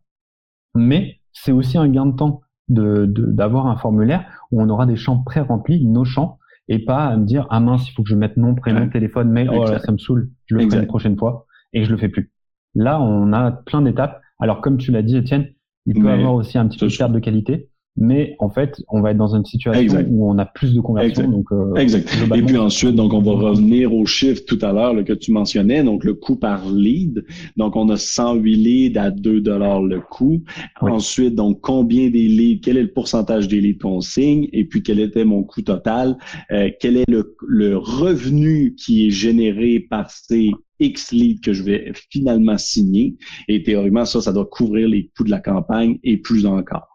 Mais 0.74 1.20
c'est 1.32 1.52
aussi 1.52 1.78
un 1.78 1.88
gain 1.88 2.06
de 2.06 2.16
temps 2.16 2.40
de 2.68 3.06
d'avoir 3.06 3.66
un 3.66 3.76
formulaire 3.76 4.26
où 4.50 4.62
on 4.62 4.68
aura 4.68 4.86
des 4.86 4.96
champs 4.96 5.18
pré-remplis, 5.18 5.84
nos 5.86 6.04
champs, 6.04 6.38
et 6.68 6.78
pas 6.78 7.06
à 7.06 7.16
me 7.16 7.24
dire 7.24 7.46
ah 7.50 7.60
mince 7.60 7.88
il 7.88 7.92
faut 7.92 8.02
que 8.02 8.08
je 8.08 8.14
mette 8.14 8.36
nom, 8.36 8.54
prénom, 8.54 8.88
téléphone, 8.88 9.30
mail, 9.30 9.50
oh 9.52 9.64
là, 9.64 9.78
ça 9.78 9.92
me 9.92 9.98
saoule, 9.98 10.30
je 10.46 10.56
le 10.56 10.62
ferai 10.62 10.80
une 10.80 10.86
prochaine 10.86 11.16
fois 11.18 11.46
et 11.72 11.84
je 11.84 11.90
le 11.90 11.96
fais 11.96 12.08
plus. 12.08 12.30
Là 12.74 13.00
on 13.00 13.32
a 13.32 13.50
plein 13.52 13.82
d'étapes 13.82 14.22
alors, 14.42 14.60
comme 14.60 14.76
tu 14.76 14.90
l'as 14.90 15.02
dit, 15.02 15.16
Étienne, 15.16 15.46
il 15.86 16.00
peut 16.00 16.10
avoir 16.10 16.34
aussi 16.34 16.58
un 16.58 16.66
petit 16.68 16.78
peu 16.78 16.88
de 16.88 16.96
perte 16.96 17.12
de 17.12 17.18
qualité. 17.18 17.68
Mais 17.96 18.36
en 18.38 18.48
fait, 18.48 18.82
on 18.88 19.02
va 19.02 19.10
être 19.10 19.18
dans 19.18 19.36
une 19.36 19.44
situation 19.44 20.02
où 20.08 20.30
on 20.30 20.38
a 20.38 20.46
plus 20.46 20.74
de 20.74 20.80
conversion. 20.80 21.28
Donc, 21.28 21.52
euh, 21.52 21.74
exact. 21.74 22.08
Et 22.34 22.42
puis 22.42 22.56
ensuite, 22.56 22.94
donc 22.94 23.12
on 23.12 23.20
va 23.20 23.32
revenir 23.32 23.92
au 23.92 24.06
chiffre 24.06 24.42
tout 24.46 24.58
à 24.62 24.72
l'heure 24.72 25.04
que 25.04 25.12
tu 25.12 25.30
mentionnais, 25.30 25.84
donc 25.84 26.04
le 26.04 26.14
coût 26.14 26.36
par 26.36 26.70
lead. 26.70 27.22
Donc 27.58 27.76
on 27.76 27.90
a 27.90 27.98
108 27.98 28.56
leads 28.56 28.98
à 28.98 29.10
2 29.10 29.42
dollars 29.42 29.82
le 29.82 30.00
coût. 30.00 30.42
Ensuite, 30.80 31.34
donc 31.34 31.60
combien 31.60 32.08
des 32.08 32.28
leads, 32.28 32.62
quel 32.64 32.78
est 32.78 32.82
le 32.82 32.92
pourcentage 32.92 33.46
des 33.46 33.60
leads 33.60 33.82
qu'on 33.82 34.00
signe, 34.00 34.48
et 34.54 34.64
puis 34.64 34.82
quel 34.82 34.98
était 34.98 35.24
mon 35.24 35.42
coût 35.42 35.62
total, 35.62 36.16
euh, 36.50 36.70
quel 36.80 36.96
est 36.96 37.08
le, 37.10 37.36
le 37.46 37.76
revenu 37.76 38.74
qui 38.74 39.06
est 39.06 39.10
généré 39.10 39.80
par 39.80 40.10
ces 40.10 40.50
X 40.82 41.12
leads 41.12 41.40
que 41.40 41.52
je 41.52 41.62
vais 41.62 41.92
finalement 42.10 42.58
signer. 42.58 43.16
Et 43.48 43.62
théoriquement, 43.62 44.04
ça, 44.04 44.20
ça 44.20 44.32
doit 44.32 44.46
couvrir 44.46 44.88
les 44.88 45.10
coûts 45.16 45.24
de 45.24 45.30
la 45.30 45.40
campagne 45.40 45.98
et 46.02 46.16
plus 46.18 46.46
encore. 46.46 46.88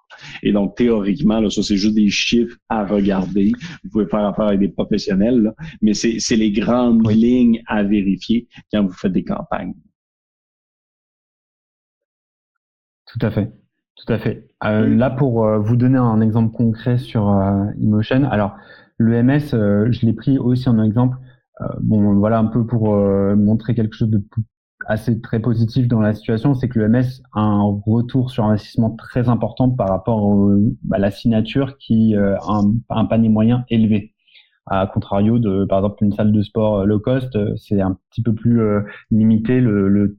Et 0.44 0.52
donc, 0.52 0.76
théoriquement, 0.76 1.40
là, 1.40 1.50
ça, 1.50 1.62
c'est 1.64 1.78
juste 1.78 1.96
des 1.96 2.10
chiffres 2.10 2.58
à 2.70 2.86
regarder. 2.86 3.52
Vous 3.84 3.90
pouvez 3.92 4.08
faire 4.08 4.26
affaire 4.26 4.48
avec 4.48 4.60
des 4.60 4.70
professionnels, 4.70 5.54
mais 5.82 5.94
c'est 5.94 6.36
les 6.36 6.52
grandes 6.52 7.10
lignes 7.10 7.62
à 7.68 7.84
vérifier 7.84 8.48
quand 8.72 8.84
vous 8.84 8.94
faites 8.94 9.14
des 9.14 9.24
campagnes. 9.24 9.74
Tout 13.06 13.26
à 13.26 13.32
fait. 13.32 13.52
Tout 13.96 14.14
à 14.14 14.20
fait. 14.20 14.48
Euh, 14.64 14.88
là, 14.88 15.10
pour 15.10 15.46
euh, 15.46 15.58
vous 15.58 15.76
donner 15.76 15.98
un 15.98 16.22
exemple 16.22 16.56
concret 16.56 16.98
sur 16.98 17.30
euh, 17.30 17.66
Emotion, 17.82 18.30
alors 18.30 18.56
le 18.98 19.22
MS, 19.24 19.50
je 19.92 20.06
l'ai 20.06 20.14
pris 20.14 20.38
aussi 20.38 20.70
en 20.70 20.84
exemple. 20.84 21.18
Bon, 21.82 22.16
voilà 22.16 22.40
un 22.40 22.46
peu 22.46 22.66
pour 22.66 22.96
montrer 23.36 23.76
quelque 23.76 23.96
chose 23.96 24.10
de 24.10 24.24
assez 24.88 25.20
très 25.22 25.40
positif 25.40 25.88
dans 25.88 26.02
la 26.02 26.14
situation, 26.14 26.54
c'est 26.54 26.70
que 26.70 26.80
le 26.80 26.88
MS 26.88 27.22
a 27.34 27.42
un 27.42 27.82
retour 27.86 28.32
sur 28.32 28.46
investissement 28.46 28.92
très 28.92 29.30
important 29.30 29.70
par 29.70 29.90
rapport 29.90 30.50
à 30.92 30.98
la 30.98 31.12
signature 31.12 31.78
qui 31.78 32.16
euh, 32.16 32.38
a 32.38 32.62
un, 32.90 33.06
panier 33.06 33.30
moyen 33.30 33.66
élevé. 33.70 34.14
À 34.66 34.86
contrario 34.88 35.40
de, 35.40 35.66
par 35.66 35.80
exemple, 35.80 36.04
une 36.04 36.14
salle 36.14 36.32
de 36.32 36.42
sport 36.42 36.80
euh, 36.80 36.86
low 36.86 37.00
cost, 37.00 37.36
euh, 37.36 37.56
c'est 37.58 37.82
un 37.82 37.98
petit 38.10 38.22
peu 38.22 38.34
plus 38.34 38.62
limité 39.12 39.62
le, 39.62 40.18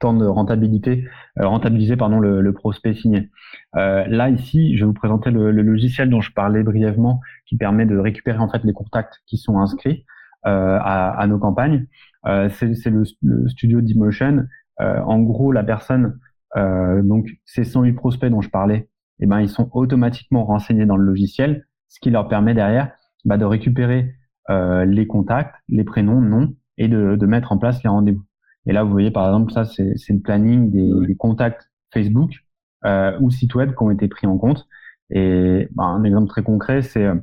temps 0.00 0.12
de 0.12 0.26
rentabilité, 0.26 1.06
rentabiliser 1.36 1.96
pardon 1.96 2.18
le, 2.18 2.40
le 2.42 2.52
prospect 2.52 2.94
signé. 2.94 3.30
là 3.74 4.28
ici, 4.28 4.76
je 4.76 4.80
vais 4.80 4.86
vous 4.86 4.92
présenter 4.92 5.30
le, 5.30 5.50
logiciel 5.52 6.10
dont 6.10 6.20
je 6.20 6.32
parlais 6.32 6.62
brièvement, 6.62 7.20
qui 7.46 7.56
permet 7.56 7.86
de 7.86 7.96
récupérer 7.96 8.38
en 8.38 8.50
fait 8.50 8.64
les 8.64 8.72
contacts 8.72 9.22
qui 9.26 9.38
sont 9.38 9.58
inscrits 9.58 10.04
à, 10.44 11.10
à 11.10 11.26
nos 11.26 11.38
campagnes. 11.38 11.86
Euh, 12.26 12.48
c'est 12.50 12.90
le, 12.90 13.04
le, 13.22 13.48
studio 13.48 13.80
d'Emotion. 13.80 14.46
en 14.78 15.20
gros, 15.20 15.52
la 15.52 15.64
personne, 15.64 16.18
donc 16.56 17.28
ces 17.44 17.64
108 17.64 17.92
prospects 17.92 18.30
dont 18.30 18.40
je 18.40 18.50
parlais, 18.50 18.88
eh 19.20 19.26
ben, 19.26 19.40
ils 19.40 19.48
sont 19.48 19.70
automatiquement 19.72 20.44
renseignés 20.44 20.86
dans 20.86 20.96
le 20.96 21.04
logiciel, 21.04 21.66
ce 21.88 22.00
qui 22.00 22.10
leur 22.10 22.28
permet 22.28 22.54
derrière 22.54 22.92
bah, 23.24 23.36
de 23.36 23.44
récupérer 23.44 24.14
les 24.48 25.06
contacts, 25.06 25.54
les 25.68 25.84
prénoms, 25.84 26.20
noms, 26.20 26.54
et 26.76 26.88
de, 26.88 27.16
de 27.16 27.26
mettre 27.26 27.52
en 27.52 27.58
place 27.58 27.82
les 27.82 27.90
rendez-vous. 27.90 28.24
Et 28.66 28.72
là, 28.72 28.82
vous 28.82 28.90
voyez, 28.90 29.10
par 29.10 29.26
exemple, 29.26 29.52
ça, 29.52 29.64
c'est 29.64 29.94
le 30.08 30.20
planning 30.20 30.70
des, 30.70 31.06
des 31.06 31.16
contacts 31.16 31.70
Facebook 31.92 32.44
euh, 32.84 33.16
ou 33.20 33.30
sites 33.30 33.54
web 33.54 33.70
qui 33.74 33.82
ont 33.82 33.90
été 33.90 34.08
pris 34.08 34.26
en 34.26 34.38
compte. 34.38 34.66
Et 35.10 35.68
bah, 35.72 35.84
un 35.84 36.04
exemple 36.04 36.28
très 36.28 36.42
concret, 36.42 36.82
c'est 36.82 37.04
euh, 37.04 37.14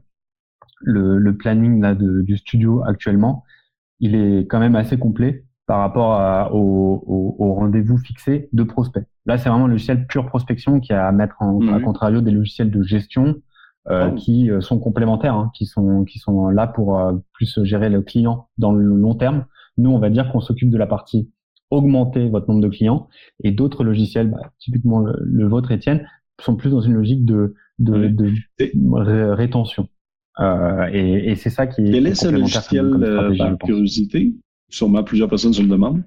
le, 0.82 1.18
le, 1.18 1.38
planning 1.38 1.82
là, 1.82 1.96
de, 1.96 2.22
du 2.22 2.38
studio 2.38 2.84
actuellement. 2.86 3.44
Il 4.00 4.16
est 4.16 4.48
quand 4.48 4.60
même 4.60 4.76
assez 4.76 4.98
complet 4.98 5.46
par 5.68 5.80
rapport 5.80 6.14
à, 6.14 6.54
au, 6.54 7.04
au, 7.06 7.36
au 7.40 7.54
rendez-vous 7.54 7.98
fixé 7.98 8.50
de 8.52 8.64
prospects. 8.64 9.06
Là, 9.26 9.38
c'est 9.38 9.50
vraiment 9.50 9.66
un 9.66 9.70
logiciel 9.70 10.08
pure 10.08 10.28
prospection 10.28 10.80
qui 10.80 10.94
a 10.94 11.08
à 11.08 11.12
mettre 11.12 11.36
en 11.42 11.62
à 11.74 11.80
contrario 11.80 12.22
des 12.22 12.32
logiciels 12.32 12.72
de 12.72 12.82
gestion 12.82 13.36
euh, 13.90 14.10
oh. 14.12 14.16
qui 14.16 14.52
euh, 14.52 14.62
sont 14.62 14.80
complémentaires, 14.80 15.34
hein, 15.34 15.52
qui 15.56 15.66
sont 15.66 16.04
qui 16.06 16.20
sont 16.20 16.50
là 16.50 16.68
pour 16.68 17.00
euh, 17.00 17.14
plus 17.34 17.64
gérer 17.64 17.90
le 17.90 18.02
client 18.02 18.48
dans 18.58 18.74
le 18.74 18.84
long 18.84 19.16
terme. 19.16 19.46
Nous, 19.78 19.90
on 19.90 20.00
va 20.00 20.10
dire 20.10 20.32
qu'on 20.32 20.42
s'occupe 20.42 20.70
de 20.70 20.78
la 20.78 20.88
partie 20.88 21.32
augmenter 21.72 22.30
votre 22.30 22.48
nombre 22.50 22.62
de 22.62 22.68
clients 22.68 23.08
et 23.44 23.52
d'autres 23.52 23.84
logiciels, 23.84 24.30
bah, 24.30 24.52
typiquement 24.60 25.00
le, 25.00 25.48
vôtre, 25.48 25.72
Étienne, 25.72 26.06
sont 26.42 26.56
plus 26.58 26.70
dans 26.70 26.82
une 26.82 26.94
logique 26.94 27.26
de 27.26 27.56
de, 27.80 28.08
de 28.10 29.32
rétention. 29.32 29.88
Euh, 30.42 30.90
et, 30.92 31.32
et 31.32 31.36
c'est 31.36 31.50
ça 31.50 31.68
qui 31.68 31.82
est. 31.82 31.92
Quel 31.92 32.08
est 32.08 32.16
ce 32.16 32.28
logiciel 32.28 32.90
par 33.38 33.58
curiosité? 33.60 34.34
Sûrement 34.70 35.04
plusieurs 35.04 35.30
personnes 35.30 35.54
se 35.54 35.62
le 35.62 35.68
demandent. 35.68 36.04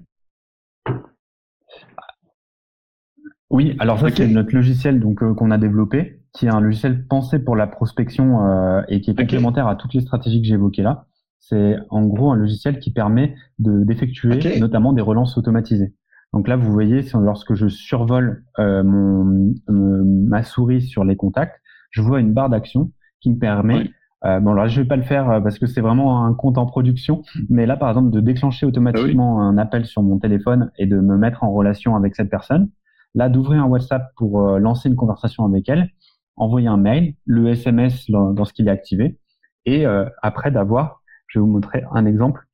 Oui, 3.49 3.75
alors 3.79 3.99
ça 3.99 4.09
c'est 4.09 4.27
notre 4.27 4.53
logiciel 4.53 4.99
donc 4.99 5.19
qu'on 5.35 5.51
a 5.51 5.57
développé 5.57 6.21
qui 6.33 6.47
est 6.47 6.49
un 6.49 6.59
logiciel 6.59 7.07
pensé 7.07 7.39
pour 7.39 7.55
la 7.55 7.67
prospection 7.67 8.45
euh, 8.45 8.81
et 8.89 8.99
qui 8.99 9.11
est 9.11 9.15
complémentaire 9.15 9.67
à 9.67 9.75
toutes 9.75 9.93
les 9.93 10.01
stratégies 10.01 10.41
que 10.41 10.47
j'ai 10.47 10.55
évoquées 10.55 10.81
là. 10.81 11.05
C'est 11.39 11.77
en 11.89 12.05
gros 12.05 12.31
un 12.31 12.35
logiciel 12.35 12.79
qui 12.79 12.91
permet 12.91 13.35
de 13.59 13.83
d'effectuer 13.83 14.59
notamment 14.59 14.93
des 14.93 15.01
relances 15.01 15.37
automatisées. 15.37 15.93
Donc 16.33 16.49
là, 16.49 16.57
vous 16.57 16.71
voyez, 16.73 17.05
lorsque 17.13 17.53
je 17.53 17.67
survole 17.67 18.43
euh, 18.59 18.83
mon, 18.83 19.53
ma 19.69 20.43
souris 20.43 20.81
sur 20.81 21.05
les 21.05 21.15
contacts, 21.15 21.61
je 21.91 22.01
vois 22.01 22.19
une 22.19 22.33
barre 22.33 22.49
d'action 22.49 22.91
qui 23.21 23.29
me 23.29 23.37
permet 23.37 23.91
Euh, 24.25 24.39
bon, 24.39 24.53
alors 24.53 24.67
je 24.67 24.81
vais 24.81 24.87
pas 24.87 24.95
le 24.95 25.03
faire 25.03 25.29
euh, 25.29 25.39
parce 25.39 25.59
que 25.59 25.67
c'est 25.67 25.81
vraiment 25.81 26.25
un 26.25 26.33
compte 26.33 26.57
en 26.57 26.65
production, 26.65 27.21
mais 27.49 27.65
là, 27.65 27.77
par 27.77 27.89
exemple, 27.89 28.09
de 28.09 28.19
déclencher 28.19 28.65
automatiquement 28.65 29.39
ah 29.39 29.43
un 29.43 29.57
appel 29.57 29.85
sur 29.85 30.01
mon 30.01 30.17
téléphone 30.17 30.71
et 30.77 30.87
de 30.87 30.99
me 30.99 31.17
mettre 31.17 31.43
en 31.43 31.51
relation 31.51 31.95
avec 31.95 32.15
cette 32.15 32.29
personne, 32.29 32.69
là, 33.13 33.29
d'ouvrir 33.29 33.63
un 33.63 33.67
WhatsApp 33.67 34.11
pour 34.15 34.41
euh, 34.41 34.59
lancer 34.59 34.89
une 34.89 34.95
conversation 34.95 35.45
avec 35.45 35.69
elle, 35.69 35.89
envoyer 36.37 36.67
un 36.67 36.77
mail, 36.77 37.15
le 37.25 37.49
SMS 37.49 38.09
dans 38.09 38.45
ce 38.45 38.51
qu'il 38.51 38.67
est 38.67 38.71
activé, 38.71 39.19
et 39.65 39.85
euh, 39.85 40.05
après 40.21 40.51
d'avoir, 40.51 41.01
je 41.27 41.39
vais 41.39 41.41
vous 41.41 41.51
montrer 41.51 41.83
un 41.91 42.05
exemple, 42.05 42.45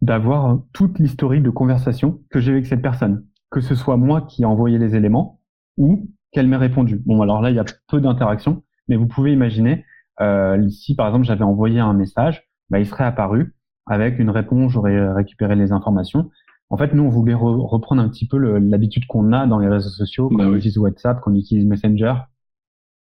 d'avoir 0.00 0.60
toute 0.72 0.98
l'historique 0.98 1.42
de 1.42 1.50
conversation 1.50 2.20
que 2.30 2.40
j'ai 2.40 2.52
avec 2.52 2.66
cette 2.66 2.82
personne, 2.82 3.24
que 3.50 3.60
ce 3.60 3.74
soit 3.74 3.96
moi 3.96 4.22
qui 4.22 4.42
ai 4.42 4.46
envoyé 4.46 4.78
les 4.78 4.96
éléments 4.96 5.40
ou 5.76 6.08
qu'elle 6.32 6.48
m'ait 6.48 6.56
répondu. 6.56 7.00
Bon, 7.06 7.20
alors 7.22 7.40
là, 7.40 7.50
il 7.50 7.56
y 7.56 7.60
a 7.60 7.64
peu 7.88 8.00
d'interactions, 8.00 8.62
mais 8.88 8.96
vous 8.96 9.06
pouvez 9.06 9.32
imaginer 9.32 9.84
euh, 10.20 10.68
si 10.68 10.94
par 10.94 11.08
exemple 11.08 11.24
j'avais 11.24 11.44
envoyé 11.44 11.80
un 11.80 11.94
message, 11.94 12.48
bah, 12.70 12.78
il 12.78 12.86
serait 12.86 13.04
apparu 13.04 13.54
avec 13.86 14.18
une 14.18 14.30
réponse, 14.30 14.72
j'aurais 14.72 15.12
récupéré 15.12 15.56
les 15.56 15.72
informations. 15.72 16.30
En 16.70 16.76
fait, 16.78 16.94
nous, 16.94 17.02
on 17.02 17.10
voulait 17.10 17.34
reprendre 17.34 18.00
un 18.00 18.08
petit 18.08 18.26
peu 18.26 18.38
l'habitude 18.38 19.06
qu'on 19.06 19.32
a 19.32 19.46
dans 19.46 19.58
les 19.58 19.68
réseaux 19.68 19.90
sociaux, 19.90 20.30
quand 20.30 20.36
bah 20.36 20.44
on 20.46 20.54
utilise 20.54 20.78
WhatsApp, 20.78 21.20
quand 21.20 21.32
on 21.32 21.34
utilise 21.34 21.66
Messenger, 21.66 22.14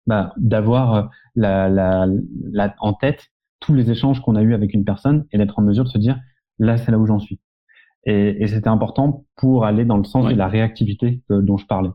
bah, 0.06 0.32
d'avoir 0.38 0.94
euh, 0.94 1.02
la, 1.34 1.68
la, 1.68 2.06
la, 2.50 2.74
en 2.78 2.94
tête 2.94 3.26
tous 3.60 3.74
les 3.74 3.90
échanges 3.90 4.22
qu'on 4.22 4.36
a 4.36 4.42
eus 4.42 4.54
avec 4.54 4.72
une 4.72 4.84
personne 4.84 5.26
et 5.32 5.38
d'être 5.38 5.58
en 5.58 5.62
mesure 5.62 5.84
de 5.84 5.90
se 5.90 5.98
dire 5.98 6.18
là 6.58 6.78
c'est 6.78 6.90
là 6.92 6.98
où 6.98 7.06
j'en 7.06 7.18
suis. 7.18 7.40
Et, 8.04 8.42
et 8.42 8.46
c'était 8.46 8.68
important 8.68 9.26
pour 9.36 9.66
aller 9.66 9.84
dans 9.84 9.98
le 9.98 10.04
sens 10.04 10.26
de 10.26 10.34
la 10.34 10.48
réactivité 10.48 11.22
dont 11.28 11.58
je 11.58 11.66
parlais. 11.66 11.90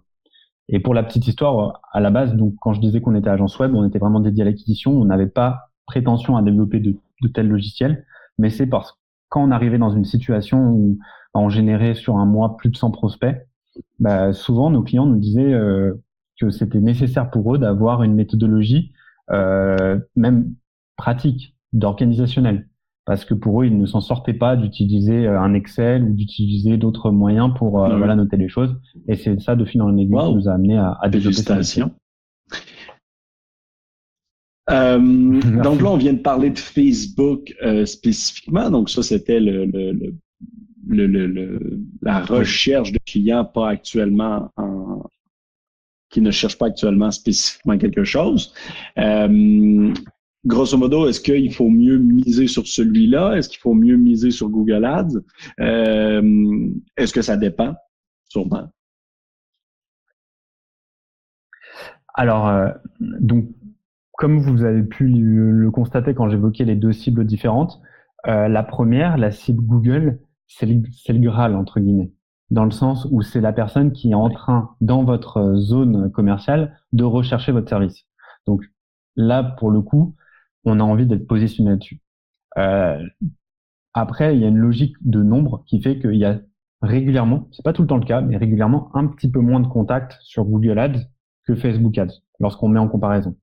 Et 0.69 0.79
pour 0.79 0.93
la 0.93 1.03
petite 1.03 1.27
histoire, 1.27 1.81
à 1.91 1.99
la 1.99 2.09
base, 2.09 2.35
donc 2.35 2.55
quand 2.61 2.73
je 2.73 2.79
disais 2.79 3.01
qu'on 3.01 3.15
était 3.15 3.29
agence 3.29 3.59
web, 3.59 3.75
on 3.75 3.85
était 3.85 3.99
vraiment 3.99 4.19
dédié 4.19 4.43
à 4.43 4.45
l'acquisition, 4.45 4.91
on 4.91 5.05
n'avait 5.05 5.27
pas 5.27 5.69
prétention 5.85 6.37
à 6.37 6.41
développer 6.41 6.79
de, 6.79 6.97
tels 7.33 7.47
logiciels, 7.47 8.05
mais 8.37 8.49
c'est 8.49 8.67
parce 8.67 8.91
que 8.91 8.97
quand 9.29 9.43
on 9.43 9.51
arrivait 9.51 9.77
dans 9.77 9.89
une 9.89 10.05
situation 10.05 10.69
où 10.69 10.99
on 11.33 11.49
générait 11.49 11.95
sur 11.95 12.17
un 12.17 12.25
mois 12.25 12.57
plus 12.57 12.69
de 12.69 12.77
100 12.77 12.91
prospects, 12.91 13.35
bah, 13.99 14.33
souvent 14.33 14.69
nos 14.69 14.83
clients 14.83 15.05
nous 15.05 15.19
disaient 15.19 15.53
euh, 15.53 15.93
que 16.39 16.49
c'était 16.49 16.79
nécessaire 16.79 17.29
pour 17.29 17.55
eux 17.55 17.57
d'avoir 17.57 18.03
une 18.03 18.13
méthodologie 18.13 18.91
euh, 19.31 19.99
même 20.15 20.53
pratique, 20.97 21.55
d'organisationnel, 21.71 22.67
parce 23.05 23.25
que 23.25 23.33
pour 23.33 23.61
eux, 23.61 23.65
ils 23.65 23.77
ne 23.77 23.85
s'en 23.85 23.99
sortaient 24.01 24.33
pas 24.33 24.55
d'utiliser 24.55 25.27
euh, 25.27 25.39
un 25.39 25.53
Excel 25.53 26.03
ou 26.03 26.13
d'utiliser 26.13 26.77
d'autres 26.77 27.11
moyens 27.11 27.51
pour 27.57 27.83
euh, 27.83 27.97
voilà 27.97 28.15
noter 28.15 28.37
les 28.37 28.47
choses. 28.47 28.75
Et 29.07 29.15
c'est 29.15 29.39
ça, 29.41 29.55
de 29.55 29.65
fil 29.65 29.81
en 29.81 29.95
aiguille, 29.97 30.17
qui 30.17 30.35
nous 30.35 30.47
a 30.49 30.53
amené 30.53 30.77
à, 30.77 30.97
à 31.01 31.09
développer 31.09 31.33
ça. 31.33 31.59
Euh, 34.69 35.41
donc 35.63 35.81
là, 35.81 35.89
on 35.89 35.97
vient 35.97 36.13
de 36.13 36.21
parler 36.21 36.49
de 36.49 36.59
Facebook 36.59 37.53
euh, 37.63 37.85
spécifiquement. 37.85 38.69
Donc 38.69 38.89
ça, 38.89 39.03
c'était 39.03 39.39
le, 39.39 39.65
le, 39.65 39.91
le, 40.87 41.07
le, 41.07 41.79
la 42.01 42.21
recherche 42.21 42.91
de 42.91 42.99
clients 43.05 43.45
pas 43.45 43.69
actuellement 43.69 44.49
en, 44.55 45.03
qui 46.09 46.21
ne 46.21 46.31
cherchent 46.31 46.57
pas 46.57 46.67
actuellement 46.67 47.11
spécifiquement 47.11 47.77
quelque 47.77 48.03
chose. 48.03 48.53
Euh, 48.99 49.93
grosso 50.45 50.77
modo, 50.77 51.07
est-ce 51.07 51.21
qu'il 51.21 51.53
faut 51.53 51.69
mieux 51.69 51.97
miser 51.97 52.47
sur 52.47 52.67
celui-là? 52.67 53.35
Est-ce 53.35 53.49
qu'il 53.49 53.59
faut 53.59 53.73
mieux 53.73 53.97
miser 53.97 54.31
sur 54.31 54.49
Google 54.49 54.85
Ads? 54.85 55.19
Euh, 55.59 56.69
est-ce 56.97 57.13
que 57.13 57.21
ça 57.21 57.37
dépend? 57.37 57.75
Sûrement. 58.25 58.69
Alors, 62.15 62.47
euh, 62.47 62.69
donc, 62.99 63.49
comme 64.17 64.39
vous 64.39 64.63
avez 64.63 64.83
pu 64.83 65.07
le, 65.07 65.71
constater 65.71 66.13
quand 66.13 66.29
j'évoquais 66.29 66.65
les 66.65 66.75
deux 66.75 66.93
cibles 66.93 67.25
différentes, 67.25 67.81
la 68.25 68.63
première, 68.63 69.17
la 69.17 69.31
cible 69.31 69.61
Google, 69.61 70.19
c'est 70.47 70.65
le, 70.65 70.81
le 71.09 71.19
Graal, 71.19 71.55
entre 71.55 71.79
guillemets 71.81 72.11
dans 72.53 72.65
le 72.65 72.71
sens 72.71 73.07
où 73.09 73.23
c'est 73.23 73.41
la 73.41 73.51
personne 73.51 73.91
qui 73.91 74.11
est 74.11 74.15
en 74.15 74.29
train, 74.29 74.75
dans 74.79 75.03
votre 75.03 75.55
zone 75.55 76.11
commerciale, 76.11 76.77
de 76.91 77.03
rechercher 77.03 77.51
votre 77.51 77.67
service. 77.67 78.05
Donc 78.45 78.61
là, 79.15 79.43
pour 79.43 79.71
le 79.71 79.81
coup, 79.81 80.15
on 80.65 80.79
a 80.79 80.83
envie 80.83 81.05
d'être 81.05 81.27
positionné 81.27 81.71
là-dessus. 81.71 82.01
Euh, 82.57 83.01
après, 83.93 84.35
il 84.35 84.41
y 84.41 84.45
a 84.45 84.47
une 84.47 84.57
logique 84.57 84.95
de 85.01 85.21
nombre 85.21 85.63
qui 85.67 85.81
fait 85.81 85.99
qu'il 85.99 86.15
y 86.15 86.25
a 86.25 86.39
régulièrement, 86.81 87.47
c'est 87.51 87.63
pas 87.63 87.73
tout 87.73 87.81
le 87.81 87.87
temps 87.87 87.97
le 87.97 88.05
cas, 88.05 88.21
mais 88.21 88.37
régulièrement 88.37 88.95
un 88.95 89.07
petit 89.07 89.29
peu 89.29 89.39
moins 89.39 89.59
de 89.59 89.67
contacts 89.67 90.17
sur 90.21 90.45
Google 90.45 90.79
Ads 90.79 90.99
que 91.45 91.55
Facebook 91.55 91.97
Ads 91.97 92.21
lorsqu'on 92.39 92.67
met 92.67 92.79
en 92.79 92.87
comparaison. 92.87 93.37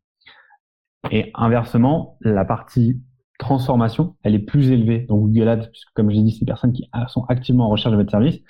Et 1.10 1.30
inversement, 1.34 2.18
la 2.20 2.44
partie 2.44 3.00
transformation, 3.38 4.16
elle 4.22 4.34
est 4.34 4.40
plus 4.40 4.70
élevée 4.70 5.06
dans 5.08 5.16
Google 5.16 5.48
Ads, 5.48 5.68
puisque 5.68 5.92
comme 5.94 6.10
j'ai 6.10 6.20
dit, 6.22 6.32
c'est 6.32 6.40
des 6.40 6.46
personnes 6.46 6.72
qui 6.72 6.90
sont 7.08 7.24
activement 7.24 7.66
en 7.66 7.70
recherche 7.70 7.92
de 7.92 7.96
votre 7.96 8.10
service 8.10 8.40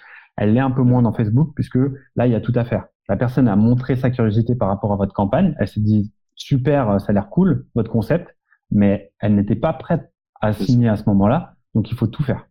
elle 0.40 0.54
l'est 0.54 0.60
un 0.60 0.70
peu 0.70 0.82
moins 0.82 1.02
dans 1.02 1.12
Facebook 1.12 1.52
puisque 1.54 1.78
là, 2.16 2.26
il 2.26 2.32
y 2.32 2.34
a 2.34 2.40
tout 2.40 2.52
à 2.56 2.64
faire. 2.64 2.86
La 3.08 3.16
personne 3.16 3.46
a 3.46 3.56
montré 3.56 3.94
sa 3.94 4.10
curiosité 4.10 4.54
par 4.54 4.68
rapport 4.68 4.92
à 4.92 4.96
votre 4.96 5.12
campagne. 5.12 5.54
Elle 5.58 5.68
s'est 5.68 5.80
dit, 5.80 6.12
super, 6.34 6.98
ça 7.00 7.10
a 7.10 7.12
l'air 7.12 7.28
cool, 7.28 7.66
votre 7.74 7.90
concept, 7.90 8.34
mais 8.70 9.12
elle 9.18 9.34
n'était 9.34 9.56
pas 9.56 9.72
prête 9.72 10.12
à 10.40 10.52
signer 10.52 10.88
à 10.88 10.96
ce 10.96 11.04
moment-là. 11.08 11.54
Donc, 11.74 11.90
il 11.90 11.96
faut 11.96 12.06
tout 12.06 12.22
faire. 12.22 12.46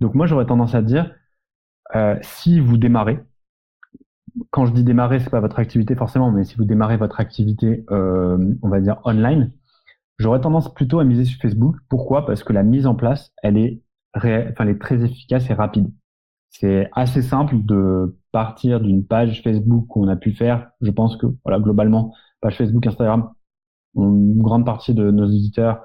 Donc, 0.00 0.14
moi, 0.14 0.26
j'aurais 0.26 0.46
tendance 0.46 0.74
à 0.74 0.82
dire, 0.82 1.14
euh, 1.94 2.16
si 2.22 2.60
vous 2.60 2.76
démarrez, 2.76 3.20
quand 4.50 4.66
je 4.66 4.72
dis 4.72 4.84
démarrer, 4.84 5.20
c'est 5.20 5.30
pas 5.30 5.40
votre 5.40 5.58
activité 5.58 5.94
forcément, 5.94 6.30
mais 6.30 6.44
si 6.44 6.56
vous 6.56 6.64
démarrez 6.64 6.96
votre 6.96 7.20
activité, 7.20 7.84
euh, 7.90 8.54
on 8.62 8.68
va 8.68 8.80
dire 8.80 9.00
online, 9.04 9.52
j'aurais 10.18 10.40
tendance 10.40 10.72
plutôt 10.72 10.98
à 10.98 11.04
miser 11.04 11.24
sur 11.24 11.40
Facebook. 11.40 11.76
Pourquoi? 11.88 12.26
Parce 12.26 12.42
que 12.42 12.52
la 12.52 12.62
mise 12.62 12.86
en 12.86 12.94
place, 12.94 13.32
elle 13.42 13.56
est, 13.56 13.82
enfin, 14.14 14.28
elle 14.58 14.68
est 14.68 14.80
très 14.80 15.04
efficace 15.04 15.48
et 15.50 15.54
rapide. 15.54 15.90
C'est 16.50 16.88
assez 16.92 17.22
simple 17.22 17.56
de 17.64 18.16
partir 18.30 18.80
d'une 18.80 19.04
page 19.04 19.42
Facebook 19.42 19.88
qu'on 19.88 20.08
a 20.08 20.16
pu 20.16 20.32
faire. 20.32 20.70
Je 20.80 20.90
pense 20.90 21.16
que 21.16 21.26
voilà 21.44 21.58
globalement, 21.58 22.14
page 22.40 22.56
Facebook, 22.56 22.86
Instagram, 22.86 23.30
une 23.96 24.42
grande 24.42 24.66
partie 24.66 24.94
de 24.94 25.10
nos 25.10 25.26
éditeurs 25.26 25.82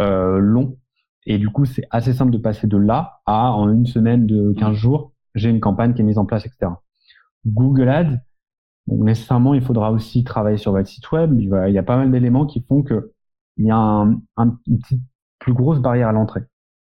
euh, 0.00 0.38
l'ont. 0.38 0.78
Et 1.24 1.38
du 1.38 1.48
coup, 1.48 1.64
c'est 1.64 1.86
assez 1.90 2.12
simple 2.12 2.30
de 2.30 2.38
passer 2.38 2.66
de 2.66 2.76
là 2.76 3.20
à 3.26 3.52
en 3.52 3.70
une 3.72 3.86
semaine 3.86 4.26
de 4.26 4.52
15 4.52 4.74
jours, 4.74 5.12
j'ai 5.34 5.50
une 5.50 5.60
campagne 5.60 5.94
qui 5.94 6.02
est 6.02 6.04
mise 6.04 6.18
en 6.18 6.24
place, 6.24 6.46
etc. 6.46 6.72
Google 7.46 7.88
Ads, 7.88 8.16
donc 8.86 9.00
nécessairement, 9.00 9.54
il 9.54 9.62
faudra 9.62 9.90
aussi 9.90 10.22
travailler 10.22 10.56
sur 10.56 10.72
votre 10.72 10.88
site 10.88 11.10
web. 11.10 11.38
Il, 11.40 11.48
y 11.48 11.78
a 11.78 11.82
pas 11.82 11.96
mal 11.96 12.10
d'éléments 12.10 12.46
qui 12.46 12.62
font 12.62 12.82
que 12.82 13.12
il 13.56 13.66
y 13.66 13.70
a 13.70 13.76
un, 13.76 14.20
un, 14.36 14.58
une 14.66 14.78
plus 15.38 15.52
grosse 15.52 15.80
barrière 15.80 16.08
à 16.08 16.12
l'entrée. 16.12 16.42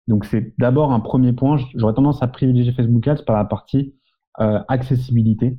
Donc 0.07 0.26
c'est 0.26 0.53
d'abord 0.57 0.91
un 0.91 0.99
premier 0.99 1.32
point. 1.32 1.57
J'aurais 1.76 1.93
tendance 1.93 2.22
à 2.22 2.28
privilégier 2.28 2.74
Facebook 2.74 3.07
Ads 3.07 3.24
par 3.26 3.36
la 3.36 3.45
partie 3.45 3.95
accessibilité 4.38 5.57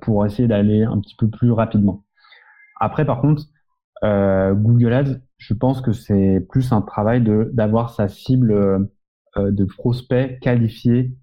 pour 0.00 0.24
essayer 0.24 0.46
d'aller 0.46 0.84
un 0.84 1.00
petit 1.00 1.16
peu 1.16 1.28
plus 1.28 1.50
rapidement. 1.50 2.04
Après, 2.78 3.04
par 3.04 3.20
contre, 3.20 3.42
Google 4.02 4.92
Ads, 4.92 5.20
je 5.38 5.54
pense 5.54 5.80
que 5.80 5.92
c'est 5.92 6.40
plus 6.48 6.72
un 6.72 6.82
travail 6.82 7.22
d'avoir 7.52 7.90
sa 7.90 8.08
cible 8.08 8.88
de 9.36 9.64
prospects 9.64 10.38
qualifiés 10.40 11.14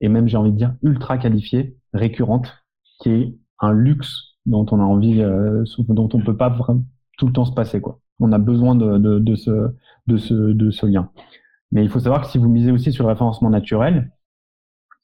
et 0.00 0.08
même 0.08 0.28
j'ai 0.28 0.36
envie 0.36 0.52
de 0.52 0.56
dire 0.56 0.74
ultra 0.82 1.18
qualifiés, 1.18 1.76
récurrente, 1.92 2.52
qui 3.00 3.10
est 3.10 3.38
un 3.60 3.72
luxe 3.72 4.36
dont 4.46 4.66
on 4.70 4.80
a 4.80 4.84
envie, 4.84 5.22
dont 5.78 6.08
on 6.12 6.20
peut 6.20 6.36
pas 6.36 6.56
tout 7.18 7.26
le 7.26 7.32
temps 7.32 7.44
se 7.44 7.52
passer 7.52 7.80
quoi. 7.80 8.00
On 8.18 8.32
a 8.32 8.38
besoin 8.38 8.74
de, 8.74 9.34
ce 9.36 9.74
de 10.06 10.16
ce 10.16 10.34
de 10.34 10.70
ce 10.70 10.86
lien. 10.86 11.10
Mais 11.70 11.82
il 11.82 11.90
faut 11.90 12.00
savoir 12.00 12.22
que 12.22 12.26
si 12.28 12.38
vous 12.38 12.48
misez 12.48 12.70
aussi 12.70 12.92
sur 12.92 13.04
le 13.04 13.10
référencement 13.10 13.50
naturel, 13.50 14.12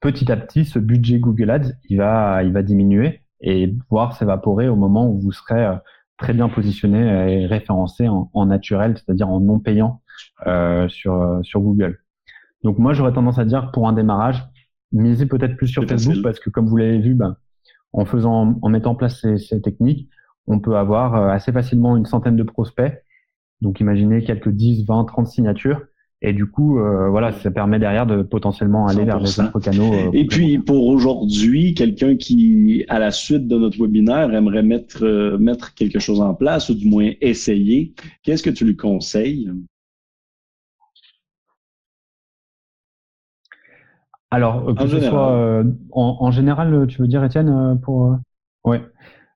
petit 0.00 0.30
à 0.30 0.36
petit, 0.36 0.64
ce 0.64 0.78
budget 0.78 1.18
Google 1.18 1.50
Ads, 1.50 1.72
il 1.88 1.96
va, 1.96 2.42
il 2.42 2.52
va 2.52 2.62
diminuer 2.62 3.22
et 3.40 3.74
voir 3.90 4.16
s'évaporer 4.16 4.68
au 4.68 4.76
moment 4.76 5.08
où 5.08 5.18
vous 5.18 5.32
serez 5.32 5.64
euh, 5.64 5.76
très 6.18 6.34
bien 6.34 6.48
positionné 6.48 7.32
et 7.32 7.46
référencé 7.46 8.08
en, 8.08 8.46
naturel, 8.46 8.96
c'est-à-dire 8.96 9.28
en 9.28 9.40
non 9.40 9.60
payant 9.60 10.02
euh, 10.46 10.88
sur, 10.88 11.14
euh, 11.14 11.42
sur 11.42 11.60
Google. 11.60 12.00
Donc 12.64 12.78
moi, 12.78 12.92
j'aurais 12.92 13.12
tendance 13.12 13.38
à 13.38 13.44
dire 13.44 13.70
pour 13.70 13.88
un 13.88 13.92
démarrage, 13.92 14.44
misez 14.92 15.26
peut-être 15.26 15.56
plus 15.56 15.68
sur 15.68 15.84
Facebook 15.84 16.16
parce 16.22 16.40
que 16.40 16.50
comme 16.50 16.66
vous 16.66 16.76
l'avez 16.76 16.98
vu, 16.98 17.14
ben, 17.14 17.36
en 17.92 18.04
faisant, 18.04 18.58
en 18.60 18.68
mettant 18.68 18.90
en 18.90 18.94
place 18.96 19.20
ces, 19.20 19.38
ces 19.38 19.62
techniques, 19.62 20.10
on 20.46 20.58
peut 20.58 20.76
avoir 20.76 21.14
assez 21.30 21.52
facilement 21.52 21.96
une 21.96 22.06
centaine 22.06 22.36
de 22.36 22.42
prospects. 22.42 23.02
Donc 23.60 23.80
imaginez 23.80 24.24
quelques 24.24 24.48
10, 24.48 24.86
20, 24.86 25.04
30 25.04 25.26
signatures 25.26 25.82
et 26.20 26.32
du 26.32 26.46
coup, 26.46 26.80
euh, 26.80 27.08
voilà, 27.10 27.32
ça 27.32 27.50
permet 27.52 27.78
derrière 27.78 28.04
de 28.04 28.22
potentiellement 28.22 28.88
aller 28.88 29.04
vers 29.04 29.20
des 29.20 29.38
autres 29.40 29.60
canaux. 29.60 29.94
Euh, 29.94 30.10
et 30.12 30.26
puis 30.26 30.58
pour 30.58 30.88
aujourd'hui, 30.88 31.74
quelqu'un 31.74 32.16
qui, 32.16 32.84
à 32.88 32.98
la 32.98 33.12
suite 33.12 33.46
de 33.46 33.56
notre 33.56 33.80
webinaire, 33.80 34.34
aimerait 34.34 34.64
mettre 34.64 35.04
euh, 35.04 35.38
mettre 35.38 35.74
quelque 35.74 36.00
chose 36.00 36.20
en 36.20 36.34
place 36.34 36.70
ou 36.70 36.74
du 36.74 36.88
moins 36.88 37.12
essayer, 37.20 37.94
qu'est-ce 38.24 38.42
que 38.42 38.50
tu 38.50 38.64
lui 38.64 38.74
conseilles? 38.74 39.48
Alors, 44.32 44.66
que 44.74 44.82
en 44.82 44.86
ce 44.86 44.86
général. 44.88 45.10
soit 45.10 45.64
en, 45.92 46.16
en, 46.20 46.30
général, 46.32 46.86
tu 46.88 47.00
veux 47.00 47.08
dire, 47.08 47.22
Étienne, 47.24 47.78
pour 47.82 48.18
ouais. 48.64 48.82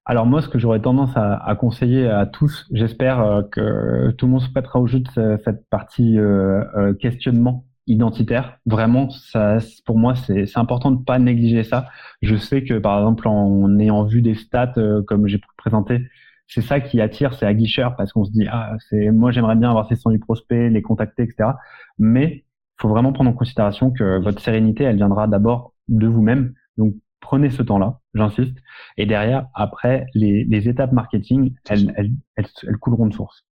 Alors 0.05 0.27
moi, 0.27 0.43
ce 0.43 0.49
que 0.49 0.59
j'aurais 0.59 0.81
tendance 0.81 1.13
à, 1.15 1.55
conseiller 1.57 2.09
à 2.09 2.27
tous, 2.27 2.67
j'espère 2.73 3.21
euh, 3.21 3.43
que 3.43 4.11
tout 4.19 4.27
le 4.27 4.33
monde 4.33 4.43
se 4.43 4.51
prêtera 4.51 4.81
au 4.81 4.87
jeu 4.87 4.99
de 5.01 5.39
cette 5.45 5.69
partie 5.71 6.19
euh, 6.19 6.65
euh, 6.77 6.95
questionnement 6.95 7.67
identitaire. 7.87 8.59
Vraiment, 8.67 9.11
ça, 9.11 9.59
pour 9.87 9.99
moi, 9.99 10.15
c'est 10.17 10.47
important 10.57 10.91
de 10.91 11.05
pas 11.05 11.19
négliger 11.21 11.63
ça. 11.63 11.89
Je 12.21 12.35
sais 12.37 12.65
que 12.65 12.79
par 12.79 12.99
exemple, 12.99 13.29
en 13.29 13.79
ayant 13.79 14.05
vu 14.05 14.23
des 14.23 14.35
stats 14.35 14.75
comme 15.07 15.27
j'ai 15.29 15.41
présenté, 15.57 16.01
c'est 16.49 16.63
ça 16.63 16.81
qui 16.81 17.01
attire, 17.01 17.35
c'est 17.35 17.47
aguicheur 17.47 17.97
parce 17.97 18.13
qu'on 18.13 18.25
se 18.25 18.33
dit 18.33 18.47
ah 18.51 18.77
c'est 18.89 19.11
moi 19.11 19.33
j'aimerais 19.33 19.57
bien 19.57 19.71
avoir 19.71 19.89
ces 19.89 19.97
sons 19.97 20.11
du 20.11 20.19
prospect, 20.19 20.69
les 20.71 20.83
contacter, 20.83 21.25
etc. 21.25 21.51
Mais 21.99 22.45
faut 22.81 22.89
vraiment 22.89 23.13
prendre 23.13 23.31
en 23.31 23.35
considération 23.35 23.91
que 23.91 24.19
votre 24.23 24.41
sérénité, 24.41 24.85
elle 24.85 24.97
viendra 24.97 25.27
d'abord 25.29 25.75
de 25.89 26.07
vous-même. 26.07 26.55
Donc 26.77 26.95
prenez 27.23 27.49
ce 27.49 27.63
temps-là, 27.63 28.01
j'insiste. 28.13 28.59
Et 28.99 29.07
derrière, 29.07 29.47
après, 29.55 30.07
les, 30.15 30.69
étapes 30.69 30.93
marketing, 30.93 31.55
elles, 31.71 32.79
couleront 32.81 33.07
de 33.07 33.15
source. 33.15 33.47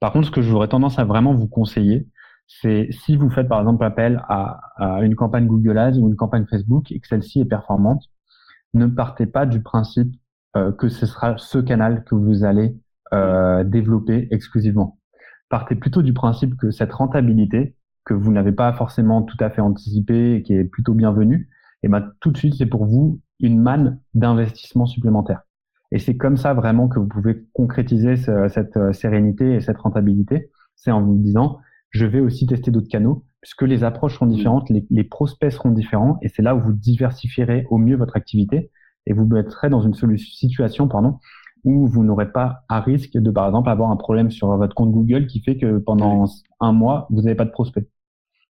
Par 0.00 0.12
contre, 0.12 0.26
ce 0.26 0.30
que 0.30 0.42
j'aurais 0.42 0.68
tendance 0.68 0.98
à 0.98 1.04
vraiment 1.04 1.32
vous 1.32 1.48
conseiller, 1.48 2.06
c'est 2.46 2.88
si 2.90 3.16
vous 3.16 3.30
faites 3.30 3.48
par 3.48 3.60
exemple 3.60 3.84
appel 3.84 4.22
à, 4.28 4.60
à, 4.76 5.02
une 5.02 5.14
campagne 5.14 5.46
Google 5.46 5.78
Ads 5.78 5.98
ou 5.98 6.08
une 6.08 6.16
campagne 6.16 6.44
Facebook 6.48 6.92
et 6.92 7.00
que 7.00 7.08
celle-ci 7.08 7.40
est 7.40 7.46
performante, 7.46 8.04
ne 8.74 8.86
partez 8.86 9.26
pas 9.26 9.46
du 9.46 9.62
principe 9.62 10.14
euh, 10.56 10.70
que 10.72 10.88
ce 10.88 11.06
sera 11.06 11.38
ce 11.38 11.58
canal 11.58 12.04
que 12.04 12.14
vous 12.14 12.44
allez 12.44 12.76
euh, 13.14 13.64
développer 13.64 14.28
exclusivement. 14.30 14.98
Partez 15.48 15.74
plutôt 15.76 16.02
du 16.02 16.12
principe 16.12 16.56
que 16.56 16.70
cette 16.70 16.92
rentabilité, 16.92 17.76
que 18.04 18.14
vous 18.14 18.32
n'avez 18.32 18.52
pas 18.52 18.72
forcément 18.72 19.22
tout 19.22 19.36
à 19.40 19.50
fait 19.50 19.60
anticipée 19.60 20.36
et 20.36 20.42
qui 20.42 20.54
est 20.54 20.64
plutôt 20.64 20.94
bienvenue, 20.94 21.48
et 21.82 21.88
ben 21.88 22.12
tout 22.20 22.30
de 22.30 22.36
suite 22.36 22.54
c'est 22.54 22.66
pour 22.66 22.86
vous 22.86 23.20
une 23.40 23.60
manne 23.60 24.00
d'investissement 24.14 24.86
supplémentaire. 24.86 25.42
Et 25.92 25.98
c'est 25.98 26.16
comme 26.16 26.36
ça 26.36 26.54
vraiment 26.54 26.88
que 26.88 26.98
vous 26.98 27.06
pouvez 27.06 27.44
concrétiser 27.52 28.16
cette 28.16 28.76
euh, 28.76 28.92
sérénité 28.92 29.54
et 29.54 29.60
cette 29.60 29.78
rentabilité. 29.78 30.50
C'est 30.74 30.90
en 30.90 31.02
vous 31.02 31.16
disant, 31.16 31.58
je 31.90 32.06
vais 32.06 32.20
aussi 32.20 32.46
tester 32.46 32.70
d'autres 32.70 32.88
canaux, 32.88 33.24
puisque 33.40 33.62
les 33.62 33.84
approches 33.84 34.14
seront 34.14 34.26
différentes, 34.26 34.68
les, 34.70 35.04
prospects 35.04 35.52
seront 35.52 35.70
différents, 35.70 36.18
et 36.22 36.28
c'est 36.28 36.42
là 36.42 36.56
où 36.56 36.60
vous 36.60 36.72
diversifierez 36.72 37.66
au 37.70 37.78
mieux 37.78 37.96
votre 37.96 38.16
activité, 38.16 38.70
et 39.06 39.12
vous 39.12 39.24
mettrez 39.26 39.70
dans 39.70 39.80
une 39.80 39.94
situation 39.94 40.88
pardon, 40.88 41.18
où 41.64 41.86
vous 41.86 42.04
n'aurez 42.04 42.32
pas 42.32 42.64
à 42.68 42.80
risque 42.80 43.16
de, 43.16 43.30
par 43.30 43.46
exemple, 43.46 43.70
avoir 43.70 43.90
un 43.90 43.96
problème 43.96 44.30
sur 44.30 44.54
votre 44.56 44.74
compte 44.74 44.90
Google 44.90 45.26
qui 45.26 45.40
fait 45.40 45.56
que 45.56 45.78
pendant 45.78 46.26
un 46.60 46.72
mois, 46.72 47.06
vous 47.10 47.22
n'avez 47.22 47.36
pas 47.36 47.44
de 47.44 47.50
prospects 47.50 47.88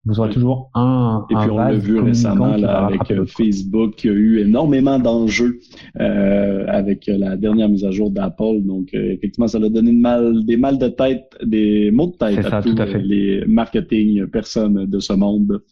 vous 0.04 0.18
aurez 0.18 0.30
toujours 0.30 0.70
un. 0.74 1.24
Et 1.30 1.34
puis 1.34 1.50
on 1.50 1.58
l'a 1.58 1.72
vu 1.74 2.00
récemment 2.00 2.56
là, 2.56 2.86
avec 2.86 3.10
euh, 3.10 3.24
Facebook, 3.24 3.94
qui 3.94 4.08
a 4.08 4.12
eu 4.12 4.40
énormément 4.40 4.98
d'enjeux 4.98 5.60
euh, 6.00 6.64
avec 6.66 7.08
euh, 7.08 7.16
la 7.16 7.36
dernière 7.36 7.68
mise 7.68 7.84
à 7.84 7.92
jour 7.92 8.10
d'Apple. 8.10 8.62
Donc 8.62 8.88
euh, 8.94 9.12
effectivement, 9.12 9.46
ça 9.46 9.58
a 9.58 9.68
donné 9.68 9.92
mal, 9.92 10.44
des 10.44 10.56
mal 10.56 10.78
de 10.78 10.88
tête, 10.88 11.36
des 11.44 11.90
maux 11.92 12.08
de 12.08 12.16
tête 12.16 12.44
à 12.52 12.62
tous 12.62 12.74
les 12.96 13.44
marketing 13.46 14.26
personnes 14.26 14.86
de 14.86 14.98
ce 14.98 15.12
monde. 15.12 15.62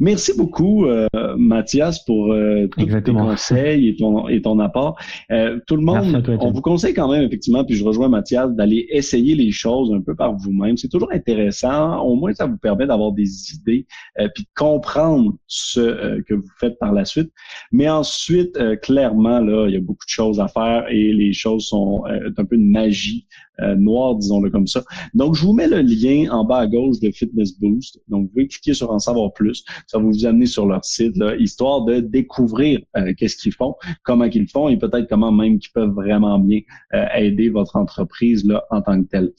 Merci 0.00 0.32
beaucoup, 0.36 0.86
euh, 0.86 1.08
Mathias, 1.36 2.04
pour 2.04 2.32
euh, 2.32 2.68
tous 2.68 2.86
tes 2.86 3.12
conseils 3.12 3.88
et 3.88 3.96
ton, 3.96 4.28
et 4.28 4.40
ton 4.40 4.60
apport. 4.60 4.96
Euh, 5.32 5.58
tout 5.66 5.74
le 5.74 5.82
monde, 5.82 6.22
on 6.40 6.52
vous 6.52 6.60
conseille 6.60 6.94
quand 6.94 7.10
même, 7.10 7.24
effectivement, 7.24 7.64
puis 7.64 7.74
je 7.74 7.84
rejoins 7.84 8.08
Mathias, 8.08 8.48
d'aller 8.52 8.86
essayer 8.90 9.34
les 9.34 9.50
choses 9.50 9.92
un 9.92 10.00
peu 10.00 10.14
par 10.14 10.36
vous-même. 10.36 10.76
C'est 10.76 10.86
toujours 10.86 11.10
intéressant. 11.12 11.98
Au 11.98 12.14
moins, 12.14 12.32
ça 12.32 12.46
vous 12.46 12.58
permet 12.58 12.86
d'avoir 12.86 13.10
des 13.10 13.52
idées, 13.54 13.88
euh, 14.20 14.28
puis 14.32 14.44
de 14.44 14.48
comprendre 14.54 15.34
ce 15.48 15.80
euh, 15.80 16.22
que 16.28 16.34
vous 16.34 16.48
faites 16.60 16.78
par 16.78 16.92
la 16.92 17.04
suite. 17.04 17.32
Mais 17.72 17.88
ensuite, 17.88 18.56
clairement, 18.82 19.40
là, 19.40 19.66
il 19.66 19.74
y 19.74 19.76
a 19.76 19.80
beaucoup 19.80 20.06
de 20.06 20.10
choses 20.10 20.38
à 20.38 20.46
faire 20.46 20.86
et 20.90 21.12
les 21.12 21.32
choses 21.32 21.66
sont 21.66 22.04
un 22.06 22.44
peu 22.44 22.54
une 22.54 22.70
magie 22.70 23.26
euh, 23.60 23.74
noir, 23.74 24.14
disons-le 24.14 24.50
comme 24.50 24.68
ça. 24.68 24.84
Donc, 25.14 25.34
je 25.34 25.44
vous 25.44 25.52
mets 25.52 25.66
le 25.66 25.80
lien 25.80 26.30
en 26.30 26.44
bas 26.44 26.58
à 26.58 26.66
gauche 26.68 27.00
de 27.00 27.10
Fitness 27.10 27.58
Boost. 27.58 28.00
Donc, 28.06 28.22
vous 28.22 28.28
pouvez 28.28 28.46
cliquer 28.46 28.72
sur 28.72 28.88
En 28.92 29.00
savoir 29.00 29.32
plus. 29.32 29.64
Ça 29.88 29.98
va 29.98 30.04
vous 30.04 30.24
amener 30.24 30.46
sur 30.46 30.66
leur 30.66 30.84
site, 30.84 31.16
là, 31.16 31.34
histoire 31.34 31.84
de 31.84 31.98
découvrir 31.98 32.80
euh, 32.96 33.12
qu'est-ce 33.16 33.36
qu'ils 33.36 33.52
font, 33.52 33.74
comment 34.04 34.26
ils 34.26 34.48
font 34.48 34.68
et 34.68 34.76
peut-être 34.76 35.08
comment 35.08 35.32
même 35.32 35.58
qu'ils 35.58 35.72
peuvent 35.72 35.90
vraiment 35.90 36.38
bien 36.38 36.60
euh, 36.94 37.06
aider 37.16 37.48
votre 37.48 37.74
entreprise 37.74 38.44
là, 38.44 38.64
en 38.70 38.80
tant 38.80 39.02
que 39.02 39.08
telle. 39.08 39.32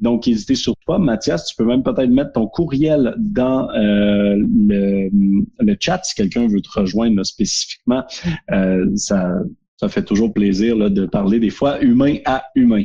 Donc, 0.00 0.26
n'hésitez 0.26 0.54
surtout 0.54 0.80
pas. 0.86 0.98
Mathias, 0.98 1.46
tu 1.46 1.56
peux 1.56 1.66
même 1.66 1.82
peut-être 1.82 2.10
mettre 2.10 2.32
ton 2.32 2.46
courriel 2.46 3.14
dans 3.18 3.68
le, 3.74 5.10
le, 5.58 5.76
chat 5.78 6.00
si 6.04 6.14
quelqu'un 6.14 6.48
veut 6.48 6.62
te 6.62 6.70
rejoindre 6.80 7.22
spécifiquement. 7.24 8.04
ça, 8.94 9.42
ça 9.76 9.88
fait 9.88 10.04
toujours 10.04 10.32
plaisir 10.32 10.76
là, 10.76 10.88
de 10.88 11.06
parler 11.06 11.38
des 11.38 11.50
fois 11.50 11.80
humain 11.82 12.16
à 12.24 12.44
humain. 12.54 12.84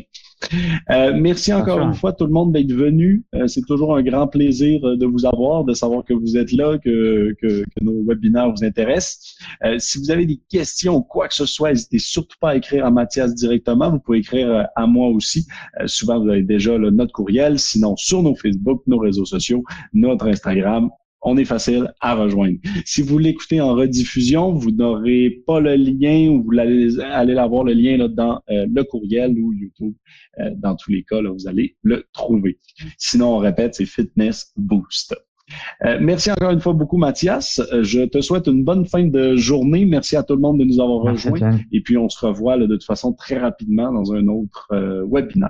Euh, 0.90 1.14
merci 1.16 1.54
encore 1.54 1.80
une 1.80 1.94
fois 1.94 2.14
tout 2.14 2.26
le 2.26 2.32
monde 2.32 2.52
d'être 2.52 2.74
venu. 2.74 3.24
Euh, 3.36 3.48
c'est 3.48 3.62
toujours 3.62 3.96
un 3.96 4.02
grand 4.02 4.28
plaisir 4.28 4.84
euh, 4.84 4.98
de 4.98 5.06
vous 5.06 5.26
avoir, 5.26 5.64
de 5.64 5.74
savoir 5.74 6.04
que 6.04 6.14
vous 6.14 6.36
êtes 6.36 6.52
là, 6.52 6.78
que, 6.80 7.36
que, 7.40 7.64
nos 7.80 8.04
webinaires 8.04 8.52
vous 8.52 8.64
intéressent. 8.64 9.38
si 9.78 10.00
vous 10.00 10.12
avez 10.12 10.26
des 10.26 10.42
questions 10.50 10.98
ou 10.98 11.02
quoi 11.02 11.28
que 11.28 11.36
ce 11.36 11.46
soit, 11.46 11.70
n'hésitez 11.70 12.00
surtout 12.00 12.38
pas 12.40 12.52
à 12.52 12.56
écrire 12.56 12.86
à 12.86 12.92
Mathias 12.92 13.34
directement. 13.34 13.92
Vous 13.92 14.00
pouvez 14.00 14.20
écrire 14.20 14.68
à 14.76 14.88
moi 14.88 15.08
aussi. 15.08 15.48
souvent, 15.86 16.20
vous 16.20 16.30
avez 16.30 16.44
déjà 16.44 16.78
notre 16.78 17.14
courriel. 17.14 17.60
Sinon, 17.60 17.96
sur 17.98 18.24
nos 18.24 18.36
Facebook, 18.36 18.82
nos 18.88 18.98
réseaux 18.98 19.26
sociaux, 19.26 19.64
notre 19.94 20.28
Instagram, 20.28 20.90
on 21.22 21.38
est 21.38 21.46
facile 21.46 21.94
à 22.02 22.16
rejoindre. 22.16 22.58
Si 22.86 23.02
vous 23.02 23.18
l'écoutez 23.18 23.62
en 23.62 23.76
rediffusion, 23.76 24.54
vous 24.54 24.72
n'aurez 24.72 25.42
pas 25.46 25.60
le 25.60 25.76
lien 25.76 26.30
ou 26.30 26.44
vous 26.44 26.60
allez, 26.60 27.00
allez 27.00 27.38
avoir 27.38 27.64
le 27.64 27.74
lien 27.74 27.98
là, 27.98 28.08
dans 28.08 28.42
euh, 28.50 28.66
le 28.72 28.84
courriel 28.84 29.38
ou 29.40 29.54
YouTube. 29.54 29.94
Euh, 30.40 30.52
dans 30.56 30.76
tous 30.76 30.92
les 30.92 31.04
cas, 31.04 31.22
là, 31.22 31.32
vous 31.32 31.48
allez 31.48 31.76
le 31.84 32.06
trouver. 32.14 32.60
Sinon, 32.98 33.36
on 33.36 33.38
répète, 33.38 33.76
c'est 33.76 33.86
Fitness 33.86 34.52
Boost. 34.58 35.16
Euh, 35.86 35.98
merci 36.00 36.32
encore 36.32 36.52
une 36.52 36.62
fois 36.62 36.72
beaucoup, 36.72 36.98
Mathias. 36.98 37.62
je 37.82 38.06
te 38.06 38.22
souhaite 38.22 38.48
une 38.48 38.64
bonne 38.64 38.86
fin 38.86 39.06
de 39.06 39.36
journée. 39.36 39.86
Merci 39.86 40.16
à 40.16 40.24
tout 40.24 40.36
le 40.36 40.40
monde 40.40 40.60
de 40.60 40.64
nous 40.64 40.80
avoir 40.80 41.02
rejoints. 41.02 41.60
Et 41.74 41.82
puis, 41.82 41.98
on 41.98 42.08
se 42.08 42.26
revoit 42.26 42.58
de 42.58 42.68
toute 42.68 42.86
façon 42.86 43.14
très 43.14 43.38
rapidement 43.38 43.92
dans 43.92 44.14
un 44.14 44.28
autre 44.28 44.70
webinaire. 45.12 45.50